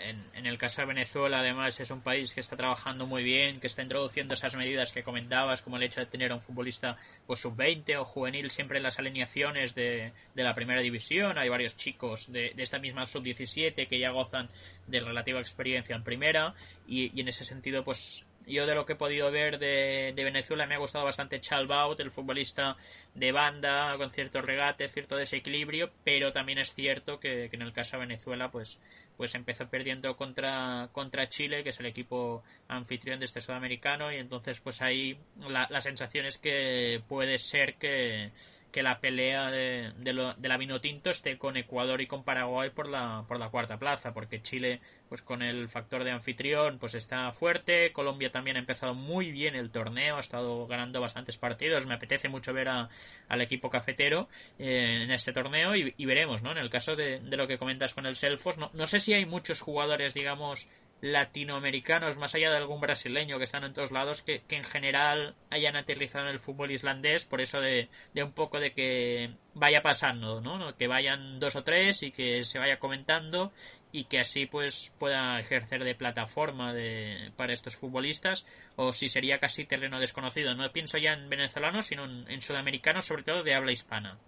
en, 0.05 0.47
el 0.47 0.59
caso 0.59 0.83
de 0.83 0.89
Venezuela, 0.89 1.41
además, 1.41 1.79
es 1.81 1.91
un 1.91 2.01
país 2.01 2.35
que 2.35 2.41
está 2.41 2.57
trabajando 2.57 3.07
muy 3.07 3.23
bien, 3.23 3.61
que 3.61 3.67
está 3.67 3.83
introduciendo 3.83 4.35
esas 4.35 4.55
medidas 4.57 4.93
que 4.93 5.03
comentabas, 5.03 5.63
como 5.63 5.77
el 5.77 5.85
hecho 5.85 6.01
de 6.01 6.07
tener 6.07 6.33
a 6.33 6.35
un 6.35 6.41
futbolista 6.41 6.97
pues, 7.27 7.41
sub-20 7.41 7.99
o 7.99 8.05
juvenil 8.05 8.51
siempre 8.51 8.79
en 8.79 8.83
las 8.83 8.99
alineaciones 8.99 9.75
de, 9.75 10.13
la 10.35 10.55
primera 10.55 10.81
división. 10.81 11.39
Hay 11.39 11.49
varios 11.49 11.77
chicos 11.77 12.31
de, 12.31 12.53
esta 12.57 12.79
misma 12.79 13.07
sub-17 13.07 13.89
que 13.89 13.99
ya 13.99 14.11
gozan 14.11 14.49
de 14.87 15.01
relativa 15.01 15.41
experiencia 15.41 15.97
en 15.97 16.05
primera 16.05 16.55
y, 16.87 17.17
y 17.17 17.21
en 17.23 17.29
ese 17.29 17.45
sentido, 17.45 17.85
pues 17.85 18.26
yo 18.47 18.65
de 18.65 18.75
lo 18.75 18.87
que 18.87 18.93
he 18.93 18.97
podido 18.97 19.31
ver 19.31 19.59
de, 19.59 20.13
Venezuela 20.17 20.67
me 20.67 20.77
ha 20.77 20.79
gustado 20.79 21.05
bastante 21.05 21.41
Chalbaut, 21.41 21.99
el 22.01 22.11
futbolista 22.11 22.77
de 23.15 23.33
banda, 23.33 23.97
con 23.97 24.11
cierto 24.11 24.41
regate, 24.41 24.89
cierto 24.89 25.17
desequilibrio, 25.17 25.91
pero 26.05 26.33
también 26.33 26.59
es 26.59 26.73
cierto 26.73 27.19
que, 27.19 27.49
en 27.51 27.63
el 27.63 27.73
caso 27.73 27.97
de 27.97 28.07
Venezuela 28.07 28.51
pues, 28.51 28.81
pues 29.17 29.35
empezó 29.35 29.69
perdiendo 29.69 30.17
contra, 30.17 30.89
contra 30.93 31.29
Chile, 31.29 31.65
que 31.65 31.71
es 31.71 31.81
el 31.81 31.87
equipo 31.87 32.45
anfitrión 32.69 33.19
de 33.19 33.25
este 33.25 33.41
sudamericano, 33.41 34.13
y 34.13 34.17
entonces 34.17 34.61
pues 34.61 34.81
ahí 34.81 35.19
la, 35.41 35.67
la 35.69 35.81
sensación 35.81 36.27
es 36.27 36.39
que 36.39 37.03
puede 37.09 37.39
ser 37.39 37.75
que 37.75 38.31
que 38.77 38.83
la 38.83 39.01
pelea 39.01 39.51
de, 39.51 39.91
de, 39.97 40.13
lo, 40.13 40.35
de, 40.35 40.49
la 40.51 40.59
Vinotinto 40.59 41.09
esté 41.09 41.39
con 41.39 41.57
Ecuador 41.57 42.03
y 42.03 42.07
con 42.07 42.25
Paraguay 42.25 42.69
por 42.69 42.87
la, 42.87 43.25
por 43.27 43.39
la 43.39 43.49
cuarta 43.49 43.79
plaza, 43.79 44.13
porque 44.13 44.43
Chile, 44.43 44.83
pues 45.09 45.23
con 45.23 45.41
el 45.41 45.71
factor 45.71 46.05
de 46.05 46.11
anfitrión, 46.11 46.79
pues 46.79 46.95
está 46.95 47.33
fuerte. 47.33 47.91
Colombia 47.95 48.31
también 48.31 48.59
ha 48.59 48.61
empezado 48.61 48.93
muy 48.93 49.33
bien 49.33 49.57
el 49.57 49.71
torneo, 49.71 50.19
ha 50.19 50.21
estado 50.21 50.67
ganando 50.67 51.01
bastantes 51.01 51.39
partidos. 51.39 51.87
Me 51.87 51.95
apetece 51.95 52.29
mucho 52.29 52.53
ver 52.53 52.69
a, 52.69 52.91
al 53.29 53.41
equipo 53.41 53.71
cafetero 53.71 54.29
eh, 54.59 55.05
en 55.05 55.11
este 55.11 55.33
torneo 55.33 55.75
y, 55.75 56.05
veremos, 56.05 56.43
¿no? 56.43 56.53
En 56.53 56.59
el 56.59 56.69
caso 56.69 56.97
de, 56.97 57.21
de, 57.21 57.37
lo 57.39 57.47
que 57.47 57.57
comentas 57.57 57.95
con 57.95 58.05
el 58.05 58.15
Selfos, 58.15 58.59
no, 58.59 58.71
no 58.75 58.87
sé 58.87 59.01
si 59.01 59.15
hay 59.15 59.25
muchos 59.25 59.63
jugadores, 59.63 60.13
digamos, 60.13 60.69
latinoamericanos, 61.01 62.17
más 62.17 62.35
allá 62.35 62.51
de 62.51 62.57
algún 62.57 62.81
brasileño 62.81 63.39
que 63.39 63.45
están 63.45 63.65
en 63.65 63.75
todos 63.75 63.93
lados, 63.93 64.23
que, 64.23 64.43
en 64.49 64.65
general 64.65 65.35
hayan 65.51 65.77
aterrizado 65.77 66.27
en 66.27 66.33
el 66.33 66.41
fútbol 66.41 66.71
islandés, 66.71 67.27
por 67.27 67.41
eso 67.41 67.61
de, 67.61 67.89
un 68.15 68.33
poco 68.33 68.59
de 68.59 68.73
que 68.73 69.35
vaya 69.55 69.83
pasando, 69.83 70.41
¿no? 70.41 70.75
Que 70.77 70.87
vayan 70.87 71.39
dos 71.39 71.57
o 71.57 71.65
tres 71.65 72.03
y 72.03 72.13
que 72.13 72.45
se 72.45 72.59
vaya 72.59 72.79
comentando 72.79 73.53
y 73.93 74.05
que 74.05 74.21
así 74.21 74.47
pues 74.47 74.95
pueda 74.99 75.39
ejercer 75.39 75.85
de 75.85 75.95
plataforma 75.95 76.73
de, 76.73 77.33
para 77.37 77.53
estos 77.53 77.77
futbolistas 77.77 78.47
o 78.77 78.93
si 78.93 79.09
sería 79.09 79.39
casi 79.39 79.65
terreno 79.65 80.01
desconocido. 80.01 80.55
No 80.55 80.71
pienso 80.73 80.99
ya 80.99 81.13
en 81.13 81.29
venezolanos, 81.29 81.87
sino 81.87 82.05
en 82.05 82.43
sudamericanos, 82.43 83.05
sobre 83.05 83.23
todo 83.23 83.43
de 83.43 83.55
habla 83.55 83.73
hispana. 83.73 84.19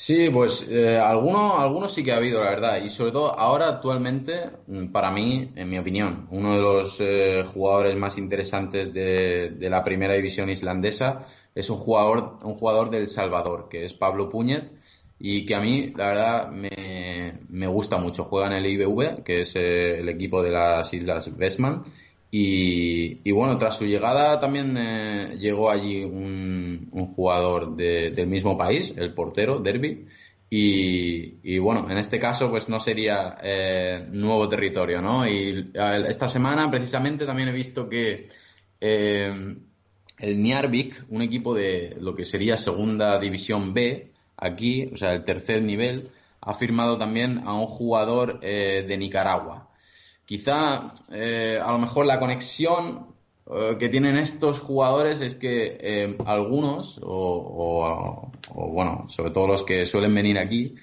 Sí, 0.00 0.30
pues 0.30 0.64
eh, 0.70 0.96
algunos, 0.96 1.60
algunos 1.60 1.92
sí 1.92 2.04
que 2.04 2.12
ha 2.12 2.18
habido, 2.18 2.40
la 2.40 2.50
verdad. 2.50 2.80
Y 2.84 2.88
sobre 2.88 3.10
todo 3.10 3.36
ahora 3.36 3.66
actualmente, 3.66 4.48
mm, 4.68 4.92
para 4.92 5.10
mí, 5.10 5.50
en 5.56 5.68
mi 5.68 5.76
opinión, 5.76 6.28
uno 6.30 6.54
de 6.54 6.60
los 6.60 6.98
eh, 7.00 7.42
jugadores 7.44 7.96
más 7.96 8.16
interesantes 8.16 8.94
de, 8.94 9.50
de, 9.58 9.68
la 9.68 9.82
primera 9.82 10.14
división 10.14 10.50
islandesa 10.50 11.26
es 11.52 11.68
un 11.68 11.78
jugador, 11.78 12.38
un 12.44 12.54
jugador 12.54 12.90
del 12.90 13.08
Salvador, 13.08 13.68
que 13.68 13.86
es 13.86 13.92
Pablo 13.92 14.30
Puñet, 14.30 14.70
y 15.18 15.44
que 15.44 15.56
a 15.56 15.60
mí, 15.60 15.92
la 15.96 16.06
verdad, 16.10 16.50
me, 16.52 17.40
me 17.48 17.66
gusta 17.66 17.98
mucho. 17.98 18.22
Juega 18.24 18.46
en 18.46 18.52
el 18.52 18.66
IBV, 18.66 19.24
que 19.24 19.40
es 19.40 19.56
eh, 19.56 19.98
el 19.98 20.08
equipo 20.08 20.44
de 20.44 20.52
las 20.52 20.94
Islas 20.94 21.28
Westman, 21.36 21.82
y, 22.30 23.30
bueno, 23.30 23.56
tras 23.56 23.78
su 23.78 23.86
llegada 23.86 24.38
también 24.38 24.76
eh, 24.76 25.34
llegó 25.38 25.70
allí 25.70 26.04
un, 26.04 26.90
jugador 27.16 27.74
de, 27.74 28.10
del 28.10 28.26
mismo 28.26 28.56
país, 28.56 28.92
el 28.96 29.14
portero, 29.14 29.58
Derby. 29.60 30.06
Y, 30.50 31.38
y, 31.42 31.58
bueno, 31.58 31.90
en 31.90 31.98
este 31.98 32.18
caso 32.18 32.50
pues 32.50 32.68
no 32.68 32.80
sería 32.80 33.36
eh, 33.42 34.06
nuevo 34.10 34.48
territorio, 34.48 35.02
¿no? 35.02 35.28
Y 35.28 35.70
esta 36.08 36.28
semana 36.28 36.70
precisamente 36.70 37.26
también 37.26 37.48
he 37.48 37.52
visto 37.52 37.88
que 37.88 38.28
eh, 38.80 39.56
el 40.18 40.42
Niarvik, 40.42 41.04
un 41.10 41.22
equipo 41.22 41.54
de 41.54 41.96
lo 42.00 42.14
que 42.14 42.24
sería 42.24 42.56
segunda 42.56 43.18
división 43.18 43.74
B, 43.74 44.10
aquí, 44.36 44.88
o 44.92 44.96
sea, 44.96 45.14
el 45.14 45.24
tercer 45.24 45.62
nivel, 45.62 46.08
ha 46.40 46.54
firmado 46.54 46.96
también 46.98 47.42
a 47.44 47.54
un 47.54 47.66
jugador 47.66 48.40
eh, 48.42 48.84
de 48.86 48.96
Nicaragua. 48.96 49.67
Quizá 50.28 50.92
eh, 51.10 51.58
a 51.58 51.72
lo 51.72 51.78
mejor 51.78 52.04
la 52.04 52.20
conexión 52.20 53.06
eh, 53.50 53.76
que 53.78 53.88
tienen 53.88 54.18
estos 54.18 54.58
jugadores 54.58 55.22
es 55.22 55.36
que 55.36 55.78
eh, 55.80 56.18
algunos, 56.26 57.00
o, 57.02 58.30
bueno, 58.54 59.06
sobre 59.08 59.30
todo 59.30 59.46
los 59.46 59.62
que 59.62 59.86
suelen 59.86 60.14
venir 60.14 60.38
aquí, 60.38 60.74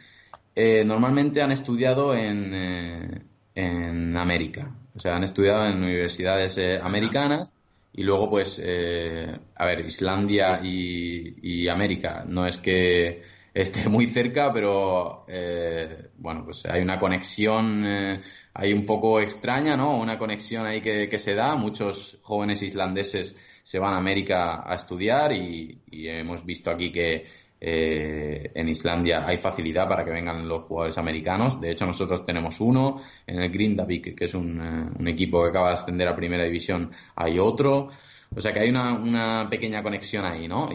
normalmente 0.84 1.44
han 1.44 1.52
estudiado 1.52 2.16
en, 2.16 3.28
en 3.54 4.18
América. 4.18 4.76
O 4.96 5.00
sea, 5.00 5.16
han 5.16 5.24
estudiado 5.24 5.68
en 5.68 5.84
universidades 5.84 6.58
americanas 6.82 7.54
y 7.94 8.02
luego, 8.02 8.28
pues, 8.28 8.60
a 8.60 9.66
ver, 9.66 9.86
Islandia 9.86 10.60
y, 10.64 11.36
y 11.44 11.68
América 11.68 12.26
no 12.28 12.48
es 12.48 12.58
que 12.58 13.22
esté 13.56 13.88
muy 13.88 14.08
cerca, 14.08 14.52
pero 14.52 15.26
eh, 15.30 16.10
bueno, 16.18 16.44
pues 16.44 16.66
hay 16.66 16.82
una 16.82 17.00
conexión 17.00 17.86
eh, 17.86 18.22
ahí 18.54 18.74
un 18.74 18.86
poco 18.86 19.22
extraña, 19.22 19.78
¿no? 19.78 19.98
Una 19.98 20.18
conexión 20.18 20.66
ahí 20.66 20.82
que, 20.82 21.18
se 21.18 21.34
da. 21.34 21.56
Muchos 21.56 22.20
jóvenes 22.22 22.62
islandeses 22.62 23.36
se 23.64 23.80
van 23.80 23.94
a 23.94 23.98
América 23.98 24.70
a 24.70 24.76
estudiar 24.76 25.32
y, 25.32 25.82
hemos 25.90 26.46
visto 26.46 26.70
aquí 26.70 26.92
que 26.92 27.26
eh, 27.62 28.52
en 28.54 28.68
Islandia 28.68 29.26
hay 29.26 29.38
facilidad 29.38 29.88
para 29.88 30.04
que 30.04 30.12
vengan 30.12 30.48
los 30.48 30.66
jugadores 30.66 30.98
americanos. 30.98 31.60
De 31.62 31.72
hecho, 31.72 31.86
nosotros 31.86 32.26
tenemos 32.26 32.60
uno 32.60 33.02
en 33.26 33.42
el 33.42 33.50
Grindavik, 33.50 34.16
que 34.16 34.26
es 34.26 34.34
un, 34.36 34.60
eh, 34.60 34.92
un 35.00 35.08
equipo 35.08 35.42
que 35.42 35.50
acaba 35.50 35.70
de 35.70 35.74
ascender 35.76 36.10
a 36.10 36.16
Primera 36.16 36.44
División. 36.44 36.92
Hay 37.16 37.40
otro. 37.40 37.88
O 38.36 38.42
sea 38.42 38.52
que 38.52 38.60
hay 38.60 38.70
una, 38.70 39.48
pequeña 39.50 39.82
conexión 39.82 40.26
ahí, 40.26 40.46
¿no? 40.46 40.70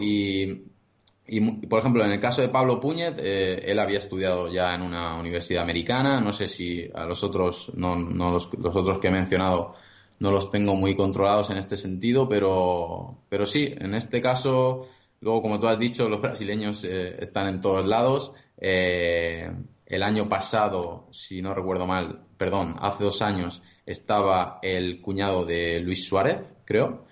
Y, 1.31 1.65
por 1.67 1.79
ejemplo, 1.79 2.03
en 2.03 2.11
el 2.11 2.19
caso 2.19 2.41
de 2.41 2.49
Pablo 2.49 2.79
Puñet, 2.79 3.17
eh, 3.19 3.71
él 3.71 3.79
había 3.79 3.99
estudiado 3.99 4.51
ya 4.51 4.75
en 4.75 4.81
una 4.81 5.17
universidad 5.17 5.63
americana. 5.63 6.19
No 6.19 6.33
sé 6.33 6.47
si 6.47 6.89
a 6.93 7.05
los 7.05 7.23
otros, 7.23 7.71
no, 7.73 7.95
no 7.95 8.31
los, 8.31 8.49
otros 8.53 8.99
que 8.99 9.07
he 9.07 9.11
mencionado, 9.11 9.73
no 10.19 10.31
los 10.31 10.51
tengo 10.51 10.75
muy 10.75 10.95
controlados 10.95 11.49
en 11.49 11.57
este 11.57 11.77
sentido, 11.77 12.27
pero, 12.27 13.23
pero 13.29 13.45
sí, 13.45 13.73
en 13.77 13.95
este 13.95 14.21
caso, 14.21 14.87
Luego, 15.21 15.43
como 15.43 15.59
tú 15.59 15.67
has 15.67 15.77
dicho, 15.77 16.09
los 16.09 16.19
brasileños 16.19 16.83
eh, 16.83 17.15
están 17.19 17.47
en 17.47 17.61
todos 17.61 17.85
lados. 17.85 18.33
Eh, 18.57 19.51
el 19.85 20.03
año 20.03 20.27
pasado, 20.27 21.07
si 21.11 21.43
no 21.43 21.53
recuerdo 21.53 21.85
mal, 21.85 22.23
perdón, 22.37 22.75
hace 22.79 23.03
dos 23.03 23.21
años 23.21 23.61
estaba 23.85 24.57
el 24.63 24.99
cuñado 24.99 25.45
de 25.45 25.79
Luis 25.79 26.07
Suárez, 26.07 26.57
creo, 26.65 27.05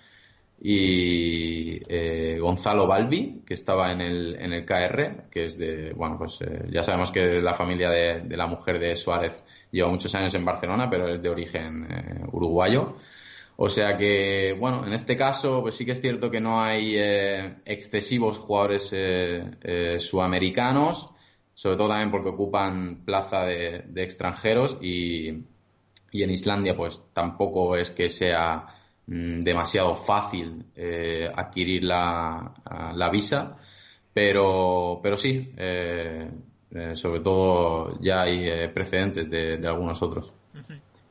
y 0.60 1.80
eh, 1.88 2.38
Gonzalo 2.38 2.86
Balbi, 2.86 3.42
que 3.46 3.54
estaba 3.54 3.92
en 3.92 4.00
el, 4.00 4.36
en 4.36 4.52
el 4.52 4.64
KR, 4.64 5.28
que 5.30 5.44
es 5.44 5.58
de, 5.58 5.92
bueno, 5.94 6.18
pues 6.18 6.38
ya 6.70 6.82
sabemos 6.82 7.10
que 7.10 7.40
la 7.40 7.54
familia 7.54 7.90
de, 7.90 8.20
de, 8.20 8.36
la 8.36 8.46
mujer 8.46 8.78
de 8.78 8.94
Suárez 8.96 9.42
lleva 9.70 9.88
muchos 9.88 10.14
años 10.14 10.34
en 10.34 10.44
Barcelona, 10.44 10.88
pero 10.90 11.08
es 11.08 11.22
de 11.22 11.28
origen 11.30 12.28
uruguayo. 12.32 12.96
O 13.62 13.68
sea 13.68 13.94
que, 13.98 14.56
bueno, 14.58 14.86
en 14.86 14.94
este 14.94 15.14
caso, 15.16 15.60
pues 15.60 15.74
sí 15.74 15.84
que 15.84 15.92
es 15.92 16.00
cierto 16.00 16.30
que 16.30 16.40
no 16.40 16.62
hay 16.62 16.94
eh, 16.96 17.56
excesivos 17.66 18.38
jugadores 18.38 18.90
eh, 18.94 19.50
eh, 19.60 19.98
sudamericanos, 19.98 21.10
sobre 21.52 21.76
todo 21.76 21.88
también 21.88 22.10
porque 22.10 22.30
ocupan 22.30 23.04
plaza 23.04 23.44
de, 23.44 23.84
extranjeros 23.96 24.78
y, 24.80 25.28
en 25.28 26.30
Islandia, 26.30 26.74
pues 26.74 27.02
tampoco 27.12 27.76
es 27.76 27.90
que 27.90 28.08
sea 28.08 28.64
mm, 29.06 29.40
demasiado 29.40 29.94
fácil 29.94 30.66
adquirir 31.34 31.84
la, 31.84 32.52
la, 32.94 33.10
visa, 33.10 33.52
pero, 34.12 35.00
pero 35.02 35.16
sí, 35.16 35.52
sobre 36.94 37.20
todo 37.20 37.98
ya 38.00 38.22
hay 38.22 38.68
precedentes 38.68 39.28
de, 39.30 39.58
de 39.58 39.68
algunos 39.68 40.02
otros 40.02 40.32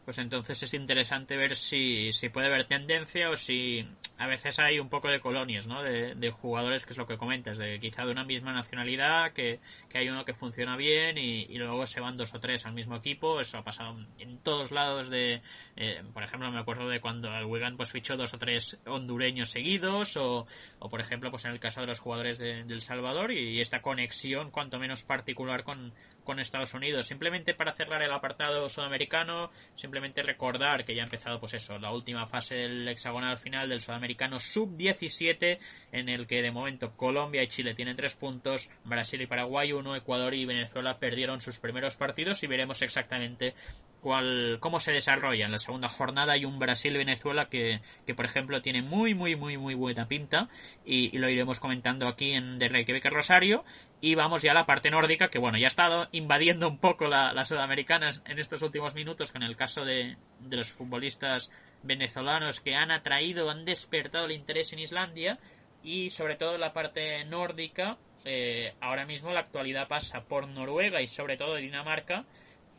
pues 0.10 0.18
entonces 0.18 0.64
es 0.64 0.74
interesante 0.74 1.38
ver 1.38 1.55
si, 1.55 2.12
si 2.14 2.30
puede 2.30 2.47
haber 2.47 2.66
tendencia 2.66 3.30
o 3.30 3.36
si 3.36 3.88
a 4.18 4.26
veces 4.26 4.57
hay 4.57 4.80
un 4.80 4.89
poco 4.89 5.07
de 5.07 5.20
colonias, 5.20 5.68
¿no? 5.68 5.84
De, 5.84 6.32
jugadores, 6.32 6.84
que 6.84 6.93
es 6.93 6.97
lo 6.97 7.05
que 7.05 7.16
comentas, 7.16 7.60
de 7.60 7.80
quizá 7.80 8.05
de 8.05 8.12
una 8.12 8.24
misma 8.24 8.51
nacionalidad, 8.51 9.34
que, 9.34 9.60
hay 9.93 10.10
uno 10.10 10.26
que 10.26 10.34
funciona 10.34 10.76
bien 10.78 11.20
y, 11.20 11.45
luego 11.60 11.86
se 11.86 11.99
van 11.99 12.18
dos 12.18 12.34
o 12.34 12.39
tres 12.39 12.66
al 12.66 12.74
mismo 12.74 12.95
equipo. 12.95 13.39
Eso 13.39 13.60
ha 13.60 13.64
pasado 13.64 13.99
en 14.18 14.39
todos 14.39 14.72
lados 14.72 15.12
de, 15.12 15.43
eh, 15.76 16.01
por 16.12 16.24
ejemplo, 16.24 16.51
me 16.51 16.60
acuerdo 16.60 16.89
de 16.89 17.01
cuando 17.01 17.32
el 17.38 17.45
Wigan 17.45 17.78
pues 17.78 17.91
fichó 17.91 18.18
dos 18.18 18.34
o 18.34 18.39
tres 18.39 18.82
hondureños 18.88 19.51
seguidos 19.51 20.18
o, 20.18 20.47
o 20.80 20.89
por 20.89 21.01
ejemplo, 21.01 21.30
pues 21.30 21.45
en 21.45 21.51
el 21.51 21.60
caso 21.60 21.82
de 21.82 21.88
los 21.88 21.99
jugadores 21.99 22.39
de, 22.39 22.82
Salvador 22.82 23.32
y, 23.32 23.62
esta 23.62 23.84
conexión 23.84 24.49
cuanto 24.49 24.80
menos 24.80 25.03
particular 25.03 25.64
con, 25.64 25.93
con 26.24 26.39
Estados 26.39 26.74
Unidos. 26.74 27.05
Simplemente 27.05 27.53
para 27.53 27.74
cerrar 27.74 28.01
el 28.01 28.12
apartado 28.12 28.68
sudamericano, 28.70 29.51
simplemente 29.76 29.98
recordar 30.23 30.85
que 30.85 30.95
ya 30.95 31.01
ha 31.01 31.05
empezado, 31.05 31.39
pues 31.39 31.53
eso, 31.53 31.77
la 31.77 31.91
última 31.91 32.25
fase 32.27 32.55
del 32.55 32.87
hexagonal 32.87 33.37
final 33.37 33.69
del 33.69 33.81
sudamericano 33.81 34.39
sub-17, 34.39 35.59
en 35.91 36.09
el 36.09 36.27
que 36.27 36.41
de 36.41 36.51
momento 36.51 36.91
Colombia 36.95 37.43
y 37.43 37.47
Chile 37.47 37.75
tienen 37.75 37.95
tres 37.95 38.15
puntos, 38.15 38.69
Brasil 38.83 39.21
y 39.21 39.27
Paraguay 39.27 39.71
uno, 39.71 39.95
Ecuador 39.95 40.33
y 40.33 40.45
Venezuela 40.45 40.97
perdieron 40.97 41.41
sus 41.41 41.59
primeros 41.59 41.95
partidos 41.95 42.43
y 42.43 42.47
veremos 42.47 42.81
exactamente 42.81 43.53
cuál, 44.01 44.57
cómo 44.59 44.79
se 44.79 44.91
desarrolla 44.91 45.45
en 45.45 45.51
la 45.51 45.57
segunda 45.57 45.87
jornada. 45.87 46.33
Hay 46.33 46.45
un 46.45 46.59
Brasil-Venezuela 46.59 47.49
que, 47.49 47.81
que, 48.05 48.15
por 48.15 48.25
ejemplo, 48.25 48.61
tiene 48.61 48.81
muy, 48.81 49.13
muy, 49.13 49.35
muy, 49.35 49.57
muy 49.57 49.73
buena 49.75 50.07
pinta 50.07 50.49
y, 50.85 51.17
lo 51.17 51.29
iremos 51.29 51.59
comentando 51.59 52.07
aquí 52.07 52.31
en 52.31 52.59
De 52.59 52.69
Reykjavik 52.69 53.05
Rosario. 53.05 53.63
Y 54.01 54.15
vamos 54.15 54.41
ya 54.41 54.51
a 54.51 54.53
la 54.53 54.65
parte 54.65 54.89
nórdica, 54.89 55.29
que 55.29 55.39
bueno, 55.39 55.57
ya 55.57 55.65
ha 55.65 55.67
estado 55.67 56.07
invadiendo 56.11 56.69
un 56.69 56.77
poco 56.77 57.07
la, 57.07 57.33
las 57.33 57.49
sudamericanas 57.49 58.23
en 58.25 58.39
estos 58.39 58.61
últimos 58.61 58.95
minutos 58.95 59.31
con 59.31 59.43
el 59.43 59.57
caso 59.57 59.83
de, 59.83 60.15
de 60.39 60.57
los 60.57 60.71
futbolistas 60.71 61.51
venezolanos 61.83 62.61
que 62.61 62.75
han 62.75 62.91
atraído, 62.91 63.49
han 63.49 63.65
despertado 63.65 64.25
el 64.25 64.31
interés 64.31 64.71
en 64.73 64.79
Islandia 64.79 65.37
y 65.83 66.09
sobre 66.09 66.35
todo 66.35 66.57
la 66.57 66.73
parte 66.73 67.23
nórdica. 67.25 67.97
Eh, 68.25 68.73
ahora 68.81 69.05
mismo 69.05 69.31
la 69.31 69.39
actualidad 69.41 69.87
pasa 69.87 70.21
por 70.21 70.47
Noruega 70.47 71.01
y 71.01 71.07
sobre 71.07 71.37
todo 71.37 71.55
Dinamarca 71.55 72.25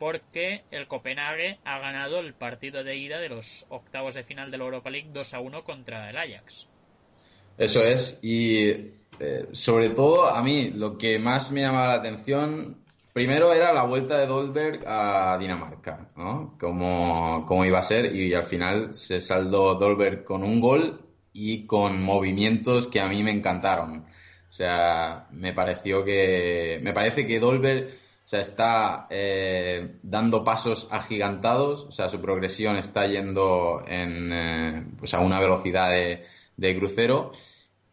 porque 0.01 0.63
el 0.71 0.87
Copenhague 0.87 1.59
ha 1.63 1.77
ganado 1.77 2.21
el 2.21 2.33
partido 2.33 2.83
de 2.83 2.97
ida 2.97 3.19
de 3.19 3.29
los 3.29 3.67
octavos 3.69 4.15
de 4.15 4.23
final 4.23 4.49
de 4.49 4.57
la 4.57 4.63
Europa 4.63 4.89
League 4.89 5.11
2 5.13 5.33
a 5.35 5.39
1 5.39 5.63
contra 5.63 6.09
el 6.09 6.17
Ajax. 6.17 6.67
Eso 7.55 7.83
es, 7.83 8.17
y 8.23 8.67
eh, 9.19 9.45
sobre 9.51 9.89
todo 9.89 10.25
a 10.25 10.41
mí 10.41 10.71
lo 10.71 10.97
que 10.97 11.19
más 11.19 11.51
me 11.51 11.61
llamaba 11.61 11.89
la 11.89 11.93
atención 11.93 12.77
primero 13.13 13.53
era 13.53 13.73
la 13.73 13.83
vuelta 13.83 14.17
de 14.17 14.25
Dolberg 14.25 14.79
a 14.87 15.37
Dinamarca, 15.39 16.07
¿no? 16.17 16.57
Como, 16.59 17.45
como 17.45 17.63
iba 17.63 17.77
a 17.77 17.83
ser, 17.83 18.15
y 18.15 18.33
al 18.33 18.45
final 18.45 18.95
se 18.95 19.21
saldó 19.21 19.75
Dolberg 19.75 20.23
con 20.23 20.43
un 20.43 20.59
gol 20.59 20.99
y 21.31 21.67
con 21.67 22.01
movimientos 22.01 22.87
que 22.87 23.01
a 23.01 23.07
mí 23.07 23.21
me 23.21 23.29
encantaron. 23.29 23.99
O 23.99 24.51
sea, 24.51 25.27
me 25.29 25.53
pareció 25.53 26.03
que, 26.03 26.79
me 26.81 26.91
parece 26.91 27.27
que 27.27 27.39
Dolberg 27.39 28.00
sea, 28.31 28.39
está 28.39 29.07
eh, 29.09 29.97
dando 30.03 30.45
pasos 30.45 30.87
agigantados, 30.89 31.83
o 31.83 31.91
sea, 31.91 32.07
su 32.07 32.21
progresión 32.21 32.77
está 32.77 33.05
yendo 33.05 33.83
en, 33.85 34.31
eh, 34.31 34.85
pues 34.97 35.13
a 35.13 35.19
una 35.19 35.41
velocidad 35.41 35.91
de, 35.91 36.75
crucero. 36.77 37.33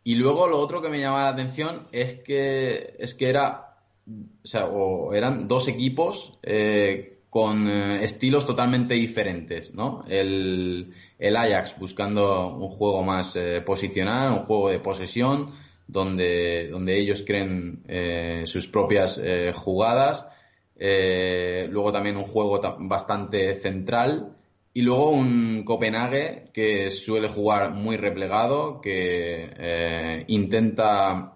Y 0.05 0.14
luego 0.14 0.47
lo 0.47 0.61
otro 0.61 0.80
que 0.80 0.91
me 0.91 1.01
llamaba 1.01 1.24
la 1.24 1.30
atención 1.30 1.82
es 1.91 2.22
que, 2.22 2.95
es 2.99 3.14
que 3.14 3.28
era, 3.28 3.78
o 4.07 4.47
sea, 4.47 4.68
eran 5.12 5.49
dos 5.49 5.66
equipos 5.66 6.39
eh, 6.43 7.18
con 7.30 7.68
estilos 7.68 8.47
totalmente 8.47 8.95
diferentes, 8.95 9.74
¿no? 9.74 10.05
El, 10.07 10.95
el 11.18 11.36
Ajax 11.36 11.78
buscando 11.78 12.55
un 12.55 12.68
juego 12.68 13.03
más 13.03 13.36
posicional, 13.66 14.32
un 14.32 14.39
juego 14.39 14.70
de 14.70 14.78
posesión, 14.78 15.53
donde, 15.89 16.68
donde 16.68 16.99
ellos 16.99 17.24
creen 17.26 17.82
eh, 17.89 18.43
sus 18.45 18.68
propias 18.68 19.18
eh, 19.22 19.53
jugadas. 19.55 20.28
Eh, 20.76 21.66
luego 21.70 21.91
también 21.91 22.16
un 22.16 22.24
juego 22.24 22.61
bastante 22.80 23.55
central. 23.55 24.36
Y 24.74 24.82
luego 24.82 25.11
un 25.11 25.64
Copenhague 25.64 26.51
que 26.53 26.91
suele 26.91 27.28
jugar 27.28 27.72
muy 27.72 27.97
replegado, 27.97 28.80
que 28.80 30.24
intenta 30.28 31.32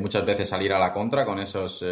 muchas 0.00 0.26
veces 0.26 0.48
salir 0.48 0.72
a 0.72 0.80
la 0.80 0.92
contra 0.92 1.24
con 1.24 1.38
esos 1.38 1.84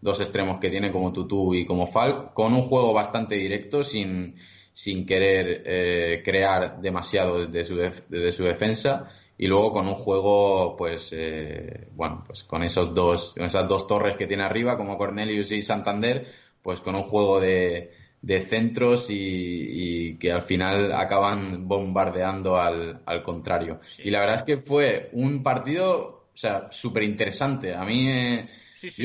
dos 0.00 0.20
extremos 0.20 0.60
que 0.60 0.70
tiene 0.70 0.92
como 0.92 1.12
Tutu 1.12 1.54
y 1.54 1.66
como 1.66 1.88
Falk, 1.88 2.32
con 2.32 2.54
un 2.54 2.62
juego 2.62 2.92
bastante 2.92 3.34
directo 3.34 3.82
sin, 3.82 4.36
sin 4.72 5.04
querer 5.04 6.22
crear 6.22 6.80
demasiado 6.80 7.46
desde 7.46 7.64
su, 7.64 7.76
desde 8.08 8.30
su 8.30 8.44
defensa 8.44 9.10
y 9.36 9.46
luego 9.46 9.72
con 9.72 9.88
un 9.88 9.94
juego 9.94 10.76
pues 10.76 11.12
eh, 11.12 11.88
bueno 11.92 12.22
pues 12.26 12.44
con 12.44 12.62
esos 12.62 12.94
dos 12.94 13.34
con 13.34 13.46
esas 13.46 13.68
dos 13.68 13.86
torres 13.86 14.16
que 14.16 14.26
tiene 14.26 14.44
arriba 14.44 14.76
como 14.76 14.96
Cornelius 14.96 15.50
y 15.52 15.62
Santander 15.62 16.26
pues 16.62 16.80
con 16.80 16.94
un 16.94 17.02
juego 17.04 17.40
de, 17.40 17.90
de 18.22 18.40
centros 18.40 19.08
y, 19.10 20.16
que 20.18 20.32
al 20.32 20.42
final 20.42 20.92
acaban 20.92 21.68
bombardeando 21.68 22.56
al, 22.56 23.02
al 23.04 23.22
contrario. 23.22 23.80
Y 24.02 24.10
la 24.10 24.20
verdad 24.20 24.36
es 24.36 24.42
que 24.44 24.56
fue 24.56 25.10
un 25.12 25.42
partido 25.42 26.24
o 26.32 26.36
sea 26.36 26.68
súper 26.70 27.04
interesante 27.04 27.74
a 27.74 27.84
mí 27.84 28.10
eh, 28.10 28.48
sí, 28.74 29.04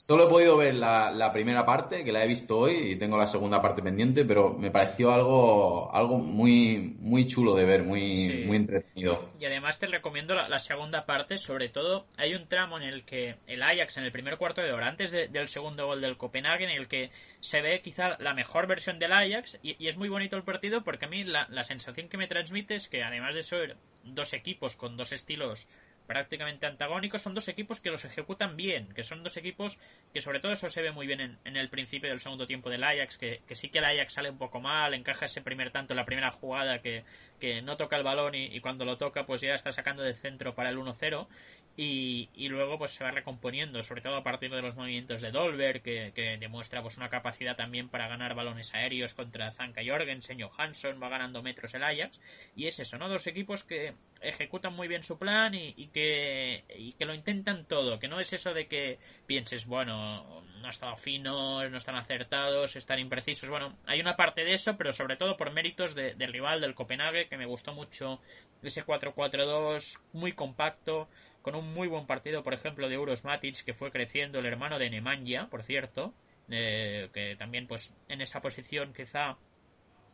Solo 0.00 0.24
he 0.24 0.28
podido 0.30 0.56
ver 0.56 0.74
la, 0.76 1.30
primera 1.30 1.66
parte, 1.66 2.04
que 2.04 2.10
la 2.10 2.24
he 2.24 2.26
visto 2.26 2.56
hoy, 2.58 2.92
y 2.92 2.96
tengo 2.96 3.18
la 3.18 3.26
segunda 3.26 3.60
parte 3.60 3.82
pendiente, 3.82 4.24
pero 4.24 4.54
me 4.54 4.70
pareció 4.70 5.12
algo, 5.12 5.94
algo 5.94 6.16
muy, 6.16 6.96
muy 7.00 7.26
chulo 7.26 7.54
de 7.54 7.66
ver, 7.66 7.82
muy, 7.82 8.44
muy 8.46 8.56
entretenido. 8.56 9.26
Y 9.38 9.44
además 9.44 9.78
te 9.78 9.86
recomiendo 9.86 10.34
la, 10.34 10.58
segunda 10.58 11.04
parte, 11.04 11.36
sobre 11.36 11.68
todo 11.68 12.06
hay 12.16 12.34
un 12.34 12.48
tramo 12.48 12.78
en 12.78 12.84
el 12.84 13.04
que 13.04 13.36
el 13.46 13.62
Ajax 13.62 13.98
en 13.98 14.04
el 14.04 14.10
primer 14.10 14.38
cuarto 14.38 14.62
de 14.62 14.72
hora, 14.72 14.88
antes 14.88 15.10
del 15.10 15.48
segundo 15.48 15.84
gol 15.84 16.00
del 16.00 16.16
Copenhague, 16.16 16.64
en 16.64 16.70
el 16.70 16.88
que 16.88 17.10
se 17.40 17.60
ve 17.60 17.82
quizá 17.82 18.16
la 18.20 18.32
mejor 18.32 18.66
versión 18.66 18.98
del 18.98 19.12
Ajax, 19.12 19.58
y, 19.62 19.86
es 19.86 19.98
muy 19.98 20.08
bonito 20.08 20.34
el 20.34 20.44
partido 20.44 20.82
porque 20.82 21.04
a 21.04 21.08
mí 21.08 21.24
la, 21.24 21.46
la 21.50 21.62
sensación 21.62 22.08
que 22.08 22.16
me 22.16 22.26
transmite 22.26 22.74
es 22.74 22.88
que 22.88 23.02
además 23.02 23.34
de 23.34 23.42
ser 23.42 23.76
dos 24.04 24.32
equipos 24.32 24.76
con 24.76 24.96
dos 24.96 25.12
estilos 25.12 25.68
prácticamente 26.10 26.66
antagónicos, 26.66 27.22
son 27.22 27.34
dos 27.34 27.46
equipos 27.46 27.78
que 27.80 27.88
los 27.88 28.04
ejecutan 28.04 28.56
bien, 28.56 28.92
que 28.94 29.04
son 29.04 29.22
dos 29.22 29.36
equipos 29.36 29.78
que 30.12 30.20
sobre 30.20 30.40
todo 30.40 30.50
eso 30.50 30.68
se 30.68 30.82
ve 30.82 30.90
muy 30.90 31.06
bien 31.06 31.38
en, 31.44 31.56
el 31.56 31.68
principio 31.68 32.10
del 32.10 32.18
segundo 32.18 32.48
tiempo 32.48 32.68
del 32.68 32.82
Ajax, 32.82 33.16
que, 33.16 33.40
sí 33.52 33.68
que 33.68 33.78
el 33.78 33.84
Ajax 33.84 34.14
sale 34.14 34.28
un 34.28 34.36
poco 34.36 34.60
mal, 34.60 34.92
encaja 34.92 35.26
ese 35.26 35.40
primer 35.40 35.70
tanto 35.70 35.94
la 35.94 36.04
primera 36.04 36.32
jugada 36.32 36.80
que, 36.80 37.04
que 37.38 37.62
no 37.62 37.76
toca 37.76 37.96
el 37.96 38.02
balón 38.02 38.34
y, 38.34 38.58
cuando 38.58 38.84
lo 38.84 38.98
toca 38.98 39.24
pues 39.24 39.40
ya 39.40 39.54
está 39.54 39.70
sacando 39.70 40.02
del 40.02 40.16
centro 40.16 40.52
para 40.52 40.70
el 40.70 40.78
1-0 40.78 41.28
y, 41.76 42.28
y, 42.34 42.48
luego 42.48 42.76
pues 42.76 42.90
se 42.90 43.04
va 43.04 43.12
recomponiendo, 43.12 43.80
sobre 43.84 44.02
todo 44.02 44.16
a 44.16 44.24
partir 44.24 44.50
de 44.50 44.62
los 44.62 44.74
movimientos 44.74 45.22
de 45.22 45.30
Dolber, 45.30 45.80
que, 45.80 46.10
que 46.12 46.38
demuestra 46.38 46.82
pues 46.82 46.96
una 46.96 47.08
capacidad 47.08 47.54
también 47.54 47.88
para 47.88 48.08
ganar 48.08 48.34
balones 48.34 48.74
aéreos 48.74 49.14
contra 49.14 49.52
Zanka 49.52 49.82
Jorgensen, 49.86 50.40
Johansson, 50.40 51.00
va 51.00 51.08
ganando 51.08 51.40
metros 51.40 51.72
el 51.74 51.84
Ajax 51.84 52.20
y 52.56 52.66
es 52.66 52.80
eso, 52.80 52.98
¿no? 52.98 53.08
Dos 53.08 53.28
equipos 53.28 53.62
que 53.62 53.94
ejecutan 54.20 54.74
muy 54.74 54.88
bien 54.88 55.04
su 55.04 55.16
plan 55.16 55.54
y 55.54 55.86
que 55.92 55.99
que, 56.00 56.64
y 56.76 56.92
que 56.94 57.04
lo 57.04 57.14
intentan 57.14 57.66
todo, 57.66 57.98
que 57.98 58.08
no 58.08 58.20
es 58.20 58.32
eso 58.32 58.54
de 58.54 58.66
que 58.66 58.98
pienses, 59.26 59.66
bueno, 59.66 60.42
no 60.60 60.66
ha 60.66 60.70
estado 60.70 60.96
fino, 60.96 61.68
no 61.68 61.76
están 61.76 61.96
acertados, 61.96 62.76
están 62.76 62.98
imprecisos. 62.98 63.50
Bueno, 63.50 63.76
hay 63.86 64.00
una 64.00 64.16
parte 64.16 64.44
de 64.44 64.54
eso, 64.54 64.76
pero 64.76 64.92
sobre 64.92 65.16
todo 65.16 65.36
por 65.36 65.52
méritos 65.52 65.94
del 65.94 66.32
rival, 66.32 66.60
del 66.60 66.74
Copenhague, 66.74 67.28
que 67.28 67.36
me 67.36 67.46
gustó 67.46 67.74
mucho 67.74 68.20
ese 68.62 68.84
4-4-2 68.84 70.00
muy 70.12 70.32
compacto, 70.32 71.08
con 71.42 71.54
un 71.54 71.72
muy 71.72 71.88
buen 71.88 72.06
partido, 72.06 72.42
por 72.42 72.54
ejemplo, 72.54 72.88
de 72.88 72.94
Euros 72.94 73.24
Matic, 73.24 73.64
que 73.64 73.74
fue 73.74 73.90
creciendo, 73.90 74.38
el 74.38 74.46
hermano 74.46 74.78
de 74.78 74.90
Nemanja, 74.90 75.48
por 75.50 75.62
cierto, 75.62 76.14
eh, 76.48 77.10
que 77.12 77.36
también 77.36 77.66
pues 77.66 77.94
en 78.08 78.22
esa 78.22 78.40
posición 78.40 78.92
quizá 78.94 79.36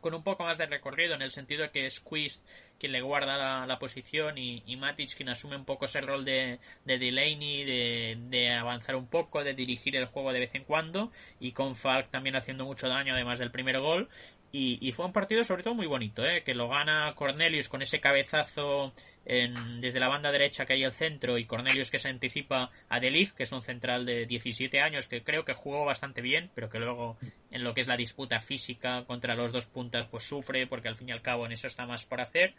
con 0.01 0.13
un 0.13 0.23
poco 0.23 0.43
más 0.43 0.57
de 0.57 0.65
recorrido 0.65 1.15
en 1.15 1.21
el 1.21 1.31
sentido 1.31 1.63
de 1.63 1.71
que 1.71 1.85
es 1.85 1.99
Quist 1.99 2.45
quien 2.79 2.91
le 2.91 3.01
guarda 3.01 3.65
la, 3.65 3.79
posición 3.79 4.37
y, 4.37 4.75
Matic 4.77 5.15
quien 5.15 5.29
asume 5.29 5.55
un 5.55 5.65
poco 5.65 5.85
ese 5.85 6.01
rol 6.01 6.23
de, 6.25 6.59
de 6.85 6.97
Delaney, 6.99 7.63
de, 7.63 8.17
de, 8.29 8.53
avanzar 8.53 8.95
un 8.95 9.07
poco, 9.07 9.43
de 9.43 9.53
dirigir 9.53 9.95
el 9.95 10.05
juego 10.05 10.31
de 10.31 10.39
vez 10.39 10.53
en 10.53 10.63
cuando 10.63 11.11
y 11.39 11.53
con 11.53 11.75
Falk 11.75 12.09
también 12.11 12.35
haciendo 12.35 12.65
mucho 12.65 12.87
daño 12.87 13.13
además 13.13 13.39
del 13.39 13.51
primer 13.51 13.79
gol 13.79 14.09
y, 14.51 14.91
fue 14.93 15.05
un 15.05 15.13
partido 15.13 15.43
sobre 15.43 15.63
todo 15.63 15.75
muy 15.75 15.87
bonito, 15.87 16.25
¿eh? 16.25 16.41
que 16.43 16.53
lo 16.53 16.69
gana 16.69 17.13
Cornelius 17.15 17.67
con 17.67 17.81
ese 17.81 17.99
cabezazo 17.99 18.93
desde 19.25 19.99
la 19.99 20.07
banda 20.07 20.31
derecha 20.31 20.65
que 20.65 20.71
hay 20.71 20.85
al 20.85 20.93
centro 20.93 21.37
y 21.37 21.45
Cornelius 21.45 21.91
que 21.91 21.99
se 21.99 22.07
anticipa 22.07 22.71
a 22.87 22.99
Delig, 23.01 23.33
que 23.33 23.43
es 23.43 23.51
un 23.51 23.61
central 23.61 24.05
de 24.05 24.25
17 24.25 24.79
años 24.79 25.09
que 25.09 25.21
creo 25.21 25.43
que 25.43 25.53
jugó 25.53 25.83
bastante 25.83 26.21
bien, 26.21 26.49
pero 26.55 26.69
que 26.69 26.79
luego 26.79 27.17
en 27.51 27.65
lo 27.65 27.73
que 27.73 27.81
es 27.81 27.87
la 27.87 27.97
disputa 27.97 28.39
física 28.39 29.03
contra 29.05 29.35
los 29.35 29.51
dos 29.51 29.65
puntas 29.65 30.07
pues 30.07 30.23
sufre 30.23 30.65
porque 30.65 30.87
al 30.87 30.95
fin 30.95 31.09
y 31.09 31.11
al 31.11 31.21
cabo 31.21 31.45
en 31.45 31.51
eso 31.51 31.67
está 31.67 31.85
más 31.85 32.05
por 32.05 32.21
hacer 32.21 32.53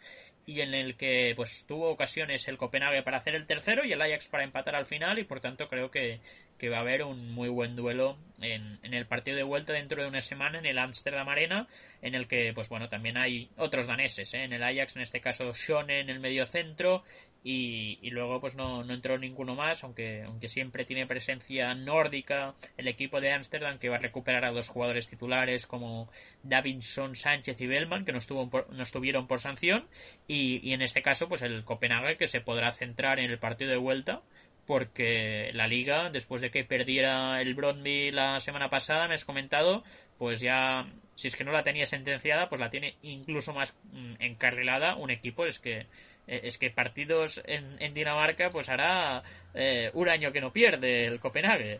y 0.45 0.61
en 0.61 0.75
el 0.75 0.95
que 0.95 1.33
pues 1.35 1.65
tuvo 1.67 1.89
ocasiones 1.89 2.47
el 2.47 2.57
Copenhague 2.57 3.01
para 3.01 3.17
hacer 3.17 3.33
el 3.33 3.47
tercero 3.47 3.83
y 3.83 3.91
el 3.91 4.01
Ajax 4.01 4.27
para 4.27 4.43
empatar 4.43 4.75
al 4.75 4.85
final 4.85 5.17
y 5.17 5.23
por 5.23 5.41
tanto 5.41 5.67
creo 5.69 5.89
que, 5.89 6.19
que 6.59 6.69
va 6.69 6.77
a 6.77 6.81
haber 6.81 7.03
un 7.03 7.31
muy 7.31 7.49
buen 7.49 7.75
duelo 7.75 8.17
en, 8.41 8.79
el 8.93 9.05
partido 9.05 9.37
de 9.37 9.43
vuelta 9.43 9.73
dentro 9.73 10.01
de 10.01 10.07
una 10.07 10.21
semana 10.21 10.59
en 10.59 10.65
el 10.65 10.77
Amsterdam 10.77 11.27
Arena 11.27 11.67
en 12.01 12.15
el 12.15 12.27
que 12.27 12.51
pues 12.53 12.69
bueno 12.69 12.89
también 12.89 13.17
hay 13.17 13.49
otros 13.57 13.87
daneses 13.87 14.33
¿eh? 14.33 14.43
en 14.43 14.53
el 14.53 14.63
Ajax 14.63 14.95
en 14.95 15.01
este 15.01 15.21
caso 15.21 15.51
Shone 15.53 15.99
en 15.99 16.09
el 16.09 16.19
medio 16.19 16.45
centro 16.45 17.03
y, 17.41 18.09
luego 18.09 18.41
pues 18.41 18.55
no, 18.55 18.83
no, 18.83 18.93
entró 18.93 19.17
ninguno 19.17 19.55
más 19.55 19.83
aunque 19.85 20.23
aunque 20.23 20.49
siempre 20.49 20.83
tiene 20.83 21.07
presencia 21.07 21.73
nórdica 21.73 22.53
el 22.77 22.89
equipo 22.89 23.21
de 23.21 23.31
Ámsterdam 23.31 23.79
que 23.79 23.87
va 23.87 23.95
a 23.95 23.99
recuperar 23.99 24.43
a 24.43 24.51
dos 24.51 24.67
jugadores 24.67 25.09
titulares 25.09 25.65
como 25.65 26.09
Davinson 26.43 27.15
Sánchez 27.15 27.59
y 27.61 27.67
Bellman 27.67 28.03
que 28.03 28.11
no, 28.11 28.17
estuvo 28.17 28.49
no 28.69 28.83
estuvieron 28.83 29.27
por 29.27 29.39
sanción 29.39 29.87
y, 30.27 30.59
y 30.67 30.73
en 30.73 30.81
este 30.81 31.01
caso 31.01 31.29
pues 31.29 31.41
el 31.41 31.63
Copenhague 31.63 32.17
que 32.17 32.27
se 32.27 32.41
podrá 32.41 32.71
centrar 32.71 33.19
en 33.19 33.31
el 33.31 33.39
partido 33.39 33.71
de 33.71 33.77
vuelta 33.77 34.21
porque 34.69 35.49
la 35.55 35.67
liga, 35.67 36.11
después 36.11 36.41
de 36.41 36.51
que 36.51 36.63
perdiera 36.63 37.41
el 37.41 37.55
Brondby 37.55 38.11
la 38.11 38.39
semana 38.39 38.69
pasada, 38.69 39.07
me 39.07 39.15
has 39.15 39.25
comentado, 39.25 39.81
pues 40.19 40.41
ya, 40.41 40.85
si 41.15 41.27
es 41.27 41.35
que 41.35 41.43
no 41.43 41.51
la 41.51 41.63
tenía 41.63 41.87
sentenciada, 41.87 42.49
pues 42.49 42.61
la 42.61 42.69
tiene 42.69 42.93
incluso 43.01 43.51
más 43.51 43.75
mm, 43.91 44.21
encarrilada 44.21 44.95
un 44.95 45.09
equipo. 45.09 45.47
Es 45.47 45.57
que, 45.57 45.87
eh, 46.27 46.41
es 46.43 46.59
que 46.59 46.69
partidos 46.69 47.41
en, 47.47 47.95
Dinamarca, 47.95 48.51
pues 48.51 48.69
hará 48.69 49.23
eh, 49.55 49.89
un 49.95 50.07
año 50.07 50.31
que 50.31 50.39
no 50.39 50.53
pierde 50.53 51.07
el 51.07 51.19
Copenhague. 51.19 51.79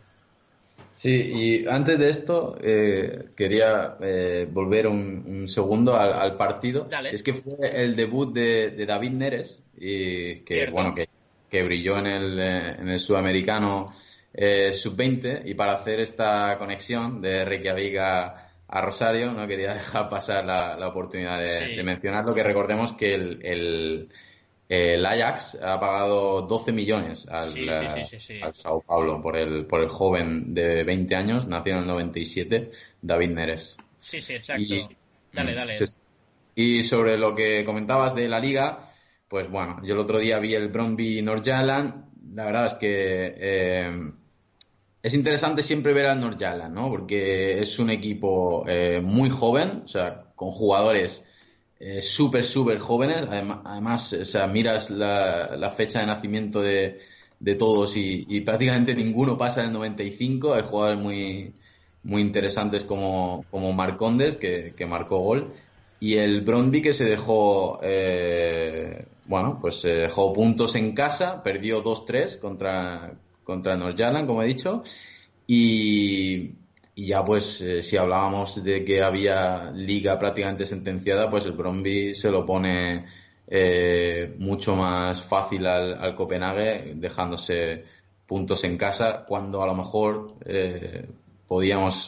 Sí, 0.96 1.12
y 1.12 1.68
antes 1.68 1.96
de 1.96 2.10
esto 2.10 2.58
eh, 2.60 3.26
quería 3.36 3.98
volver 4.50 4.88
un, 4.88 5.46
segundo 5.46 5.94
al, 5.96 6.36
partido. 6.36 6.88
Es 7.12 7.22
que 7.22 7.34
fue 7.34 7.54
el 7.84 7.94
debut 7.94 8.34
de, 8.34 8.84
David 8.84 9.12
Neres, 9.12 9.62
y 9.78 10.40
que 10.40 10.68
bueno 10.70 10.92
que 10.92 11.09
que 11.50 11.62
brilló 11.62 11.98
en 11.98 12.06
el, 12.06 12.38
eh, 12.38 12.76
en 12.78 12.88
el 12.88 12.98
sudamericano 12.98 13.90
eh, 14.32 14.72
sub-20 14.72 15.42
y 15.44 15.54
para 15.54 15.72
hacer 15.72 16.00
esta 16.00 16.56
conexión 16.58 17.20
de 17.20 17.44
Reykjavik 17.44 17.98
a, 17.98 18.50
a 18.68 18.80
Rosario 18.80 19.32
no 19.32 19.46
quería 19.46 19.74
dejar 19.74 20.08
pasar 20.08 20.44
la, 20.44 20.76
la 20.76 20.88
oportunidad 20.88 21.40
de, 21.40 21.82
mencionarlo 21.82 22.34
que 22.34 22.44
recordemos 22.44 22.92
que 22.92 23.14
el, 23.14 23.44
el, 23.44 24.08
el, 24.68 25.04
Ajax 25.04 25.58
ha 25.60 25.80
pagado 25.80 26.42
12 26.42 26.72
millones 26.72 27.26
al, 27.28 27.48
al, 27.68 28.54
Sao 28.54 28.80
Paulo 28.82 29.20
por 29.20 29.36
el, 29.36 29.66
por 29.66 29.80
el 29.80 29.88
joven 29.88 30.54
de 30.54 30.84
20 30.84 31.16
años, 31.16 31.48
nació 31.48 31.72
en 31.72 31.78
el 31.80 31.86
97, 31.88 32.70
David 33.02 33.30
Neres. 33.30 33.76
Sí, 33.98 34.20
sí, 34.20 34.34
exacto. 34.34 34.62
Y, 34.62 34.88
dale, 35.32 35.54
dale. 35.54 35.74
Y 36.54 36.82
sobre 36.84 37.18
lo 37.18 37.34
que 37.34 37.64
comentabas 37.64 38.14
de 38.14 38.28
la 38.28 38.38
liga, 38.38 38.89
pues 39.30 39.48
bueno, 39.48 39.80
yo 39.84 39.94
el 39.94 40.00
otro 40.00 40.18
día 40.18 40.40
vi 40.40 40.54
el 40.54 40.70
Bromby 40.70 41.22
Norjaland. 41.22 42.04
La 42.34 42.46
verdad 42.46 42.66
es 42.66 42.74
que 42.74 43.34
eh, 43.38 44.12
es 45.00 45.14
interesante 45.14 45.62
siempre 45.62 45.92
ver 45.92 46.06
al 46.06 46.20
Norjaland, 46.20 46.74
¿no? 46.74 46.90
Porque 46.90 47.60
es 47.60 47.78
un 47.78 47.90
equipo 47.90 48.64
eh, 48.66 49.00
muy 49.00 49.30
joven, 49.30 49.82
o 49.84 49.88
sea, 49.88 50.24
con 50.34 50.50
jugadores 50.50 51.24
eh, 51.78 52.02
súper, 52.02 52.44
súper 52.44 52.80
jóvenes. 52.80 53.18
Además, 53.28 54.12
o 54.14 54.24
sea, 54.24 54.48
miras 54.48 54.90
la, 54.90 55.72
fecha 55.76 56.00
de 56.00 56.06
nacimiento 56.06 56.60
de, 56.60 56.98
de 57.38 57.54
todos 57.54 57.96
y, 57.96 58.40
prácticamente 58.40 58.96
ninguno 58.96 59.38
pasa 59.38 59.62
del 59.62 59.72
95. 59.72 60.54
Hay 60.54 60.62
jugadores 60.62 61.00
muy, 61.00 61.54
muy 62.02 62.20
interesantes 62.20 62.82
como, 62.82 63.44
como 63.52 63.72
Marcondes, 63.72 64.36
que, 64.36 64.74
que 64.76 64.86
marcó 64.86 65.20
gol. 65.20 65.54
Y 66.00 66.16
el 66.16 66.40
Brondby 66.40 66.82
que 66.82 66.92
se 66.94 67.04
dejó 67.04 67.78
bueno, 69.30 69.58
pues 69.60 69.84
eh, 69.84 69.90
dejó 69.90 70.32
puntos 70.32 70.74
en 70.74 70.92
casa, 70.92 71.40
perdió 71.40 71.84
2-3 71.84 72.40
contra, 72.40 73.12
contra 73.44 73.76
Norjalan, 73.76 74.26
como 74.26 74.42
he 74.42 74.46
dicho, 74.46 74.82
y, 75.46 76.50
ya 76.96 77.24
pues 77.24 77.60
eh, 77.60 77.80
si 77.80 77.96
hablábamos 77.96 78.62
de 78.64 78.84
que 78.84 79.04
había 79.04 79.70
liga 79.70 80.18
prácticamente 80.18 80.66
sentenciada, 80.66 81.30
pues 81.30 81.46
el 81.46 81.52
Bromby 81.52 82.12
se 82.12 82.28
lo 82.28 82.44
pone 82.44 83.06
eh, 83.46 84.34
mucho 84.40 84.74
más 84.74 85.22
fácil 85.22 85.64
al, 85.64 85.94
al, 85.94 86.16
Copenhague, 86.16 86.94
dejándose 86.96 87.84
puntos 88.26 88.64
en 88.64 88.76
casa, 88.76 89.24
cuando 89.28 89.62
a 89.62 89.66
lo 89.68 89.74
mejor 89.76 90.34
podíamos 91.46 92.06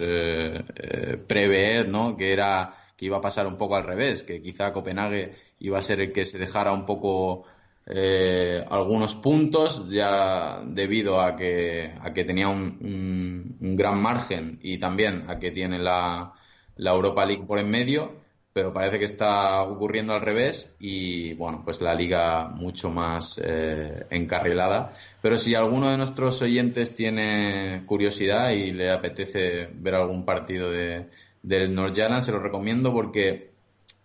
prever, 1.27 1.89
¿no? 1.89 2.17
Que 2.17 2.33
era 2.33 2.82
iba 3.03 3.19
a 3.19 3.21
pasar 3.21 3.47
un 3.47 3.59
poco 3.59 3.75
al 3.77 3.85
revés, 3.85 4.23
que 4.23 4.41
quizá 4.41 4.73
Copenhague 4.73 5.35
iba 5.59 5.79
a 5.79 5.83
ser 5.83 6.01
el 6.01 6.13
que 6.13 6.25
se 6.25 6.39
dejara 6.39 6.73
un 6.73 6.87
poco 6.87 7.45
eh, 7.85 8.65
algunos 8.71 9.17
puntos 9.17 9.89
ya 9.91 10.63
debido 10.65 11.21
a 11.21 11.35
que, 11.35 11.95
a 12.01 12.13
que 12.13 12.25
tenía 12.25 12.49
un, 12.49 13.57
un, 13.61 13.77
gran 13.77 14.01
margen 14.01 14.61
y 14.63 14.79
también 14.79 15.29
a 15.29 15.39
que 15.41 15.51
tiene 15.51 15.81
la, 15.81 16.33
la 16.77 16.93
Europa 16.93 17.27
League 17.27 17.45
por 17.45 17.59
en 17.59 17.69
medio, 17.69 18.23
pero 18.53 18.73
parece 18.73 18.99
que 19.01 19.07
está 19.07 19.63
ocurriendo 19.63 20.13
al 20.13 20.21
revés 20.21 20.73
y 20.79 21.35
bueno, 21.35 21.63
pues 21.65 21.81
la 21.81 21.95
liga 21.95 22.49
mucho 22.49 22.89
más 22.91 23.41
eh, 23.43 24.07
encarrilada. 24.11 24.93
Pero 25.21 25.37
si 25.37 25.57
alguno 25.57 25.91
de 25.91 25.97
nuestros 25.97 26.41
oyentes 26.43 26.95
tiene 26.95 27.85
curiosidad 27.87 28.51
y 28.51 28.71
le 28.71 28.93
apetece 28.93 29.69
ver 29.75 29.95
algún 29.97 30.25
partido 30.25 30.71
de, 30.71 31.09
del 31.43 31.75
North 31.75 31.97
se 32.23 32.33
lo 32.33 32.39
recomiendo 32.39 32.93
porque 32.93 33.53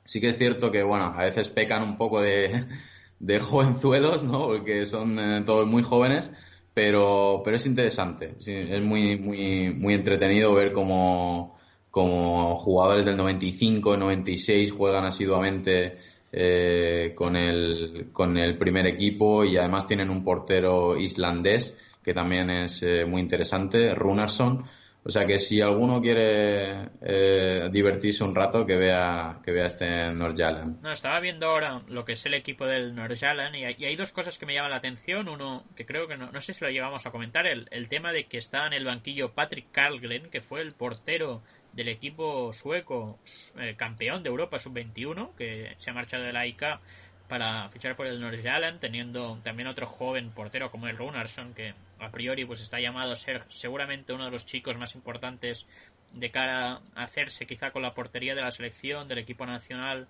sí 0.04 0.20
que 0.22 0.30
es 0.30 0.38
cierto 0.38 0.72
que, 0.72 0.84
bueno, 0.84 1.06
a 1.06 1.24
veces 1.26 1.50
pecan 1.50 1.84
un 1.84 1.98
poco 1.98 2.22
de, 2.22 2.66
de 3.20 3.40
jovenzuelos, 3.40 4.24
¿no? 4.24 4.48
Porque 4.48 4.86
son 4.86 5.20
eh, 5.20 5.44
todos 5.46 5.68
muy 5.68 5.84
jóvenes, 5.84 6.32
pero, 6.74 7.42
pero 7.44 7.58
es 7.58 7.66
interesante. 7.66 8.36
es 8.40 8.82
muy, 8.82 9.18
muy, 9.18 9.74
muy 9.74 9.94
entretenido 9.94 10.54
ver 10.54 10.74
cómo, 10.74 11.58
cómo 11.92 12.58
jugadores 12.60 13.06
del 13.06 13.18
95, 13.18 13.98
96 13.98 14.72
juegan 14.72 15.06
asiduamente 15.06 15.98
eh, 16.32 17.14
con, 17.16 17.36
el, 17.36 18.10
con 18.14 18.38
el 18.38 18.58
primer 18.58 18.86
equipo 18.88 19.44
y 19.44 19.58
además 19.58 19.88
tienen 19.88 20.10
un 20.10 20.24
portero 20.24 20.98
islandés 20.98 21.76
que 22.08 22.14
también 22.14 22.50
es 22.50 22.84
eh, 22.84 23.04
muy 23.04 23.20
interesante, 23.22 23.94
Runarsson. 23.94 24.64
O 25.08 25.10
sea 25.10 25.26
que 25.26 25.40
si 25.40 25.62
alguno 25.62 26.02
quiere 26.02 26.90
eh, 27.02 27.70
divertirse 27.72 28.26
un 28.26 28.36
rato, 28.36 28.66
que 28.66 28.76
vea, 28.76 29.40
que 29.42 29.54
vea 29.54 29.68
este 29.68 30.12
Norjalan. 30.12 30.82
No, 30.82 30.92
estaba 30.92 31.22
viendo 31.22 31.48
ahora 31.48 31.78
lo 31.88 32.04
que 32.04 32.12
es 32.12 32.26
el 32.26 32.34
equipo 32.34 32.66
del 32.66 32.94
Norjalan 32.94 33.56
y, 33.56 33.64
hay 33.64 33.96
dos 33.96 34.12
cosas 34.12 34.38
que 34.38 34.46
me 34.46 34.54
llaman 34.54 34.72
la 34.72 34.78
atención. 34.78 35.30
Uno, 35.30 35.64
que 35.78 35.86
creo 35.86 36.10
que 36.10 36.18
no, 36.18 36.30
no 36.34 36.42
sé 36.42 36.54
si 36.54 36.66
lo 36.66 36.72
llevamos 36.72 37.06
a 37.06 37.12
comentar, 37.12 37.48
el, 37.48 37.70
el 37.72 37.88
tema 37.88 38.12
de 38.12 38.26
que 38.26 38.36
está 38.36 38.68
en 38.68 38.74
el 38.74 38.84
banquillo 38.84 39.32
Patrick 39.32 39.72
Karlgren, 39.72 40.30
que 40.30 40.42
fue 40.42 40.60
el 40.60 40.74
portero 40.74 41.42
del 41.72 41.88
equipo 41.88 42.52
sueco 42.52 43.18
eh, 43.60 43.76
campeón 43.78 44.24
de 44.24 44.30
Europa 44.30 44.60
sub-21, 44.60 45.36
que 45.36 45.74
se 45.78 45.90
ha 45.90 45.94
marchado 45.94 46.24
de 46.24 46.34
la 46.34 46.46
ICA 46.46 46.82
para 47.28 47.70
fichar 47.70 47.96
por 47.96 48.08
el 48.08 48.22
Nordsjælland, 48.22 48.80
teniendo 48.80 49.40
también 49.44 49.68
otro 49.68 49.86
joven 49.86 50.32
portero 50.32 50.72
como 50.72 50.88
el 50.88 50.98
Runarsson, 50.98 51.54
que 51.54 51.74
a 52.00 52.10
priori 52.10 52.46
pues 52.46 52.62
está 52.62 52.80
llamado 52.80 53.12
a 53.12 53.16
ser 53.16 53.44
seguramente 53.50 54.14
uno 54.14 54.26
de 54.26 54.32
los 54.32 54.46
chicos 54.46 54.78
más 54.78 54.96
importantes 54.96 55.66
de 56.14 56.32
cara 56.32 56.82
a 56.96 57.04
hacerse 57.04 57.46
quizá 57.46 57.72
con 57.72 57.82
la 57.82 57.94
portería 57.94 58.34
de 58.34 58.42
la 58.42 58.52
selección, 58.52 59.08
del 59.08 59.18
equipo 59.18 59.46
nacional 59.46 60.08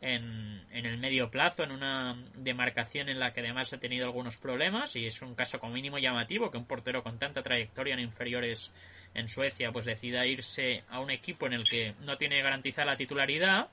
en, 0.00 0.62
en, 0.70 0.86
el 0.86 0.98
medio 0.98 1.30
plazo, 1.30 1.64
en 1.64 1.72
una 1.72 2.16
demarcación 2.34 3.08
en 3.08 3.18
la 3.18 3.32
que 3.32 3.40
además 3.40 3.72
ha 3.72 3.78
tenido 3.78 4.06
algunos 4.06 4.36
problemas 4.36 4.94
y 4.94 5.06
es 5.06 5.22
un 5.22 5.34
caso 5.34 5.58
como 5.58 5.72
mínimo 5.72 5.98
llamativo 5.98 6.50
que 6.50 6.58
un 6.58 6.66
portero 6.66 7.02
con 7.02 7.18
tanta 7.18 7.42
trayectoria 7.42 7.94
en 7.94 8.00
inferiores 8.00 8.72
en 9.14 9.28
Suecia 9.28 9.72
pues 9.72 9.86
decida 9.86 10.26
irse 10.26 10.84
a 10.90 11.00
un 11.00 11.10
equipo 11.10 11.46
en 11.46 11.54
el 11.54 11.64
que 11.64 11.94
no 12.00 12.16
tiene 12.16 12.42
garantizada 12.42 12.92
la 12.92 12.96
titularidad. 12.96 13.68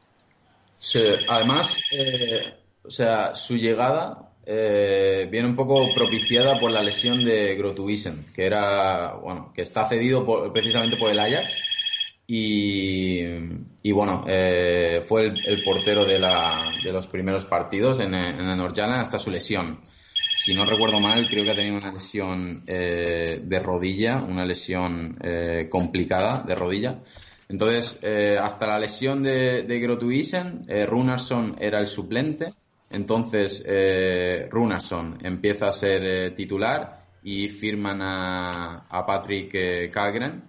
Sí, 0.79 1.03
además, 1.27 1.79
eh, 1.91 2.53
o 2.87 2.89
sea, 2.89 3.35
su 3.35 3.57
llegada 3.57 4.35
eh, 4.45 5.27
viene 5.31 5.47
un 5.47 5.55
poco 5.55 5.93
propiciada 5.93 6.59
por 6.59 6.71
la 6.71 6.83
lesión 6.83 7.25
de 7.25 7.55
Grotuisen, 7.55 8.25
que 8.33 8.45
era, 8.45 9.13
bueno, 9.13 9.51
que 9.53 9.63
está 9.63 9.87
cedido 9.87 10.51
precisamente 10.53 10.97
por 10.97 11.09
el 11.09 11.19
Ajax 11.19 11.53
y, 12.27 13.21
y 13.83 13.91
bueno, 13.91 14.23
eh, 14.27 15.01
fue 15.05 15.25
el, 15.25 15.63
portero 15.63 16.05
de, 16.05 16.19
la, 16.19 16.71
de, 16.83 16.91
los 16.91 17.07
primeros 17.07 17.45
partidos 17.45 17.99
en, 17.99 18.13
en 18.15 18.39
el 18.39 18.57
Norjalan 18.57 18.99
hasta 18.99 19.19
su 19.19 19.29
lesión. 19.29 19.81
Si 20.37 20.53
no 20.53 20.65
recuerdo 20.65 20.99
mal, 20.99 21.27
creo 21.27 21.43
que 21.43 21.51
ha 21.51 21.55
tenido 21.55 21.77
una 21.77 21.91
lesión 21.91 22.63
eh, 22.67 23.41
de 23.43 23.59
rodilla, 23.59 24.17
una 24.17 24.45
lesión 24.45 25.17
eh, 25.23 25.67
complicada 25.69 26.43
de 26.43 26.55
rodilla. 26.55 26.99
Entonces, 27.47 27.99
hasta 28.41 28.65
la 28.65 28.79
lesión 28.79 29.21
de, 29.21 29.63
de 29.63 29.79
Grotuisen, 29.79 30.65
Runarsson 30.87 31.55
era 31.59 31.79
el 31.79 31.85
suplente. 31.85 32.47
Entonces, 32.89 33.63
eh, 33.65 34.47
Runarsson 34.49 35.19
empieza 35.25 35.67
a 35.67 35.71
ser 35.71 36.03
eh, 36.03 36.31
titular 36.31 37.05
y 37.23 37.49
firman 37.49 38.01
a, 38.01 38.85
a 38.87 39.05
Patrick 39.05 39.91
Kalgren 39.91 40.43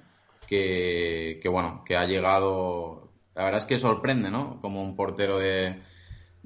que, 0.47 1.39
que, 1.43 1.49
bueno, 1.49 1.83
que 1.85 1.97
ha 1.97 2.05
llegado, 2.05 3.11
la 3.35 3.45
verdad 3.45 3.61
es 3.61 3.65
que 3.67 3.79
sorprende, 3.79 4.31
¿no? 4.31 4.61
Como 4.61 4.83
un 4.83 4.95
portero 4.95 5.39
de, 5.39 5.81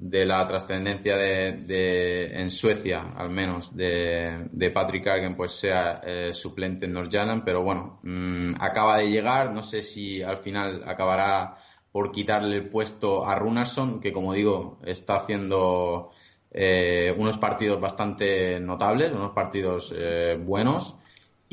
de 0.01 0.25
la 0.25 0.45
trascendencia 0.47 1.15
de, 1.15 1.63
de, 1.67 2.41
en 2.41 2.49
Suecia, 2.49 3.13
al 3.15 3.29
menos, 3.29 3.75
de, 3.75 4.47
de 4.51 4.71
Patrick 4.71 5.07
Argen, 5.07 5.35
pues 5.35 5.51
sea 5.51 6.01
eh, 6.03 6.33
suplente 6.33 6.85
en 6.85 6.93
Norjaland, 6.93 7.43
pero 7.45 7.63
bueno, 7.63 7.99
mmm, 8.01 8.55
acaba 8.59 8.97
de 8.97 9.11
llegar, 9.11 9.53
no 9.53 9.61
sé 9.61 9.83
si 9.83 10.23
al 10.23 10.37
final 10.37 10.81
acabará 10.87 11.53
por 11.91 12.11
quitarle 12.11 12.55
el 12.55 12.69
puesto 12.69 13.25
a 13.25 13.35
Runarsson, 13.35 13.99
que 13.99 14.13
como 14.13 14.33
digo, 14.33 14.79
está 14.83 15.15
haciendo 15.15 16.11
eh, 16.51 17.13
unos 17.17 17.37
partidos 17.37 17.79
bastante 17.79 18.59
notables, 18.59 19.11
unos 19.11 19.31
partidos 19.31 19.93
eh, 19.95 20.37
buenos, 20.41 20.95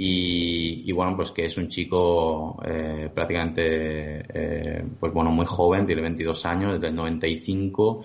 y, 0.01 0.89
y, 0.89 0.93
bueno, 0.93 1.17
pues 1.17 1.33
que 1.33 1.45
es 1.47 1.57
un 1.57 1.67
chico 1.67 2.63
eh, 2.65 3.11
prácticamente, 3.13 4.21
eh, 4.33 4.85
pues 5.01 5.13
bueno, 5.13 5.33
muy 5.33 5.45
joven, 5.45 5.87
tiene 5.87 6.03
22 6.03 6.47
años, 6.47 6.75
desde 6.75 6.87
el 6.87 6.95
95, 6.95 8.03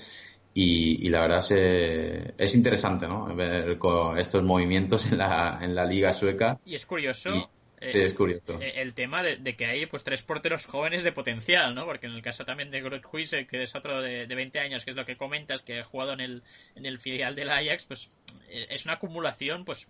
y, 0.56 1.06
y 1.06 1.10
la 1.10 1.22
verdad 1.22 1.38
es, 1.38 1.52
eh, 1.56 2.34
es 2.36 2.56
interesante, 2.56 3.08
¿no? 3.08 3.36
Ver 3.36 3.78
estos 4.18 4.44
movimientos 4.44 5.12
en 5.12 5.20
la, 5.20 5.60
en 5.62 5.76
la 5.76 5.86
liga 5.86 6.14
sueca. 6.14 6.60
Y 6.66 6.74
es 6.74 6.86
curioso. 6.88 7.30
Y, 7.30 7.46
Sí, 7.84 8.00
es 8.00 8.14
curioso. 8.14 8.60
El, 8.60 8.78
el 8.78 8.94
tema 8.94 9.24
de, 9.24 9.38
de, 9.38 9.56
que 9.56 9.66
hay 9.66 9.86
pues 9.86 10.04
tres 10.04 10.22
porteros 10.24 10.66
jóvenes 10.66 11.04
de 11.04 11.12
potencial, 11.12 11.74
¿no? 11.76 11.86
Porque 11.86 12.08
en 12.08 12.14
el 12.14 12.22
caso 12.22 12.46
también 12.46 12.72
de 12.72 12.82
Groot 12.82 13.06
Huise, 13.12 13.46
que 13.48 13.64
es 13.64 13.76
otro 13.76 14.02
de, 14.02 14.26
de, 14.26 14.36
20 14.36 14.60
años, 14.60 14.86
que 14.86 14.92
es 14.92 14.98
lo 14.98 15.06
que 15.06 15.18
comentas, 15.18 15.62
que 15.62 15.80
ha 15.80 15.84
jugado 15.84 16.14
en 16.14 16.22
el, 16.22 16.44
en 16.76 16.86
el 16.86 17.00
filial 17.00 17.36
del 17.36 17.50
Ajax, 17.50 17.86
pues 17.86 18.10
es 18.50 18.86
una 18.86 18.96
acumulación 18.96 19.66
pues 19.66 19.90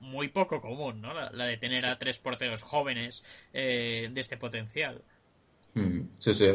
muy 0.00 0.28
poco 0.28 0.60
común, 0.60 1.00
¿no? 1.00 1.14
La, 1.14 1.30
la 1.30 1.46
de 1.46 1.56
tener 1.56 1.86
a 1.86 1.98
tres 1.98 2.18
porteros 2.18 2.62
jóvenes 2.62 3.24
eh, 3.52 4.08
de 4.10 4.20
este 4.20 4.36
potencial. 4.36 5.02
Sí, 6.18 6.34
sí. 6.34 6.46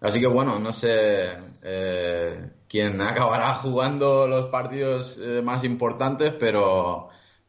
Así 0.00 0.20
que 0.20 0.26
bueno, 0.26 0.58
no 0.58 0.72
sé 0.72 1.36
eh, 1.62 2.50
quién 2.68 3.00
acabará 3.00 3.54
jugando 3.62 4.26
los 4.26 4.46
partidos 4.46 5.18
eh, 5.18 5.42
más 5.42 5.64
importantes, 5.64 6.34
pero, 6.38 7.08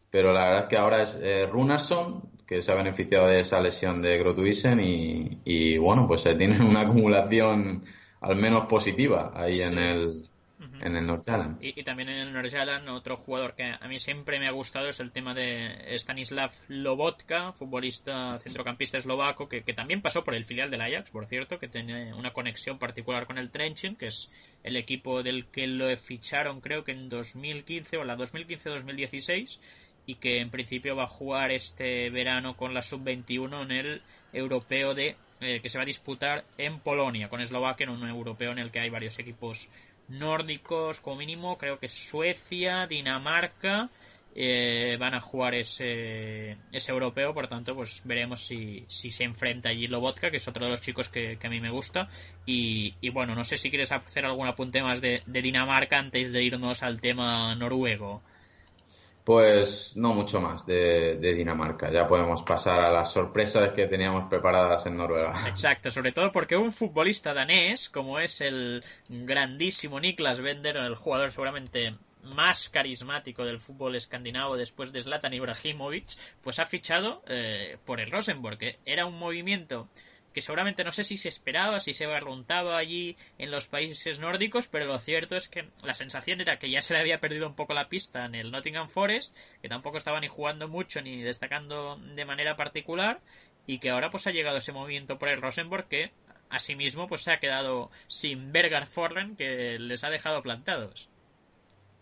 pero 0.10 0.34
la 0.34 0.46
verdad 0.46 0.64
es 0.64 0.70
que 0.70 0.78
ahora 0.78 1.04
es 1.04 1.18
eh, 1.22 1.48
Runarsson, 1.52 2.29
que 2.50 2.64
se 2.64 2.72
ha 2.72 2.76
beneficiado 2.76 3.28
de 3.28 3.42
esa 3.42 3.62
lesión 3.62 4.02
de 4.02 4.18
Grotuisen 4.18 4.80
y, 4.80 5.38
y 5.46 5.78
bueno, 5.78 6.08
pues 6.08 6.22
se 6.22 6.34
tienen 6.34 6.64
una 6.64 6.82
acumulación 6.82 7.84
al 8.22 8.36
menos 8.38 8.66
positiva 8.66 9.32
ahí 9.36 9.58
sí. 9.58 9.62
en 9.62 9.78
el 9.78 10.08
uh 10.08 10.64
-huh. 10.64 10.88
en 10.88 10.96
el 10.96 11.06
Norjaland. 11.06 11.64
Y, 11.64 11.80
y, 11.80 11.84
también 11.84 12.10
en 12.10 12.18
el 12.18 12.34
Norjaland 12.34 12.90
otro 12.90 13.18
jugador 13.18 13.54
que 13.54 13.72
a 13.80 13.88
mí 13.88 14.00
siempre 14.00 14.40
me 14.40 14.48
ha 14.48 14.52
gustado 14.52 14.88
es 14.88 15.00
el 15.00 15.12
tema 15.12 15.36
de 15.36 15.96
Stanislav 16.00 16.52
Lobotka, 16.70 17.54
futbolista 17.54 18.40
centrocampista 18.40 18.98
eslovaco 18.98 19.48
que, 19.48 19.62
que, 19.62 19.76
también 19.76 20.02
pasó 20.02 20.24
por 20.24 20.36
el 20.36 20.46
filial 20.46 20.72
del 20.72 20.82
Ajax, 20.82 21.12
por 21.12 21.28
cierto, 21.28 21.60
que 21.60 21.68
tiene 21.68 22.16
una 22.16 22.34
conexión 22.34 22.80
particular 22.80 23.28
con 23.28 23.38
el 23.38 23.52
Trenchen, 23.52 23.96
que 23.96 24.08
es 24.08 24.32
el 24.64 24.76
equipo 24.76 25.22
del 25.22 25.46
que 25.52 25.68
lo 25.68 25.96
ficharon 25.98 26.62
creo 26.62 26.84
que 26.84 26.94
en 26.94 27.10
2015 27.10 27.98
o 27.98 28.04
la 28.04 28.18
2015-2016 28.18 29.60
y 30.10 30.16
que 30.16 30.40
en 30.42 30.50
principio 30.50 30.96
va 30.96 31.04
a 31.04 31.08
jugar 31.08 31.52
este 31.52 32.10
verano 32.10 32.58
con 32.58 32.74
la 32.74 32.82
sub-21 32.82 33.62
en 33.62 33.72
el 33.72 34.02
europeo 34.34 34.96
de 34.96 35.16
eh, 35.40 35.60
que 35.62 35.70
se 35.70 35.78
va 35.78 35.84
a 35.84 35.86
disputar 35.86 36.46
en 36.58 36.80
Polonia 36.80 37.30
con 37.30 37.42
Eslovaquia 37.42 37.84
en 37.84 37.92
un 37.92 38.10
europeo 38.10 38.52
en 38.52 38.58
el 38.58 38.72
que 38.72 38.80
hay 38.80 38.90
varios 38.90 39.20
equipos 39.20 39.70
nórdicos 40.08 41.00
como 41.00 41.18
mínimo 41.18 41.60
creo 41.60 41.78
que 41.78 41.88
Suecia 41.88 42.88
Dinamarca 42.88 43.92
eh, 44.34 44.98
van 45.00 45.14
a 45.14 45.22
jugar 45.22 45.54
ese, 45.54 46.58
ese 46.72 46.92
europeo 46.92 47.32
por 47.32 47.48
tanto 47.48 47.76
pues 47.76 48.02
veremos 48.04 48.42
si, 48.42 48.86
si 48.88 49.12
se 49.12 49.26
enfrenta 49.26 49.70
allí 49.70 49.86
Lobotka 49.86 50.32
que 50.32 50.38
es 50.38 50.48
otro 50.48 50.66
de 50.66 50.72
los 50.72 50.82
chicos 50.82 51.08
que, 51.08 51.38
a 51.40 51.50
mí 51.50 51.60
me 51.60 51.70
gusta 51.70 52.10
y, 52.48 52.96
y, 53.00 53.12
bueno 53.12 53.36
no 53.36 53.44
sé 53.44 53.58
si 53.58 53.70
quieres 53.70 53.92
hacer 53.92 54.26
algún 54.26 54.48
apunte 54.48 54.82
más 54.82 55.02
de, 55.02 55.20
de 55.28 55.42
Dinamarca 55.44 56.00
antes 56.00 56.34
de 56.34 56.44
irnos 56.44 56.82
al 56.82 57.00
tema 57.00 57.54
noruego 57.54 58.24
pues 59.30 59.96
no 59.96 60.16
mucho 60.16 60.42
más 60.42 60.66
de, 60.66 61.20
Dinamarca. 61.20 61.92
Ya 61.92 62.08
podemos 62.08 62.42
pasar 62.42 62.80
a 62.80 62.92
las 62.92 63.14
sorpresas 63.14 63.74
que 63.74 63.86
teníamos 63.86 64.28
preparadas 64.28 64.88
en 64.88 64.98
Noruega. 64.98 65.48
Exacto, 65.48 65.92
sobre 65.92 66.12
todo 66.12 66.32
porque 66.32 66.58
un 66.58 66.72
futbolista 66.72 67.32
danés, 67.32 67.90
como 67.90 68.20
es 68.20 68.42
el 68.42 68.84
grandísimo 69.08 70.00
Niklas 70.00 70.42
Bender, 70.42 70.78
el 70.78 70.96
jugador 70.96 71.30
seguramente 71.30 71.94
más 72.24 72.70
carismático 72.70 73.46
del 73.46 73.60
fútbol 73.60 73.96
escandinavo 73.96 74.58
después 74.58 74.92
de 74.92 75.04
Zlatan 75.04 75.36
Ibrahimovic, 75.36 76.08
pues 76.42 76.58
ha 76.58 76.66
fichado 76.66 77.22
eh, 77.28 77.78
por 77.86 78.00
el 78.00 78.10
Rosenborg, 78.10 78.58
era 78.84 79.06
un 79.06 79.20
movimiento 79.20 79.90
que 80.34 80.42
seguramente 80.42 80.84
no 80.84 80.92
sé 80.92 81.04
si 81.04 81.18
se 81.18 81.30
esperaba, 81.30 81.80
si 81.80 81.94
se 81.94 82.06
barruntaba 82.06 82.78
allí 82.78 83.16
en 83.38 83.52
los 83.52 83.68
países 83.68 84.20
nórdicos, 84.20 84.68
pero 84.68 84.86
lo 84.86 85.00
cierto 85.00 85.36
es 85.36 85.50
que 85.50 85.70
la 85.84 85.94
sensación 85.94 86.42
era 86.42 86.60
que 86.60 86.70
ya 86.70 86.82
se 86.82 86.94
le 86.94 87.00
había 87.00 87.20
perdido 87.20 87.48
un 87.48 87.56
poco 87.56 87.74
la 87.74 87.90
pista 87.90 88.26
en 88.26 88.36
el 88.36 88.52
Nottingham 88.52 88.90
Forest, 88.90 89.36
que 89.62 89.70
tampoco 89.70 89.98
estaba 89.98 90.20
ni 90.20 90.28
jugando 90.28 90.68
mucho 90.68 91.02
ni 91.02 91.22
destacando 91.22 91.98
de 91.98 92.26
manera 92.26 92.56
particular, 92.56 93.20
y 93.66 93.80
que 93.80 93.90
ahora 93.90 94.10
pues 94.10 94.28
ha 94.28 94.32
llegado 94.32 94.58
ese 94.58 94.72
movimiento 94.72 95.18
por 95.18 95.30
el 95.30 95.42
Rosenborg 95.42 95.88
que 95.88 96.12
asimismo 96.50 97.08
pues 97.08 97.22
se 97.22 97.32
ha 97.32 97.40
quedado 97.40 97.92
sin 98.08 98.52
Bergar 98.52 98.88
Forren 98.88 99.36
que 99.36 99.78
les 99.80 100.04
ha 100.04 100.10
dejado 100.10 100.42
plantados. 100.42 101.10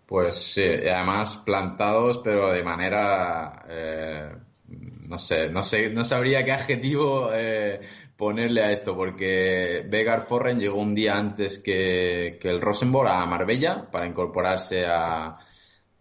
Pues 0.05 0.38
sí, 0.38 0.63
además 0.63 1.41
plantados, 1.45 2.21
pero 2.23 2.51
de 2.53 2.63
manera 2.63 3.65
eh, 3.67 4.32
no 4.67 5.17
sé, 5.19 5.49
no 5.49 5.63
sé, 5.63 5.89
no 5.89 6.03
sabría 6.03 6.43
qué 6.43 6.51
adjetivo 6.51 7.30
eh, 7.34 7.80
ponerle 8.18 8.63
a 8.63 8.72
esto, 8.72 8.95
porque 8.95 9.86
Vegar 9.88 10.22
Forren 10.22 10.59
llegó 10.59 10.82
un 10.82 10.95
día 10.95 11.15
antes 11.15 11.59
que, 11.59 12.38
que, 12.41 12.49
el 12.49 12.59
Rosenborg 12.59 13.09
a 13.09 13.26
Marbella 13.26 13.89
para 13.91 14.07
incorporarse 14.07 14.86
a, 14.86 15.38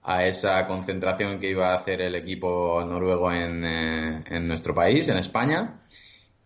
a, 0.03 0.27
esa 0.27 0.67
concentración 0.67 1.39
que 1.39 1.51
iba 1.51 1.73
a 1.73 1.77
hacer 1.77 2.01
el 2.01 2.15
equipo 2.15 2.83
noruego 2.85 3.31
en, 3.33 3.65
eh, 3.65 4.25
en, 4.31 4.49
nuestro 4.49 4.75
país, 4.75 5.09
en 5.09 5.19
España. 5.19 5.79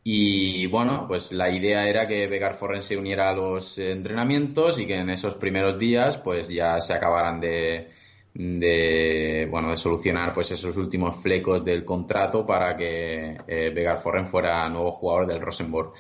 Y 0.02 0.66
bueno, 0.66 1.06
pues 1.06 1.30
la 1.32 1.50
idea 1.50 1.86
era 1.86 2.06
que 2.08 2.26
Vegar 2.26 2.54
Forren 2.54 2.82
se 2.82 2.96
uniera 2.96 3.28
a 3.28 3.34
los 3.34 3.78
entrenamientos 3.78 4.78
y 4.78 4.86
que 4.86 4.96
en 4.96 5.10
esos 5.10 5.34
primeros 5.36 5.78
días 5.78 6.18
pues 6.18 6.48
ya 6.48 6.80
se 6.80 6.94
acabaran 6.94 7.40
de, 7.40 7.90
de 8.34 9.48
bueno 9.50 9.70
de 9.70 9.76
solucionar 9.76 10.32
pues 10.32 10.50
esos 10.52 10.76
últimos 10.76 11.16
flecos 11.16 11.64
del 11.64 11.84
contrato 11.84 12.46
para 12.46 12.76
que 12.76 13.36
eh, 13.46 13.70
Vegar 13.74 13.98
Forren 13.98 14.26
fuera 14.26 14.68
nuevo 14.68 14.92
jugador 14.92 15.26
del 15.26 15.40
Rosenborg. 15.40 15.92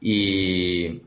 Y 0.00 1.00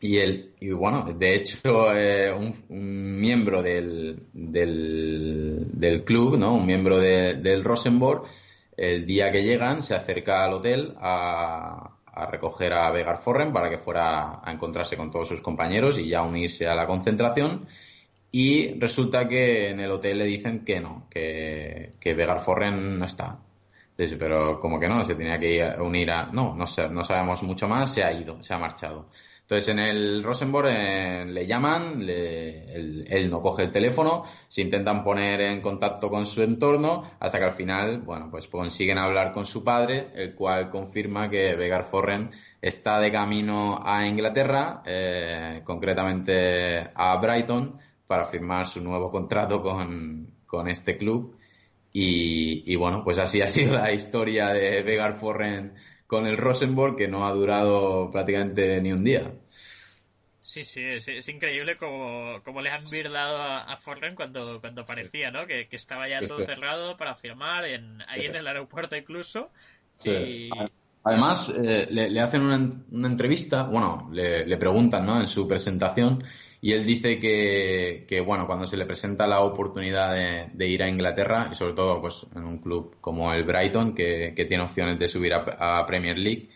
y 0.00 0.18
el 0.18 0.52
y 0.60 0.70
bueno 0.70 1.12
de 1.12 1.34
hecho 1.34 1.92
eh, 1.92 2.32
un, 2.32 2.54
un, 2.68 3.20
miembro 3.20 3.62
del, 3.62 4.26
del, 4.32 5.66
del 5.72 6.04
club 6.04 6.38
no 6.38 6.54
un 6.54 6.66
miembro 6.66 6.98
de, 6.98 7.34
del 7.34 7.64
Rosenborg 7.64 8.22
el 8.76 9.06
día 9.06 9.32
que 9.32 9.42
llegan 9.42 9.82
se 9.82 9.96
acerca 9.96 10.44
al 10.44 10.52
hotel 10.52 10.94
a, 11.00 11.96
a 12.06 12.26
recoger 12.26 12.72
a 12.74 12.90
Vegar 12.92 13.18
Forren 13.18 13.52
para 13.52 13.68
que 13.68 13.78
fuera 13.78 14.40
a 14.42 14.52
encontrarse 14.52 14.96
con 14.96 15.10
todos 15.10 15.26
sus 15.26 15.42
compañeros 15.42 15.98
y 15.98 16.08
ya 16.08 16.22
unirse 16.22 16.68
a 16.68 16.76
la 16.76 16.86
concentración 16.86 17.66
y 18.30 18.78
resulta 18.78 19.26
que 19.26 19.70
en 19.70 19.80
el 19.80 19.90
hotel 19.90 20.18
le 20.18 20.24
dicen 20.24 20.64
que 20.64 20.80
no, 20.80 21.06
que, 21.10 21.94
que 22.00 22.14
Vegar 22.14 22.40
Forren 22.40 22.98
no 22.98 23.04
está. 23.04 23.38
Entonces, 23.90 24.16
pero 24.18 24.60
como 24.60 24.78
que 24.78 24.88
no, 24.88 25.02
se 25.02 25.16
tenía 25.16 25.38
que 25.38 25.54
ir 25.54 25.62
a 25.64 25.82
unir 25.82 26.10
a... 26.10 26.26
No, 26.26 26.54
no, 26.54 26.66
sé, 26.66 26.88
no 26.88 27.02
sabemos 27.02 27.42
mucho 27.42 27.66
más, 27.66 27.92
se 27.92 28.04
ha 28.04 28.12
ido, 28.12 28.40
se 28.42 28.54
ha 28.54 28.58
marchado. 28.58 29.08
Entonces 29.48 29.68
en 29.68 29.78
el 29.78 30.22
Rosenborg 30.22 30.68
eh, 30.68 31.24
le 31.26 31.46
llaman, 31.46 32.02
él, 32.06 33.30
no 33.30 33.40
coge 33.40 33.62
el 33.62 33.70
teléfono, 33.70 34.22
se 34.46 34.60
intentan 34.60 35.02
poner 35.02 35.40
en 35.40 35.62
contacto 35.62 36.10
con 36.10 36.26
su 36.26 36.42
entorno 36.42 37.02
hasta 37.18 37.38
que 37.38 37.44
al 37.46 37.54
final, 37.54 38.02
bueno, 38.02 38.28
pues 38.30 38.46
consiguen 38.46 38.98
hablar 38.98 39.32
con 39.32 39.46
su 39.46 39.64
padre, 39.64 40.10
el 40.14 40.34
cual 40.34 40.68
confirma 40.68 41.30
que 41.30 41.56
Vegar 41.56 41.84
Forren 41.84 42.30
está 42.60 43.00
de 43.00 43.10
camino 43.10 43.80
a 43.82 44.06
Inglaterra, 44.06 44.82
eh, 44.84 45.62
concretamente 45.64 46.90
a 46.94 47.16
Brighton, 47.16 47.78
para 48.08 48.24
firmar 48.24 48.66
su 48.66 48.82
nuevo 48.82 49.12
contrato 49.12 49.62
con, 49.62 50.68
este 50.68 50.96
club. 50.96 51.38
Y, 51.92 52.64
y, 52.72 52.76
bueno, 52.76 53.04
pues 53.04 53.18
así 53.18 53.40
ha 53.42 53.48
sido 53.48 53.74
la 53.74 53.92
historia 53.92 54.48
de 54.48 54.82
Vegar 54.82 55.14
Forren 55.14 55.74
con 56.08 56.26
el 56.26 56.38
Rosenborg 56.38 56.96
que 56.96 57.06
no 57.06 57.28
ha 57.28 57.32
durado 57.32 58.10
prácticamente 58.10 58.80
ni 58.80 58.92
un 58.92 59.04
día. 59.04 59.30
Sí, 60.40 60.64
sí, 60.64 60.82
es, 60.82 61.28
increíble 61.28 61.76
como, 61.76 62.40
le 62.62 62.70
han 62.70 62.82
virdado 62.90 63.36
a, 63.36 63.64
a 63.64 63.76
Forren 63.76 64.14
cuando, 64.14 64.58
cuando 64.60 64.80
aparecía, 64.80 65.30
¿no? 65.30 65.46
Que, 65.46 65.68
estaba 65.70 66.08
ya 66.08 66.20
todo 66.26 66.44
cerrado 66.46 66.96
para 66.96 67.14
firmar, 67.14 67.66
en, 67.66 68.00
ahí 68.08 68.24
en 68.24 68.34
el 68.34 68.46
aeropuerto 68.46 68.96
incluso. 68.96 69.50
Además, 71.04 71.52
eh, 71.54 71.88
le, 71.90 72.20
hacen 72.20 72.42
una, 72.42 73.08
entrevista, 73.08 73.64
bueno, 73.64 74.08
le, 74.10 74.46
le, 74.46 74.56
preguntan, 74.56 75.04
¿no? 75.04 75.20
En 75.20 75.26
su 75.26 75.46
presentación 75.46 76.24
y 76.60 76.72
él 76.72 76.84
dice 76.84 77.18
que, 77.20 78.04
que, 78.08 78.20
bueno, 78.20 78.46
cuando 78.46 78.66
se 78.66 78.76
le 78.76 78.84
presenta 78.84 79.28
la 79.28 79.40
oportunidad 79.40 80.12
de, 80.52 80.68
ir 80.68 80.82
a 80.82 80.88
Inglaterra, 80.88 81.48
y 81.50 81.54
sobre 81.54 81.74
todo 81.74 82.00
pues 82.00 82.26
en 82.34 82.44
un 82.44 82.58
club 82.58 82.96
como 83.00 83.32
el 83.32 83.44
Brighton, 83.44 83.94
que, 83.94 84.32
tiene 84.48 84.64
opciones 84.64 84.98
de 84.98 85.06
subir 85.06 85.32
a, 85.34 85.86
Premier 85.86 86.18
League, 86.18 86.48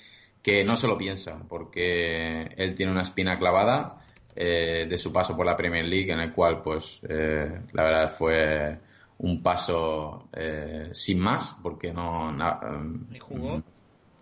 que 0.42 0.64
no 0.64 0.74
se 0.74 0.88
lo 0.88 0.96
piensa, 0.96 1.40
porque 1.48 2.42
él 2.56 2.74
tiene 2.74 2.90
una 2.90 3.02
espina 3.02 3.38
clavada 3.38 4.00
eh, 4.34 4.86
de 4.88 4.98
su 4.98 5.12
paso 5.12 5.36
por 5.36 5.46
la 5.46 5.56
Premier 5.56 5.86
League, 5.86 6.12
en 6.12 6.18
el 6.18 6.32
cual, 6.32 6.60
pues, 6.60 7.00
eh, 7.08 7.60
la 7.72 7.82
verdad 7.84 8.12
fue 8.12 8.78
un 9.18 9.40
paso 9.40 10.28
eh, 10.32 10.88
sin 10.90 11.20
más, 11.20 11.54
porque 11.62 11.92
no, 11.92 12.34
jugó. 13.20 13.62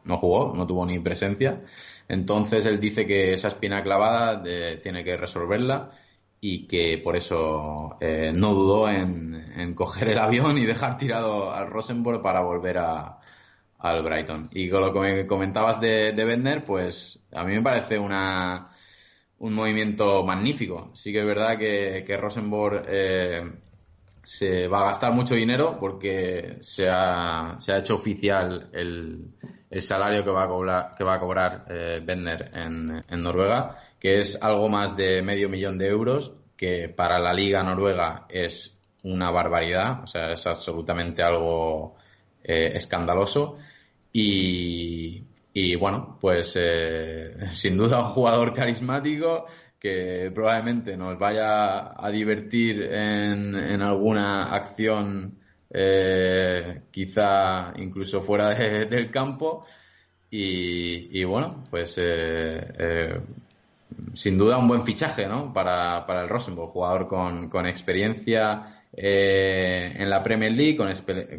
no 0.04 0.18
jugó, 0.18 0.52
no 0.54 0.66
tuvo 0.66 0.84
ni 0.84 0.98
presencia. 0.98 1.62
Entonces 2.10 2.66
él 2.66 2.80
dice 2.80 3.06
que 3.06 3.32
esa 3.32 3.48
espina 3.48 3.84
clavada 3.84 4.42
tiene 4.82 5.04
que 5.04 5.16
resolverla 5.16 5.90
y 6.40 6.66
que 6.66 7.00
por 7.04 7.14
eso 7.16 7.96
eh, 8.00 8.32
no 8.34 8.52
dudó 8.52 8.88
en, 8.88 9.74
coger 9.76 10.08
el 10.08 10.18
avión 10.18 10.58
y 10.58 10.66
dejar 10.66 10.96
tirado 10.96 11.52
al 11.52 11.68
Rosenborg 11.70 12.20
para 12.20 12.40
volver 12.40 12.78
al 12.78 14.02
Brighton. 14.02 14.48
Y 14.52 14.68
con 14.68 14.80
lo 14.80 14.92
que 14.92 14.98
me 14.98 15.26
comentabas 15.28 15.80
de, 15.80 16.12
de 16.12 16.62
pues 16.66 17.20
a 17.32 17.44
mí 17.44 17.52
me 17.52 17.62
parece 17.62 17.96
una, 17.96 18.70
un 19.38 19.54
movimiento 19.54 20.24
magnífico. 20.24 20.90
Sí 20.94 21.12
que 21.12 21.20
es 21.20 21.26
verdad 21.26 21.58
que, 21.58 22.02
que 22.04 22.16
Rosenborg 22.16 22.86
eh, 22.88 23.52
se 24.24 24.66
va 24.66 24.80
a 24.80 24.86
gastar 24.86 25.12
mucho 25.12 25.36
dinero 25.36 25.78
porque 25.78 26.58
se 26.60 26.88
ha, 26.90 27.56
se 27.60 27.72
ha 27.72 27.78
hecho 27.78 27.94
oficial 27.94 28.68
el, 28.72 29.30
el 29.70 29.82
salario 29.82 30.24
que 30.24 30.30
va 30.30 30.44
a 30.44 30.48
cobrar, 30.48 30.94
que 30.96 31.04
va 31.04 31.14
a 31.14 31.20
cobrar 31.20 31.64
eh, 31.68 32.04
en, 32.06 33.04
en, 33.08 33.22
Noruega, 33.22 33.76
que 34.00 34.18
es 34.18 34.36
algo 34.42 34.68
más 34.68 34.96
de 34.96 35.22
medio 35.22 35.48
millón 35.48 35.78
de 35.78 35.88
euros, 35.88 36.32
que 36.56 36.88
para 36.88 37.20
la 37.20 37.32
liga 37.32 37.62
noruega 37.62 38.26
es 38.28 38.76
una 39.04 39.30
barbaridad, 39.30 40.02
o 40.02 40.06
sea, 40.06 40.32
es 40.32 40.46
absolutamente 40.46 41.22
algo 41.22 41.94
eh, 42.42 42.72
escandaloso. 42.74 43.56
Y, 44.12 45.22
y, 45.54 45.76
bueno, 45.76 46.18
pues 46.20 46.54
eh, 46.56 47.36
sin 47.46 47.76
duda 47.76 48.00
un 48.00 48.06
jugador 48.06 48.52
carismático 48.52 49.46
que 49.78 50.30
probablemente 50.34 50.96
nos 50.96 51.18
vaya 51.18 51.94
a 51.96 52.10
divertir 52.10 52.82
en, 52.82 53.54
en 53.54 53.80
alguna 53.80 54.52
acción 54.54 55.39
eh, 55.72 56.82
quizá 56.90 57.72
incluso 57.76 58.22
fuera 58.22 58.54
del 58.54 59.10
campo. 59.10 59.64
Y, 60.32 61.24
bueno, 61.24 61.64
pues 61.70 61.98
eh, 61.98 62.72
eh, 62.78 63.20
sin 64.12 64.38
duda 64.38 64.58
un 64.58 64.68
buen 64.68 64.84
fichaje 64.84 65.26
¿no? 65.26 65.52
para, 65.52 66.06
para 66.06 66.22
el 66.22 66.28
Rosenborg, 66.28 66.70
jugador 66.70 67.08
con, 67.08 67.48
con 67.48 67.66
experiencia 67.66 68.76
en 68.92 70.10
la 70.10 70.22
Premier 70.22 70.52
League, 70.52 70.76
con, 70.76 70.88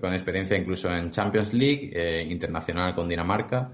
con, 0.02 0.14
experiencia 0.14 0.58
incluso 0.58 0.90
en 0.90 1.12
Champions 1.12 1.54
League, 1.54 2.26
internacional 2.30 2.96
con 2.96 3.08
Dinamarca 3.08 3.72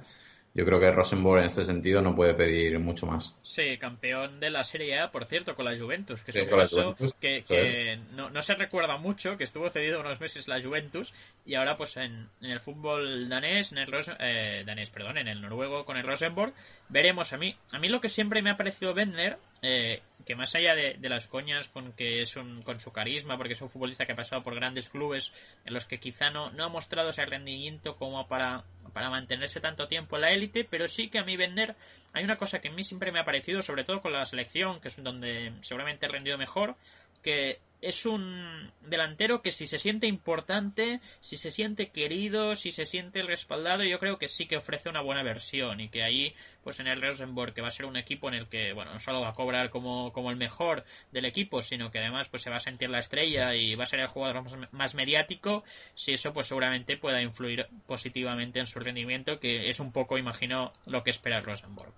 yo 0.58 0.66
creo 0.66 0.80
que 0.80 0.90
Rosenborg 0.90 1.42
en 1.42 1.46
este 1.46 1.64
sentido 1.64 2.02
no 2.02 2.16
puede 2.16 2.34
pedir 2.34 2.80
mucho 2.80 3.06
más. 3.06 3.38
Sí, 3.44 3.78
campeón 3.78 4.40
de 4.40 4.50
la 4.50 4.64
Serie 4.64 5.00
A, 5.00 5.12
por 5.12 5.26
cierto, 5.26 5.56
con 5.56 5.66
la 5.66 5.78
Juventus, 5.78 6.20
que, 6.24 6.32
sí, 6.32 6.40
la 6.50 6.66
Juventus, 6.66 7.14
que, 7.14 8.00
no, 8.16 8.42
se 8.42 8.56
recuerda 8.56 8.98
mucho, 8.98 9.38
que 9.38 9.44
estuvo 9.44 9.70
cedido 9.70 10.00
unos 10.00 10.20
meses 10.20 10.48
la 10.48 10.60
Juventus 10.60 11.14
y 11.46 11.54
ahora 11.54 11.78
pues 11.78 11.96
en, 11.98 12.28
el 12.42 12.60
fútbol 12.60 13.30
danés, 13.30 13.72
en 13.72 13.78
el 13.78 13.90
eh, 14.20 14.64
danés, 14.66 14.90
perdón, 14.90 15.20
en 15.20 15.28
el 15.28 15.42
noruego 15.42 15.86
con 15.86 15.96
el 15.96 16.08
Rosenborg, 16.08 16.54
veremos 16.90 17.34
a 17.34 17.38
mí. 17.38 17.56
A 17.72 17.78
mí 17.78 17.88
lo 17.88 18.02
que 18.02 18.10
siempre 18.10 18.42
me 18.42 18.50
ha 18.50 18.58
parecido 18.58 18.96
Bendner 18.96 19.38
eh, 19.62 20.02
que 20.26 20.36
más 20.36 20.54
allá 20.56 20.76
de, 20.76 20.98
las 21.10 21.28
coñas 21.28 21.70
con 21.70 21.94
que 21.94 22.22
es 22.22 22.36
un, 22.36 22.62
con 22.62 22.80
su 22.80 22.92
carisma, 22.92 23.38
porque 23.38 23.54
es 23.54 23.62
un 23.62 23.70
futbolista 23.70 24.06
que 24.06 24.12
ha 24.12 24.16
pasado 24.16 24.44
por 24.44 24.56
grandes 24.56 24.90
clubes 24.90 25.32
en 25.66 25.74
los 25.74 25.86
que 25.86 26.00
quizá 26.00 26.30
no, 26.30 26.52
no 26.52 26.66
ha 26.66 26.70
mostrado 26.70 27.10
ese 27.10 27.26
rendimiento 27.26 27.96
como 27.96 28.28
para, 28.28 28.64
para 28.94 29.10
mantenerse 29.10 29.62
tanto 29.62 29.88
tiempo 29.88 30.18
en 30.18 30.22
la 30.24 30.32
élite, 30.32 30.64
pero 30.64 30.88
sí 30.88 31.10
que 31.10 31.20
a 31.20 31.24
mí 31.24 31.38
vender 31.38 31.76
hay 32.14 32.24
una 32.24 32.38
cosa 32.38 32.60
que 32.60 32.68
a 32.68 32.72
mí 32.72 32.84
siempre 32.84 33.12
me 33.12 33.20
ha 33.20 33.26
parecido, 33.26 33.62
sobre 33.62 33.84
todo 33.84 34.02
con 34.02 34.12
la 34.12 34.26
selección, 34.26 34.80
que 34.82 34.90
es 34.90 35.02
donde 35.02 35.54
seguramente 35.62 36.06
he 36.06 36.10
rendido 36.10 36.38
mejor, 36.38 36.76
que 37.24 37.60
es 37.82 38.06
un 38.06 38.72
delantero 38.88 39.42
que 39.42 39.52
si 39.52 39.68
se 39.68 39.80
siente 39.80 40.08
importante, 40.08 41.00
si 41.20 41.38
se 41.38 41.52
siente 41.52 41.90
querido, 41.90 42.56
si 42.56 42.72
se 42.72 42.86
siente 42.86 43.22
respaldado, 43.22 43.84
yo 43.84 44.00
creo 44.00 44.18
que 44.18 44.30
sí 44.30 44.48
que 44.48 44.58
ofrece 44.58 44.90
una 44.90 45.02
buena 45.02 45.24
versión 45.24 45.80
y 45.80 45.90
que 45.90 46.04
ahí, 46.04 46.34
pues 46.64 46.80
en 46.80 46.88
el 46.88 47.02
Rosenborg, 47.02 47.54
que 47.54 47.62
va 47.62 47.68
a 47.68 47.72
ser 47.72 47.86
un 47.86 47.98
equipo 47.98 48.28
en 48.30 48.36
el 48.36 48.48
que, 48.48 48.74
bueno, 48.74 48.94
no 48.94 49.00
solo 49.00 49.22
va 49.22 49.30
a 49.30 49.34
cobrar 49.34 49.70
como, 49.70 50.12
como 50.12 50.32
el 50.32 50.38
mejor 50.38 50.84
del 51.12 51.26
equipo, 51.26 51.62
sino 51.62 51.92
que 51.92 52.00
además 52.00 52.30
pues 52.30 52.42
se 52.42 52.50
va 52.50 52.58
a 52.58 52.62
sentir 52.62 52.90
la 52.90 53.00
estrella 53.00 53.54
y 53.56 53.76
va 53.76 53.84
a 53.84 53.88
ser 53.88 54.00
el 54.00 54.08
jugador 54.08 54.44
más, 54.72 54.96
mediático, 54.96 55.64
si 55.94 56.14
eso 56.14 56.34
pues 56.34 56.48
seguramente 56.48 56.98
pueda 56.98 57.22
influir 57.22 57.68
positivamente 57.86 58.60
en 58.60 58.68
su 58.68 58.80
rendimiento, 58.80 59.40
que 59.40 59.70
es 59.70 59.80
un 59.80 59.92
poco, 59.92 60.18
imagino, 60.18 60.74
lo 60.86 61.04
que 61.04 61.12
espera 61.12 61.38
el 61.38 61.44
Rosenborg. 61.44 61.94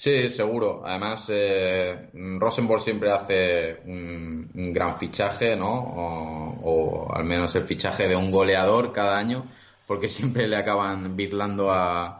Sí, 0.00 0.30
seguro. 0.30 0.80
Además, 0.82 1.26
eh, 1.28 2.08
Rosenborg 2.38 2.80
siempre 2.80 3.12
hace 3.12 3.82
un, 3.84 4.72
gran 4.72 4.96
fichaje, 4.96 5.54
¿no? 5.56 5.74
O, 6.62 7.14
al 7.14 7.24
menos 7.24 7.54
el 7.56 7.64
fichaje 7.64 8.08
de 8.08 8.16
un 8.16 8.30
goleador 8.30 8.92
cada 8.92 9.18
año, 9.18 9.44
porque 9.86 10.08
siempre 10.08 10.48
le 10.48 10.56
acaban 10.56 11.14
birlando 11.16 11.70
a, 11.70 12.18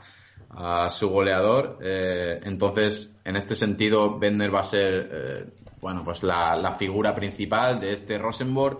su 0.90 1.08
goleador. 1.08 1.78
Eh, 1.82 2.40
entonces, 2.44 3.12
en 3.24 3.36
este 3.36 3.54
sentido, 3.54 4.18
Bender 4.18 4.54
va 4.54 4.60
a 4.60 4.64
ser, 4.64 5.10
eh, 5.10 5.46
bueno, 5.80 6.04
pues 6.04 6.22
la, 6.22 6.76
figura 6.78 7.14
principal 7.14 7.80
de 7.80 7.94
este 7.94 8.18
Rosenborg. 8.18 8.78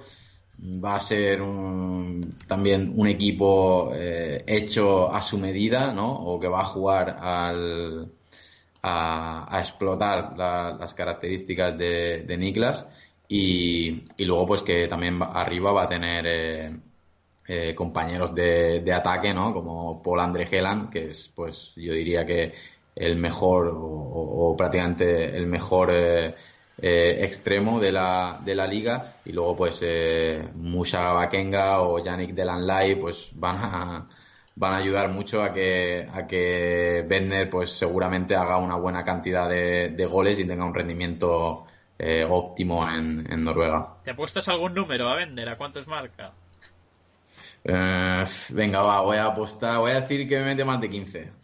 Va 0.62 0.96
a 0.96 1.00
ser 1.00 1.40
también 2.46 2.92
un 2.94 3.08
equipo 3.08 3.92
hecho 3.94 5.10
a 5.10 5.22
su 5.22 5.38
medida, 5.38 5.90
¿no? 5.90 6.12
O 6.12 6.38
que 6.38 6.48
va 6.48 6.60
a 6.60 6.66
jugar 6.66 7.16
al 7.18 8.10
a, 8.82 9.58
explotar 9.60 10.36
las 10.36 10.94
características 10.94 11.76
de, 11.76 12.36
Niklas 12.38 12.86
y, 13.28 14.04
luego 14.18 14.46
pues 14.46 14.62
que 14.62 14.88
también 14.88 15.20
arriba 15.22 15.72
va 15.72 15.84
a 15.84 15.88
tener 15.88 16.26
eh, 16.26 16.70
eh, 17.46 17.74
compañeros 17.74 18.34
de, 18.34 18.92
ataque, 18.92 19.34
¿no? 19.34 19.52
Como 19.52 20.02
Paul 20.02 20.20
André 20.20 20.46
Helan, 20.50 20.90
que 20.90 21.06
es 21.08 21.30
pues 21.34 21.72
yo 21.76 21.92
diría 21.92 22.24
que 22.24 22.52
el 22.96 23.16
mejor 23.16 23.72
o, 23.74 24.54
prácticamente 24.56 25.36
el 25.36 25.46
mejor 25.46 25.90
eh, 25.92 26.34
extremo 26.78 27.78
de 27.78 27.92
la, 27.92 28.38
de 28.44 28.54
la 28.54 28.66
liga 28.66 29.16
y 29.24 29.32
luego 29.32 29.56
pues 29.56 29.84
Musa 30.54 31.12
Bakenga 31.12 31.82
o 31.82 32.02
Yannick 32.02 32.32
Delanlay 32.34 32.96
pues 32.96 33.30
van 33.34 33.56
a 33.58 34.08
van 34.56 34.74
a 34.74 34.76
ayudar 34.78 35.08
mucho 35.10 35.42
a 35.42 35.52
que, 35.52 36.06
a 36.10 36.26
que 36.26 37.04
Bender 37.08 37.48
pues 37.48 37.72
seguramente 37.72 38.34
haga 38.34 38.58
una 38.58 38.76
buena 38.76 39.02
cantidad 39.04 39.48
de, 39.48 40.06
goles 40.10 40.38
y 40.38 40.46
tenga 40.46 40.64
un 40.64 40.74
rendimiento 40.74 41.64
eh, 41.98 42.24
óptimo 42.28 42.88
en, 42.88 43.24
Noruega. 43.42 43.96
¿Te 44.04 44.10
apuestas 44.10 44.48
algún 44.48 44.74
número 44.74 45.08
a 45.08 45.16
Bender? 45.16 45.48
¿A 45.48 45.56
cuántos 45.56 45.86
marca? 45.86 46.32
Eh, 47.64 48.24
venga, 48.50 48.82
va, 48.82 49.00
voy 49.02 49.16
a 49.16 49.26
apostar, 49.26 49.78
voy 49.78 49.92
a 49.92 50.00
decir 50.00 50.28
que 50.28 50.38
me 50.38 50.46
mete 50.46 50.64
más 50.64 50.80
de 50.80 50.88
15. 50.88 51.39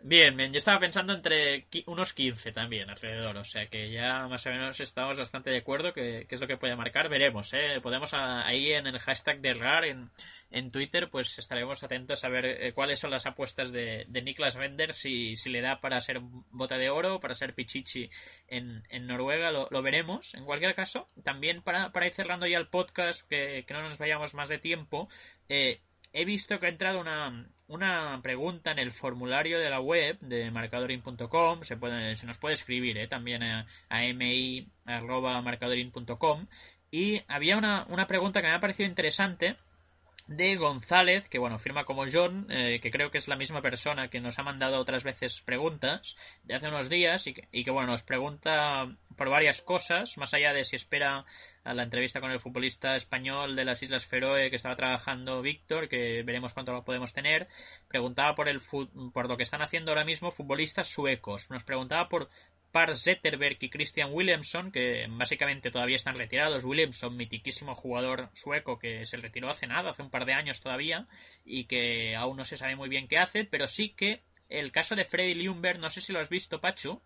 Bien, 0.00 0.36
bien, 0.36 0.52
yo 0.52 0.58
estaba 0.58 0.78
pensando 0.78 1.12
entre 1.12 1.66
unos 1.86 2.14
15 2.14 2.52
también 2.52 2.88
alrededor, 2.88 3.36
o 3.36 3.42
sea 3.42 3.66
que 3.66 3.90
ya 3.90 4.28
más 4.28 4.46
o 4.46 4.50
menos 4.50 4.78
estamos 4.78 5.18
bastante 5.18 5.50
de 5.50 5.58
acuerdo 5.58 5.92
que, 5.92 6.24
es 6.30 6.40
lo 6.40 6.46
que 6.46 6.56
puede 6.56 6.76
marcar, 6.76 7.08
veremos, 7.08 7.52
¿eh? 7.52 7.80
podemos 7.82 8.14
ahí 8.14 8.70
en 8.70 8.86
el 8.86 9.00
hashtag 9.00 9.40
de 9.40 9.54
RAR 9.54 9.86
en, 9.86 10.08
en 10.52 10.70
Twitter 10.70 11.08
pues 11.10 11.36
estaremos 11.40 11.82
atentos 11.82 12.22
a 12.22 12.28
ver 12.28 12.46
eh, 12.46 12.72
cuáles 12.74 13.00
son 13.00 13.10
las 13.10 13.26
apuestas 13.26 13.72
de, 13.72 14.04
de 14.08 14.22
Niklas 14.22 14.56
Bender, 14.56 14.94
si, 14.94 15.34
si 15.34 15.50
le 15.50 15.60
da 15.60 15.80
para 15.80 16.00
ser 16.00 16.20
bota 16.20 16.78
de 16.78 16.90
oro, 16.90 17.18
para 17.18 17.34
ser 17.34 17.54
Pichichi 17.54 18.08
en, 18.46 18.84
en 18.90 19.06
Noruega, 19.08 19.50
lo, 19.50 19.82
veremos, 19.82 20.32
en 20.34 20.44
cualquier 20.44 20.76
caso, 20.76 21.08
también 21.24 21.60
para, 21.60 21.90
para 21.90 22.06
ir 22.06 22.12
cerrando 22.12 22.46
ya 22.46 22.58
el 22.58 22.68
podcast, 22.68 23.28
que, 23.28 23.64
que 23.66 23.74
no 23.74 23.82
nos 23.82 23.98
vayamos 23.98 24.32
más 24.32 24.48
de 24.48 24.58
tiempo, 24.58 25.08
eh, 25.48 25.80
he 26.12 26.24
visto 26.24 26.60
que 26.60 26.66
ha 26.66 26.70
entrado 26.70 27.00
una, 27.00 27.48
una 27.68 28.20
pregunta 28.22 28.72
en 28.72 28.78
el 28.78 28.92
formulario 28.92 29.58
de 29.58 29.70
la 29.70 29.80
web 29.80 30.18
de 30.20 30.50
marcadorin.com. 30.50 31.62
Se, 31.62 31.76
puede, 31.76 32.16
se 32.16 32.26
nos 32.26 32.38
puede 32.38 32.54
escribir 32.54 32.96
eh, 32.98 33.06
también 33.06 33.42
a, 33.42 33.66
a 33.88 34.00
mi.marcadorin.com. 34.12 36.46
Y 36.90 37.20
había 37.28 37.58
una, 37.58 37.84
una 37.88 38.06
pregunta 38.06 38.40
que 38.40 38.48
me 38.48 38.54
ha 38.54 38.60
parecido 38.60 38.88
interesante 38.88 39.56
de 40.28 40.56
González, 40.56 41.28
que 41.28 41.38
bueno, 41.38 41.58
firma 41.58 41.84
como 41.84 42.04
John, 42.10 42.46
eh, 42.50 42.80
que 42.80 42.90
creo 42.90 43.10
que 43.10 43.18
es 43.18 43.28
la 43.28 43.36
misma 43.36 43.62
persona 43.62 44.08
que 44.08 44.20
nos 44.20 44.38
ha 44.38 44.42
mandado 44.42 44.78
otras 44.78 45.02
veces 45.02 45.40
preguntas 45.40 46.16
de 46.44 46.54
hace 46.54 46.68
unos 46.68 46.90
días 46.90 47.26
y 47.26 47.34
que, 47.34 47.48
y 47.50 47.64
que 47.64 47.70
bueno, 47.70 47.92
nos 47.92 48.02
pregunta 48.02 48.94
por 49.16 49.30
varias 49.30 49.62
cosas, 49.62 50.18
más 50.18 50.34
allá 50.34 50.52
de 50.52 50.64
si 50.64 50.76
espera 50.76 51.24
a 51.64 51.74
la 51.74 51.82
entrevista 51.82 52.20
con 52.20 52.30
el 52.30 52.40
futbolista 52.40 52.96
español 52.96 53.56
de 53.56 53.64
las 53.64 53.82
Islas 53.82 54.06
Feroe 54.06 54.50
que 54.50 54.56
estaba 54.56 54.76
trabajando 54.76 55.42
Víctor, 55.42 55.88
que 55.88 56.22
veremos 56.22 56.54
cuánto 56.54 56.72
lo 56.72 56.84
podemos 56.84 57.12
tener. 57.12 57.48
Preguntaba 57.88 58.34
por 58.34 58.48
el 58.48 58.60
por 59.12 59.28
lo 59.28 59.36
que 59.36 59.42
están 59.42 59.62
haciendo 59.62 59.90
ahora 59.90 60.04
mismo 60.04 60.30
futbolistas 60.30 60.88
suecos. 60.88 61.50
Nos 61.50 61.64
preguntaba 61.64 62.08
por 62.08 62.28
Par 62.72 62.94
Zetterberg 62.96 63.56
y 63.60 63.70
Christian 63.70 64.12
Williamson, 64.12 64.70
que 64.70 65.06
básicamente 65.08 65.70
todavía 65.70 65.96
están 65.96 66.16
retirados. 66.16 66.64
Williamson, 66.64 67.16
mitiquísimo 67.16 67.74
jugador 67.74 68.28
sueco 68.34 68.78
que 68.78 69.06
se 69.06 69.16
retiró 69.16 69.48
hace 69.48 69.66
nada, 69.66 69.90
hace 69.90 70.02
un 70.02 70.10
par 70.10 70.26
de 70.26 70.34
años 70.34 70.60
todavía, 70.60 71.06
y 71.44 71.64
que 71.64 72.14
aún 72.14 72.36
no 72.36 72.44
se 72.44 72.56
sabe 72.58 72.76
muy 72.76 72.90
bien 72.90 73.08
qué 73.08 73.18
hace, 73.18 73.44
pero 73.44 73.66
sí 73.66 73.94
que 73.96 74.22
el 74.50 74.70
caso 74.70 74.96
de 74.96 75.04
Freddy 75.04 75.34
Ljungberg, 75.34 75.78
no 75.78 75.90
sé 75.90 76.00
si 76.00 76.12
lo 76.12 76.20
has 76.20 76.28
visto, 76.28 76.60
Pachu, 76.60 77.00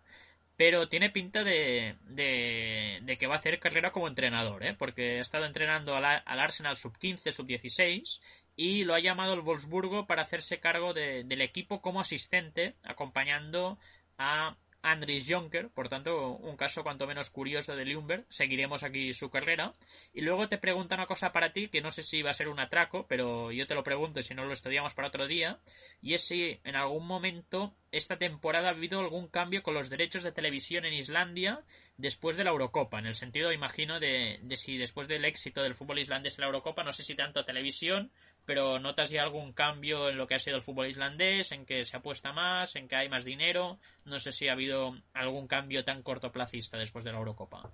pero 0.55 0.87
tiene 0.87 1.09
pinta 1.09 1.43
de, 1.43 1.95
de, 2.05 3.17
que 3.17 3.27
va 3.27 3.35
a 3.35 3.37
hacer 3.37 3.59
carrera 3.59 3.91
como 3.91 4.07
entrenador, 4.07 4.63
¿eh? 4.63 4.75
porque 4.77 5.17
ha 5.17 5.21
estado 5.21 5.45
entrenando 5.45 5.95
al, 5.95 6.05
al 6.05 6.39
Arsenal 6.39 6.77
sub-15, 6.77 7.31
sub-16 7.31 8.21
y 8.55 8.83
lo 8.83 8.93
ha 8.93 8.99
llamado 8.99 9.33
el 9.33 9.41
Wolfsburgo 9.41 10.05
para 10.05 10.21
hacerse 10.21 10.59
cargo 10.59 10.93
del 10.93 11.41
equipo 11.41 11.81
como 11.81 11.99
asistente, 11.99 12.75
acompañando 12.83 13.79
a 14.17 14.55
Andris 14.83 15.25
Jonker, 15.27 15.69
por 15.69 15.87
tanto, 15.87 16.35
un 16.35 16.57
caso 16.57 16.83
cuanto 16.83 17.07
menos 17.07 17.29
curioso 17.29 17.75
de 17.75 17.85
Lumber. 17.85 18.25
Seguiremos 18.29 18.83
aquí 18.83 19.13
su 19.13 19.29
carrera. 19.29 19.73
Y 20.13 20.21
luego 20.21 20.49
te 20.49 20.57
pregunta 20.57 20.95
una 20.95 21.07
cosa 21.07 21.31
para 21.31 21.53
ti, 21.53 21.69
que 21.69 21.81
no 21.81 21.89
sé 21.89 22.03
si 22.03 22.21
va 22.21 22.31
a 22.31 22.33
ser 22.33 22.49
un 22.49 22.59
atraco, 22.59 23.07
pero 23.07 23.51
yo 23.51 23.65
te 23.65 23.75
lo 23.75 23.83
pregunto 23.83 24.21
si 24.21 24.35
no 24.35 24.43
lo 24.45 24.53
estudiamos 24.53 24.93
para 24.93 25.07
otro 25.07 25.25
día. 25.25 25.57
Y 26.01 26.13
es 26.13 26.27
si 26.27 26.59
en 26.65 26.75
algún 26.75 27.07
momento 27.07 27.73
esta 27.93 28.17
temporada 28.17 28.67
ha 28.67 28.71
habido 28.71 28.99
algún 28.99 29.27
cambio 29.27 29.63
con 29.63 29.75
los 29.75 29.89
derechos 29.89 30.23
de 30.23 30.31
televisión 30.31 30.83
en 30.83 30.93
Islandia 30.93 31.61
después 31.97 32.35
de 32.35 32.43
la 32.43 32.49
Eurocopa. 32.49 32.99
En 32.99 33.05
el 33.05 33.15
sentido, 33.15 33.53
imagino, 33.53 33.99
de, 33.99 34.39
de 34.41 34.57
si 34.57 34.77
después 34.77 35.07
del 35.07 35.25
éxito 35.25 35.61
del 35.61 35.75
fútbol 35.75 35.99
islandés 35.99 36.37
en 36.37 36.41
la 36.41 36.47
Eurocopa, 36.47 36.83
no 36.83 36.91
sé 36.91 37.03
si 37.03 37.15
tanto 37.15 37.45
televisión 37.45 38.11
pero 38.45 38.79
¿notas 38.79 39.09
ya 39.09 39.23
algún 39.23 39.53
cambio 39.53 40.09
en 40.09 40.17
lo 40.17 40.27
que 40.27 40.35
ha 40.35 40.39
sido 40.39 40.57
el 40.57 40.63
fútbol 40.63 40.87
islandés? 40.87 41.51
¿En 41.51 41.65
que 41.65 41.83
se 41.85 41.97
apuesta 41.97 42.33
más? 42.33 42.75
¿En 42.75 42.87
que 42.87 42.95
hay 42.95 43.09
más 43.09 43.23
dinero? 43.23 43.79
No 44.05 44.19
sé 44.19 44.31
si 44.31 44.47
ha 44.47 44.53
habido 44.53 44.95
algún 45.13 45.47
cambio 45.47 45.85
tan 45.85 46.03
cortoplacista 46.03 46.77
después 46.77 47.05
de 47.05 47.11
la 47.11 47.19
Eurocopa. 47.19 47.71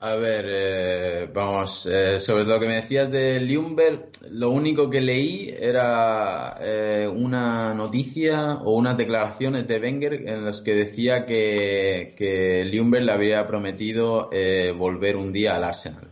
A 0.00 0.14
ver, 0.14 0.46
eh, 0.48 1.28
vamos, 1.34 1.86
eh, 1.86 2.20
sobre 2.20 2.44
lo 2.44 2.60
que 2.60 2.68
me 2.68 2.76
decías 2.76 3.10
de 3.10 3.40
Ljungberg, 3.40 4.10
lo 4.30 4.50
único 4.50 4.88
que 4.88 5.00
leí 5.00 5.52
era 5.58 6.56
eh, 6.60 7.08
una 7.12 7.74
noticia 7.74 8.54
o 8.64 8.76
unas 8.76 8.96
declaraciones 8.96 9.66
de 9.66 9.80
Wenger 9.80 10.28
en 10.28 10.44
las 10.44 10.60
que 10.62 10.74
decía 10.74 11.26
que, 11.26 12.14
que 12.16 12.64
le 12.64 13.12
había 13.12 13.44
prometido 13.44 14.30
volver 14.76 15.16
un 15.16 15.32
día 15.32 15.56
al 15.56 15.64
Arsenal. 15.64 16.08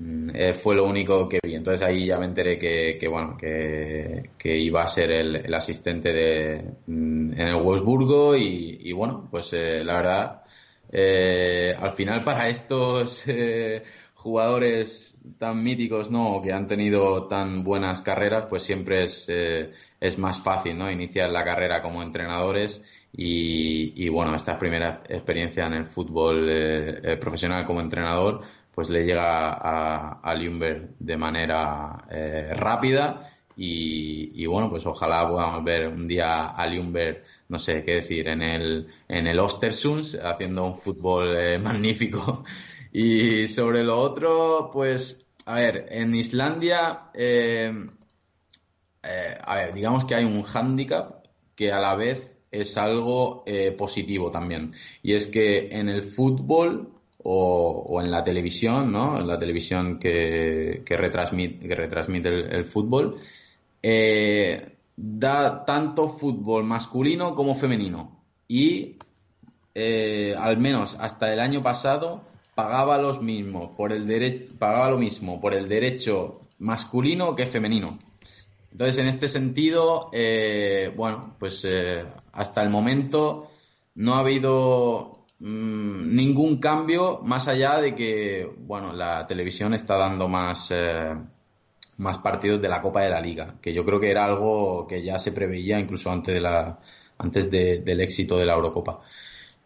Mm, 0.00 0.30
eh, 0.34 0.52
fue 0.52 0.74
lo 0.74 0.84
único 0.84 1.28
que 1.28 1.38
vi. 1.42 1.54
Entonces 1.54 1.86
ahí 1.86 2.06
ya 2.06 2.18
me 2.18 2.26
enteré 2.26 2.58
que, 2.58 3.08
bueno, 3.08 3.36
que, 3.36 4.58
iba 4.58 4.82
a 4.82 4.88
ser 4.88 5.10
el, 5.10 5.54
asistente 5.54 6.12
de, 6.12 6.62
mm, 6.86 7.32
en 7.32 7.48
el 7.48 7.56
Wolfsburgo 7.62 8.36
y, 8.36 8.92
bueno, 8.92 9.28
pues 9.30 9.52
eh, 9.52 9.82
la 9.84 9.96
verdad, 9.96 10.42
eh, 10.98 11.76
al 11.78 11.90
final 11.90 12.24
para 12.24 12.48
estos 12.48 13.24
jugadores 14.14 15.18
tan 15.38 15.58
míticos, 15.62 16.10
¿no? 16.10 16.40
Que 16.42 16.52
han 16.52 16.66
tenido 16.66 17.26
tan 17.26 17.62
buenas 17.64 18.00
carreras, 18.00 18.46
pues 18.46 18.62
siempre 18.62 19.02
es, 19.02 19.28
es 19.28 20.18
más 20.18 20.40
fácil, 20.40 20.78
¿no? 20.78 20.90
Iniciar 20.90 21.30
la 21.30 21.44
carrera 21.44 21.82
como 21.82 22.02
entrenadores 22.02 22.80
y, 23.12 24.08
bueno, 24.08 24.34
esta 24.34 24.58
primera 24.58 25.02
experiencia 25.08 25.66
en 25.66 25.74
el 25.74 25.84
fútbol 25.84 26.48
profesional 27.20 27.66
como 27.66 27.80
entrenador, 27.80 28.42
pues 28.76 28.90
le 28.90 29.06
llega 29.06 29.54
a, 29.54 30.20
a 30.22 30.34
de 30.34 31.16
manera 31.16 31.96
eh, 32.10 32.50
rápida 32.52 33.20
y, 33.56 34.44
bueno, 34.46 34.68
pues 34.68 34.84
ojalá 34.84 35.26
podamos 35.26 35.64
ver 35.64 35.88
un 35.88 36.06
día 36.06 36.48
a 36.48 36.66
Ljungberg, 36.66 37.22
no 37.48 37.58
sé 37.58 37.82
qué 37.84 37.96
decir, 37.96 38.28
en 38.28 38.42
el, 38.42 38.86
en 39.08 39.26
el 39.26 39.38
Ostersunds 39.38 40.18
haciendo 40.22 40.66
un 40.66 40.74
fútbol 40.74 41.36
eh, 41.36 41.58
magnífico. 41.62 42.44
Y 42.92 43.48
sobre 43.48 43.82
lo 43.82 43.98
otro, 43.98 44.70
pues, 44.72 45.26
a 45.46 45.54
ver, 45.56 45.86
en 45.90 46.14
Islandia, 46.14 47.10
eh, 47.14 47.72
a 49.02 49.56
ver, 49.56 49.74
digamos 49.74 50.04
que 50.04 50.14
hay 50.14 50.24
un 50.24 50.42
hándicap 50.42 51.24
que 51.54 51.72
a 51.72 51.80
la 51.80 51.94
vez 51.94 52.32
es 52.50 52.76
algo 52.76 53.44
positivo 53.76 54.30
también. 54.30 54.72
Y 55.02 55.14
es 55.14 55.26
que 55.26 55.68
en 55.68 55.88
el 55.88 56.02
fútbol 56.02 56.96
o, 57.28 58.00
en 58.00 58.10
la 58.10 58.22
televisión, 58.22 58.92
¿no? 58.92 59.18
En 59.18 59.26
la 59.26 59.38
televisión 59.38 59.98
que, 59.98 60.82
que 60.84 60.96
retransmite, 60.96 61.66
que 61.66 61.74
retransmite 61.74 62.28
el, 62.28 62.64
fútbol, 62.64 63.16
eh, 63.82 64.76
da 64.96 65.64
tanto 65.64 66.08
fútbol 66.08 66.64
masculino 66.64 67.34
como 67.34 67.54
femenino. 67.54 68.22
Y 68.48 68.96
eh, 69.74 70.34
al 70.36 70.58
menos 70.58 70.96
hasta 70.98 71.32
el 71.32 71.40
año 71.40 71.62
pasado 71.62 72.22
pagaba 72.54 72.98
los 72.98 73.20
mismos 73.20 73.70
por 73.76 73.92
el 73.92 74.06
derecho, 74.06 74.54
pagaba 74.58 74.90
lo 74.90 74.98
mismo 74.98 75.40
por 75.40 75.54
el 75.54 75.68
derecho 75.68 76.40
masculino 76.58 77.34
que 77.34 77.46
femenino. 77.46 77.98
Entonces, 78.72 78.98
en 78.98 79.08
este 79.08 79.28
sentido, 79.28 80.10
eh, 80.12 80.92
bueno, 80.96 81.34
pues 81.38 81.66
hasta 82.32 82.62
el 82.62 82.68
momento 82.68 83.48
no 83.94 84.14
ha 84.14 84.18
habido 84.18 85.16
Mm, 85.38 86.14
ningún 86.16 86.58
cambio 86.58 87.20
más 87.22 87.46
allá 87.46 87.78
de 87.80 87.94
que, 87.94 88.50
bueno, 88.58 88.92
la 88.94 89.26
televisión 89.26 89.74
está 89.74 89.96
dando 89.96 90.28
más, 90.28 90.70
eh, 90.70 91.14
más 91.98 92.18
partidos 92.18 92.60
de 92.60 92.68
la 92.68 92.82
Copa 92.82 93.02
de 93.02 93.10
la 93.10 93.20
Liga, 93.20 93.56
que 93.60 93.72
yo 93.72 93.84
creo 93.84 93.98
que 93.98 94.10
era 94.10 94.24
algo 94.24 94.86
que 94.86 95.02
ya 95.02 95.18
se 95.18 95.32
preveía 95.32 95.78
incluso 95.78 96.10
antes, 96.10 96.34
de 96.34 96.40
la, 96.40 96.78
antes 97.18 97.50
del 97.50 98.00
éxito 98.00 98.38
de 98.38 98.46
la 98.46 98.54
Eurocopa. 98.54 99.00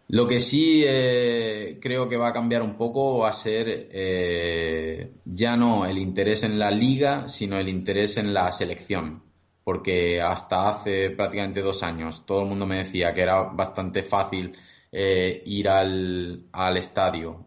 Lo 0.08 0.26
que 0.26 0.40
sí 0.40 0.82
eh, 0.84 1.78
creo 1.80 2.08
que 2.08 2.16
va 2.16 2.30
a 2.30 2.32
cambiar 2.32 2.62
un 2.62 2.76
poco 2.76 3.18
va 3.18 3.28
a 3.28 3.32
ser 3.32 3.88
eh, 3.92 5.12
ya 5.24 5.56
no 5.56 5.86
el 5.86 5.98
interés 5.98 6.42
en 6.42 6.58
la 6.58 6.70
liga, 6.70 7.28
sino 7.28 7.58
el 7.58 7.68
interés 7.68 8.16
en 8.16 8.34
la 8.34 8.50
selección. 8.50 9.22
Porque 9.62 10.20
hasta 10.20 10.68
hace 10.68 11.10
prácticamente 11.10 11.60
dos 11.62 11.84
años 11.84 12.24
todo 12.26 12.40
el 12.42 12.48
mundo 12.48 12.66
me 12.66 12.78
decía 12.78 13.12
que 13.12 13.22
era 13.22 13.42
bastante 13.52 14.02
fácil 14.02 14.52
eh, 14.90 15.42
ir 15.46 15.68
al, 15.68 16.46
al 16.52 16.76
estadio 16.76 17.46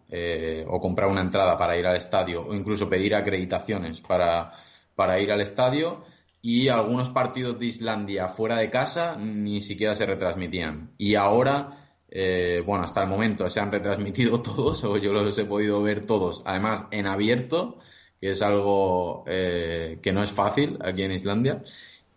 o 0.68 0.80
comprar 0.80 1.10
una 1.10 1.22
entrada 1.22 1.58
para 1.58 1.78
ir 1.78 1.86
al 1.86 1.98
estadio 1.98 2.46
o 2.46 2.54
incluso 2.54 2.88
pedir 2.88 3.14
acreditaciones 3.16 4.00
para, 4.00 4.54
para 4.96 5.20
ir 5.20 5.32
al 5.32 5.42
estadio 5.42 6.04
y 6.42 6.68
algunos 6.68 7.10
partidos 7.10 7.60
de 7.60 7.68
Islandia 7.68 8.28
fuera 8.28 8.58
de 8.58 8.70
casa 8.70 9.16
ni 9.18 9.62
siquiera 9.62 9.96
se 9.96 10.06
retransmitían. 10.06 10.92
Y 10.98 11.16
ahora, 11.16 11.96
eh, 12.10 12.62
bueno, 12.66 12.84
hasta 12.84 13.02
el 13.02 13.08
momento 13.08 13.48
se 13.50 13.60
han 13.60 13.72
retransmitido 13.72 14.42
todos 14.44 14.84
o 14.84 14.98
yo 14.98 15.14
los 15.14 15.38
he 15.38 15.46
podido 15.46 15.82
ver 15.82 16.06
todos, 16.06 16.44
además 16.46 16.86
en 16.92 17.08
abierto, 17.08 17.78
que 18.20 18.30
es 18.30 18.42
algo 18.42 19.26
que 19.26 20.12
no 20.14 20.24
es 20.24 20.32
fácil 20.32 20.78
aquí 20.82 21.04
en 21.04 21.12
Islandia. 21.12 21.62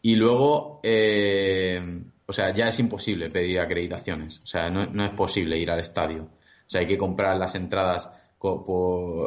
Y 0.02 0.14
luego, 0.14 0.80
o 2.26 2.32
sea, 2.32 2.52
ya 2.52 2.68
es 2.68 2.78
imposible 2.80 3.30
pedir 3.30 3.60
acreditaciones. 3.60 4.40
O 4.40 4.46
sea, 4.46 4.68
no, 4.68 5.04
es 5.04 5.10
posible 5.10 5.58
ir 5.58 5.70
al 5.70 5.78
estadio. 5.78 6.24
O 6.24 6.70
sea, 6.70 6.80
hay 6.80 6.86
que 6.88 6.98
comprar 6.98 7.36
las 7.36 7.54
entradas 7.54 8.10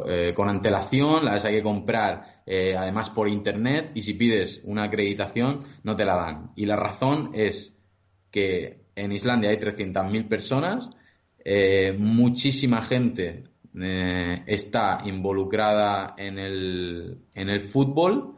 eh, 0.06 0.34
con, 0.34 0.48
antelación, 0.48 1.24
las 1.24 1.44
hay 1.44 1.56
que 1.56 1.62
comprar 1.62 2.29
eh, 2.52 2.74
además 2.76 3.10
por 3.10 3.28
internet 3.28 3.92
y 3.94 4.02
si 4.02 4.14
pides 4.14 4.60
una 4.64 4.82
acreditación 4.82 5.62
no 5.84 5.94
te 5.94 6.04
la 6.04 6.16
dan. 6.16 6.50
Y 6.56 6.66
la 6.66 6.74
razón 6.74 7.30
es 7.32 7.76
que 8.32 8.80
en 8.96 9.12
Islandia 9.12 9.50
hay 9.50 9.58
300.000 9.58 10.26
personas, 10.26 10.90
eh, 11.44 11.94
muchísima 11.96 12.82
gente 12.82 13.44
eh, 13.80 14.42
está 14.48 14.98
involucrada 15.04 16.16
en 16.18 16.40
el, 16.40 17.18
en 17.34 17.50
el 17.50 17.60
fútbol 17.60 18.34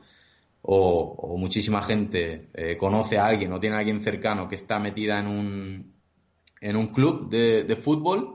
o, 0.61 1.39
muchísima 1.39 1.83
gente 1.83 2.51
conoce 2.79 3.17
a 3.17 3.25
alguien 3.25 3.51
o 3.55 3.61
tiene 3.61 3.77
a 3.77 3.79
alguien 3.79 4.03
cercano 4.03 4.47
que 4.47 4.57
está 4.57 4.79
metida 4.79 5.21
en 5.21 5.27
un, 5.27 5.95
en 6.61 6.77
un 6.77 6.89
club 6.89 7.31
de, 7.31 7.77
fútbol, 7.77 8.35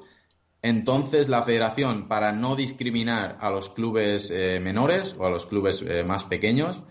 entonces 0.62 1.30
la 1.30 1.42
federación, 1.42 2.08
para 2.08 2.32
no 2.32 2.56
discriminar 2.56 3.38
a 3.40 3.50
los 3.50 3.70
clubes 3.70 4.32
menores 4.32 5.16
o 5.18 5.26
a 5.26 5.30
los 5.30 5.46
clubes 5.46 5.86
más 6.06 6.24
pequeños, 6.24 6.84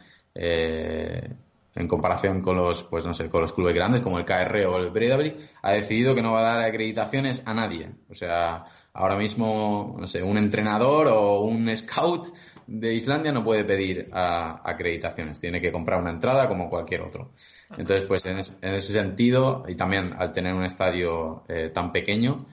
en 1.77 1.89
comparación 1.89 2.41
con 2.41 2.57
los, 2.57 2.85
pues 2.85 3.07
no 3.07 3.12
sé, 3.12 3.29
con 3.29 3.43
los 3.43 3.53
clubes 3.53 3.75
grandes 3.75 4.03
como 4.03 4.19
el 4.19 4.25
KR 4.25 4.64
o 4.67 4.79
el 4.79 4.91
Breidablik, 4.91 5.37
ha 5.62 5.73
decidido 5.73 6.14
que 6.14 6.23
no 6.23 6.33
va 6.33 6.41
a 6.41 6.57
dar 6.57 6.69
acreditaciones 6.69 7.43
a 7.45 7.53
nadie. 7.53 7.91
O 8.11 8.14
sea, 8.14 8.64
ahora 8.95 9.17
mismo, 9.17 9.95
no 9.99 10.07
sé, 10.07 10.23
un 10.23 10.39
entrenador 10.39 11.09
o 11.09 11.41
un 11.43 11.75
scout 11.77 12.29
de 12.67 12.95
Islandia 12.95 13.31
no 13.31 13.45
puede 13.45 13.64
pedir 13.64 14.09
acreditaciones, 14.12 15.39
tiene 15.39 15.61
que 15.61 15.71
comprar 15.71 16.01
una 16.01 16.11
entrada 16.11 16.49
como 16.49 16.71
cualquier 16.71 17.03
otro. 17.03 17.33
Entonces, 17.77 18.09
pues 18.09 18.25
en, 18.25 18.39
ese 18.39 18.93
sentido, 18.93 19.64
y 19.69 19.77
también 19.77 20.14
al 20.17 20.33
tener 20.33 20.55
un 20.55 20.64
estadio 20.64 21.45
eh, 21.49 21.71
tan 21.73 21.93
pequeño, 21.93 22.47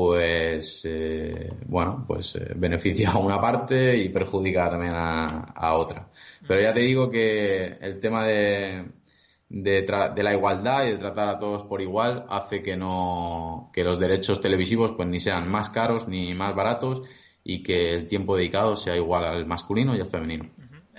pues 0.00 0.82
eh, 0.86 1.50
bueno, 1.66 2.04
pues 2.08 2.34
eh, 2.34 2.52
beneficia 2.56 3.10
a 3.10 3.18
una 3.18 3.38
parte 3.38 3.98
y 3.98 4.08
perjudica 4.08 4.70
también 4.70 4.94
a, 4.96 5.74
otra. 5.74 6.08
Pero 6.48 6.62
ya 6.62 6.72
te 6.72 6.80
digo 6.80 7.10
que 7.10 7.66
el 7.82 8.00
tema 8.00 8.24
de, 8.24 8.92
de, 9.50 9.82
de, 9.82 10.22
la 10.22 10.32
igualdad 10.32 10.86
y 10.86 10.92
de 10.92 10.96
tratar 10.96 11.28
a 11.28 11.38
todos 11.38 11.64
por 11.64 11.82
igual 11.82 12.24
hace 12.30 12.62
que 12.62 12.78
no 12.78 13.70
que 13.74 13.84
los 13.84 14.00
derechos 14.00 14.40
televisivos 14.40 14.92
pues 14.96 15.06
ni 15.06 15.20
sean 15.20 15.50
más 15.50 15.68
caros 15.68 16.08
ni 16.08 16.34
más 16.34 16.56
baratos 16.56 17.02
y 17.44 17.62
que 17.62 17.92
el 17.92 18.06
tiempo 18.06 18.36
dedicado 18.36 18.76
sea 18.76 18.96
igual 18.96 19.26
al 19.26 19.44
masculino 19.44 19.94
y 19.94 20.00
al 20.00 20.06
femenino 20.06 20.48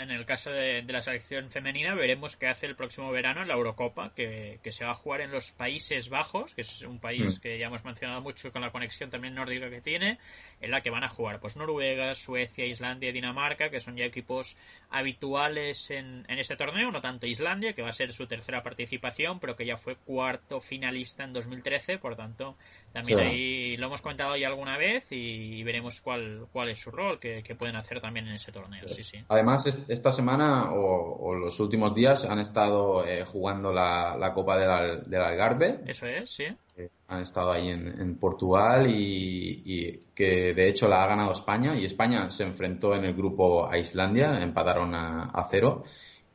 en 0.02 0.12
el 0.12 0.26
caso 0.26 0.52
de, 0.52 0.84
la 0.84 1.02
selección 1.02 1.50
femenina 1.50 1.94
veremos 1.96 2.36
qué 2.36 2.48
hace 2.48 2.66
el 2.66 2.76
próximo 2.76 3.12
verano 3.12 3.42
en 3.42 3.48
la 3.48 3.54
Eurocopa, 3.54 4.12
que, 4.16 4.60
se 4.72 4.86
va 4.86 4.92
a 4.92 4.96
jugar 4.96 5.22
en 5.22 5.32
los 5.32 5.52
Países 5.52 6.10
Bajos, 6.10 6.56
que 6.56 6.62
es 6.62 6.82
un 6.82 7.00
país 7.00 7.38
mm. 7.38 7.42
que 7.42 7.60
ya 7.60 7.68
hemos 7.68 7.84
mencionado 7.84 8.22
mucho 8.22 8.52
con 8.52 8.62
la 8.62 8.72
conexión 8.72 9.10
también 9.10 9.36
nórdica 9.36 9.70
que 9.70 9.82
tiene, 9.82 10.18
en 10.60 10.72
la 10.72 10.82
que 10.82 10.90
van 10.90 11.04
a 11.04 11.10
jugar 11.10 11.40
pues 11.40 11.56
Noruega, 11.56 12.14
Suecia, 12.16 12.66
Islandia 12.66 13.10
y 13.10 13.14
Dinamarca, 13.14 13.70
que 13.70 13.80
son 13.80 13.96
ya 13.96 14.06
equipos 14.06 14.58
habituales 14.90 15.92
en, 15.92 16.26
este 16.28 16.56
torneo, 16.56 16.92
no 16.92 17.02
tanto 17.02 17.28
Islandia, 17.28 17.74
que 17.74 17.82
va 17.82 17.90
a 17.90 17.94
ser 17.94 18.12
su 18.14 18.28
tercera 18.28 18.64
participación, 18.64 19.40
pero 19.40 19.56
que 19.56 19.66
ya 19.66 19.78
fue 19.78 19.96
cuarto 19.96 20.60
finalista 20.60 21.24
en 21.24 21.34
2013, 21.34 21.98
por 21.98 22.16
tanto 22.16 22.56
también 22.92 23.20
ahí 23.20 23.78
lo 23.78 23.88
hemos 23.88 24.02
comentado 24.02 24.36
ya 24.36 24.48
alguna 24.48 24.78
vez 24.78 25.08
y, 25.12 25.64
veremos 25.64 26.02
cuál, 26.02 26.48
cuál 26.52 26.70
es 26.70 26.80
su 26.80 26.92
rol 26.92 27.20
que, 27.20 27.42
pueden 27.52 27.76
hacer 27.76 28.00
también 28.00 28.28
en 28.28 28.36
ese 28.36 28.52
torneo. 28.52 28.88
Sí, 28.88 29.04
sí. 29.04 29.24
Además, 29.28 29.66
esta 29.92 30.14
semana 30.14 30.72
o, 30.72 31.36
los 31.36 31.60
últimos 31.60 31.94
días 31.94 32.24
han 32.24 32.40
estado 32.40 33.06
eh, 33.06 33.26
jugando 33.26 33.74
la, 33.74 34.32
Copa 34.34 34.58
del, 34.58 35.10
del, 35.10 35.22
Algarve. 35.22 35.82
Eso 35.86 36.08
es, 36.08 36.30
sí. 36.30 36.46
Eh, 36.78 36.90
han 37.10 37.22
estado 37.22 37.52
ahí 37.52 37.68
en, 37.70 38.16
Portugal 38.16 38.88
y, 38.88 40.00
que 40.16 40.54
de 40.54 40.70
hecho 40.70 40.88
la 40.88 41.04
ha 41.04 41.08
ganado 41.08 41.34
España 41.34 41.76
y 41.76 41.84
España 41.84 42.30
se 42.30 42.44
enfrentó 42.44 42.96
en 42.96 43.04
el 43.04 43.14
grupo 43.14 43.70
a 43.70 43.78
Islandia, 43.78 44.42
empataron 44.42 44.96
a 44.96 45.48
cero 45.50 45.84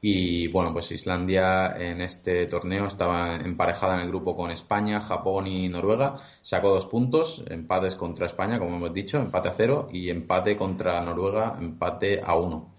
y 0.00 0.46
bueno, 0.48 0.72
pues 0.72 0.92
Islandia 0.92 1.74
en 1.76 2.00
este 2.00 2.46
torneo 2.46 2.86
estaba 2.86 3.36
emparejada 3.36 3.94
en 3.94 4.02
el 4.02 4.08
grupo 4.08 4.36
con 4.36 4.50
España, 4.50 5.00
Japón 5.00 5.46
y 5.46 5.68
Noruega. 5.68 6.16
Sacó 6.42 6.68
dos 6.68 6.86
puntos, 6.86 7.42
empates 7.48 7.96
contra 7.96 8.26
España, 8.26 8.58
como 8.58 8.76
hemos 8.76 8.92
dicho, 8.92 9.18
empate 9.18 9.48
a 9.48 9.54
cero, 9.56 9.88
y 9.92 10.10
empate 10.10 10.56
contra 10.56 11.00
Noruega, 11.00 11.56
empate 11.58 12.20
a 12.22 12.36
uno. 12.36 12.74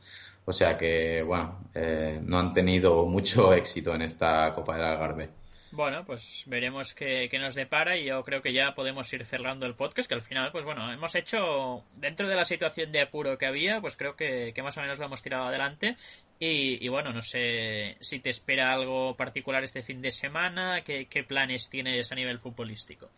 O 0.50 0.54
sea 0.54 0.78
que, 0.78 1.22
bueno, 1.24 1.60
eh, 1.76 2.22
no 2.24 2.40
han 2.40 2.54
tenido 2.54 3.06
mucho 3.06 3.54
éxito 3.62 3.94
en 3.94 4.04
esta 4.04 4.54
Copa 4.54 4.78
del 4.78 4.86
Algarve. 4.86 5.30
Bueno, 5.74 6.06
pues 6.06 6.46
veremos 6.48 6.94
qué, 6.94 7.30
nos 7.38 7.54
depara 7.54 7.98
y 7.98 8.06
yo 8.06 8.24
creo 8.24 8.42
que 8.42 8.54
ya 8.54 8.74
podemos 8.74 9.12
ir 9.12 9.26
cerrando 9.26 9.66
el 9.66 9.76
podcast, 9.76 10.08
que 10.08 10.16
al 10.16 10.22
final, 10.22 10.54
pues 10.54 10.64
bueno, 10.64 10.90
hemos 10.94 11.14
hecho, 11.16 11.84
dentro 11.98 12.30
de 12.30 12.36
la 12.36 12.46
situación 12.46 12.94
de 12.94 13.02
apuro 13.02 13.38
que 13.38 13.46
había, 13.46 13.82
pues 13.82 13.98
creo 13.98 14.16
que, 14.16 14.54
más 14.64 14.78
o 14.78 14.82
menos 14.82 15.00
lo 15.00 15.06
hemos 15.06 15.22
tirado 15.22 15.44
adelante 15.44 15.98
y, 16.40 16.88
bueno, 16.88 17.12
no 17.12 17.22
sé 17.22 17.98
si 18.00 18.20
te 18.20 18.30
espera 18.30 18.72
algo 18.72 19.18
particular 19.18 19.66
este 19.66 19.84
fin 19.84 20.02
de 20.02 20.12
semana, 20.12 20.82
qué, 20.86 21.26
planes 21.28 21.70
tienes 21.70 22.10
a 22.14 22.16
nivel 22.16 22.40
futbolístico. 22.40 23.10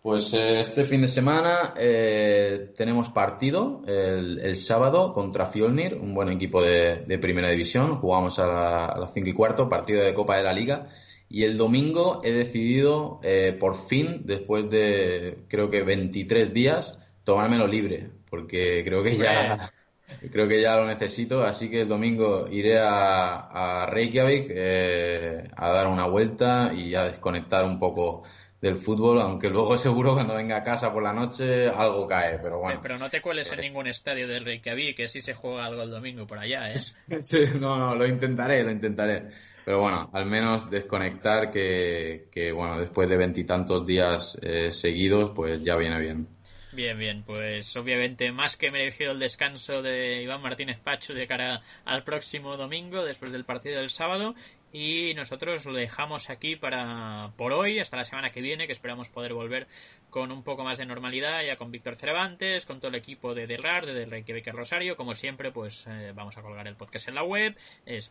Pues 0.00 0.32
eh, 0.32 0.60
este 0.60 0.84
fin 0.84 1.00
de 1.00 1.08
semana 1.08 1.74
eh, 1.76 2.72
tenemos 2.76 3.08
partido 3.08 3.82
el, 3.86 4.56
sábado 4.56 5.12
contra 5.12 5.46
Fjolnir, 5.46 5.96
un 5.96 6.14
buen 6.14 6.28
equipo 6.28 6.62
de, 6.62 7.18
primera 7.20 7.50
división. 7.50 7.96
Jugamos 7.96 8.38
a, 8.38 8.96
las 8.96 9.12
5 9.12 9.28
y 9.28 9.32
cuarto, 9.32 9.68
partido 9.68 10.02
de 10.02 10.14
Copa 10.14 10.36
de 10.36 10.44
la 10.44 10.52
Liga. 10.52 10.86
Y 11.28 11.42
el 11.42 11.58
domingo 11.58 12.20
he 12.24 12.32
decidido, 12.32 13.20
eh, 13.22 13.56
por 13.58 13.74
fin, 13.74 14.22
después 14.24 14.70
de 14.70 15.40
creo 15.48 15.68
que 15.68 15.82
23 15.82 16.54
días, 16.54 16.98
tomármelo 17.24 17.66
libre, 17.66 18.10
porque 18.30 18.82
creo 18.84 19.02
que 19.02 19.18
ya 19.18 19.72
creo 20.32 20.48
que 20.48 20.62
ya 20.62 20.76
lo 20.76 20.86
necesito. 20.86 21.42
Así 21.42 21.68
que 21.68 21.82
el 21.82 21.88
domingo 21.88 22.48
iré 22.48 22.78
a, 22.78 23.82
a 23.82 23.86
Reykjavik 23.86 24.46
eh, 24.48 25.48
a 25.54 25.72
dar 25.72 25.88
una 25.88 26.06
vuelta 26.06 26.72
y 26.72 26.94
a 26.94 27.04
desconectar 27.04 27.64
un 27.64 27.78
poco 27.78 28.22
del 28.60 28.76
fútbol, 28.76 29.20
aunque 29.20 29.48
luego 29.50 29.76
seguro 29.78 30.14
cuando 30.14 30.34
venga 30.34 30.56
a 30.56 30.64
casa 30.64 30.92
por 30.92 31.02
la 31.02 31.12
noche 31.12 31.68
algo 31.68 32.06
cae, 32.06 32.38
pero 32.38 32.58
bueno. 32.58 32.80
Pero 32.82 32.98
no 32.98 33.10
te 33.10 33.20
cueles 33.20 33.52
en 33.52 33.60
ningún 33.60 33.86
estadio 33.86 34.26
de 34.28 34.40
Reykjavik, 34.40 34.96
que 34.96 35.08
sí 35.08 35.20
se 35.20 35.34
juega 35.34 35.66
algo 35.66 35.82
el 35.82 35.90
domingo 35.90 36.26
por 36.26 36.38
allá, 36.38 36.72
¿eh? 36.72 36.78
Sí, 37.22 37.44
no, 37.58 37.78
no, 37.78 37.94
lo 37.94 38.06
intentaré, 38.06 38.62
lo 38.62 38.70
intentaré. 38.70 39.28
Pero 39.64 39.80
bueno, 39.80 40.08
al 40.14 40.24
menos 40.24 40.70
desconectar 40.70 41.50
que, 41.50 42.28
que 42.32 42.52
bueno, 42.52 42.80
después 42.80 43.08
de 43.08 43.18
veintitantos 43.18 43.86
días 43.86 44.38
eh, 44.40 44.72
seguidos, 44.72 45.32
pues 45.34 45.62
ya 45.62 45.76
viene 45.76 45.98
bien. 46.00 46.26
Bien, 46.72 46.98
bien, 46.98 47.22
pues 47.24 47.76
obviamente 47.76 48.30
más 48.30 48.56
que 48.56 48.70
merecido 48.70 49.12
el 49.12 49.18
descanso 49.18 49.82
de 49.82 50.22
Iván 50.22 50.42
Martínez 50.42 50.80
Pacho 50.80 51.12
de 51.12 51.26
cara 51.26 51.62
al 51.84 52.04
próximo 52.04 52.56
domingo, 52.56 53.04
después 53.04 53.32
del 53.32 53.44
partido 53.44 53.80
del 53.80 53.90
sábado. 53.90 54.34
Y 54.72 55.14
nosotros 55.14 55.64
lo 55.64 55.72
dejamos 55.72 56.28
aquí 56.28 56.56
para 56.56 57.32
por 57.36 57.52
hoy, 57.52 57.78
hasta 57.78 57.96
la 57.96 58.04
semana 58.04 58.30
que 58.30 58.42
viene, 58.42 58.66
que 58.66 58.72
esperamos 58.72 59.08
poder 59.08 59.32
volver 59.32 59.66
con 60.10 60.30
un 60.30 60.42
poco 60.42 60.62
más 60.62 60.76
de 60.76 60.84
normalidad, 60.84 61.42
ya 61.42 61.56
con 61.56 61.70
Víctor 61.70 61.96
Cervantes, 61.96 62.66
con 62.66 62.78
todo 62.78 62.88
el 62.88 62.96
equipo 62.96 63.34
de 63.34 63.46
Derrar, 63.46 63.86
de 63.86 64.04
Reykjavik 64.04 64.48
Rosario. 64.48 64.96
Como 64.96 65.14
siempre, 65.14 65.52
pues 65.52 65.86
eh, 65.86 66.12
vamos 66.14 66.36
a 66.36 66.42
colgar 66.42 66.68
el 66.68 66.76
podcast 66.76 67.08
en 67.08 67.14
la 67.14 67.24
web, 67.24 67.56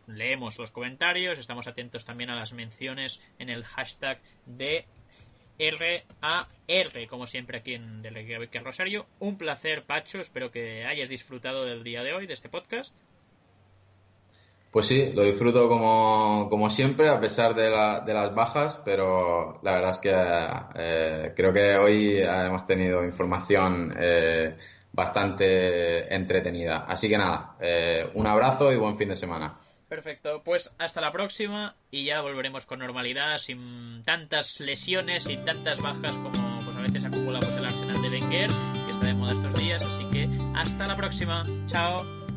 leemos 0.06 0.58
los 0.58 0.70
comentarios, 0.72 1.38
estamos 1.38 1.68
atentos 1.68 2.04
también 2.04 2.30
a 2.30 2.34
las 2.36 2.52
menciones 2.52 3.20
en 3.38 3.50
el 3.50 3.64
hashtag 3.64 4.20
de 4.46 4.84
R-A-R, 5.58 7.06
como 7.08 7.26
siempre 7.26 7.58
aquí 7.58 7.74
en 7.74 8.00
Del 8.00 8.14
Rosario. 8.62 9.06
Un 9.18 9.36
placer, 9.36 9.82
Pacho. 9.82 10.20
Espero 10.20 10.50
que 10.50 10.84
hayas 10.84 11.08
disfrutado 11.08 11.64
del 11.64 11.82
día 11.82 12.02
de 12.02 12.14
hoy, 12.14 12.26
de 12.26 12.34
este 12.34 12.48
podcast. 12.48 12.94
Pues 14.70 14.86
sí, 14.86 15.12
lo 15.14 15.24
disfruto 15.24 15.66
como, 15.66 16.48
como 16.50 16.68
siempre, 16.68 17.08
a 17.08 17.18
pesar 17.18 17.54
de, 17.54 17.70
la, 17.70 18.00
de, 18.00 18.12
las 18.12 18.34
bajas, 18.34 18.80
pero 18.84 19.60
la 19.62 19.72
verdad 19.72 19.90
es 19.92 19.98
que 19.98 20.12
eh, 20.74 21.32
creo 21.34 21.52
que 21.54 21.76
hoy 21.76 22.18
hemos 22.20 22.66
tenido 22.66 23.02
información 23.02 23.94
eh, 23.98 24.56
bastante 24.92 26.14
entretenida. 26.14 26.84
Así 26.86 27.08
que 27.08 27.16
nada, 27.16 27.56
eh, 27.60 28.10
un 28.14 28.26
abrazo 28.26 28.70
y 28.70 28.76
buen 28.76 28.98
fin 28.98 29.08
de 29.08 29.16
semana. 29.16 29.58
Perfecto, 29.88 30.42
pues 30.44 30.74
hasta 30.78 31.00
la 31.00 31.12
próxima 31.12 31.74
y 31.90 32.04
ya 32.04 32.20
volveremos 32.20 32.66
con 32.66 32.80
normalidad, 32.80 33.38
sin 33.38 34.02
tantas 34.04 34.60
lesiones 34.60 35.30
y 35.30 35.38
tantas 35.38 35.80
bajas 35.80 36.14
como 36.16 36.60
pues 36.62 36.76
a 36.76 36.82
veces 36.82 37.06
acumulamos 37.06 37.56
el 37.56 37.64
arsenal 37.64 38.02
de 38.02 38.10
Wenger, 38.10 38.50
que 38.84 38.90
está 38.90 39.06
de 39.06 39.14
moda 39.14 39.32
estos 39.32 39.54
días, 39.54 39.80
así 39.80 40.04
que 40.12 40.28
hasta 40.54 40.86
la 40.86 40.94
próxima, 40.94 41.42
chao. 41.64 42.27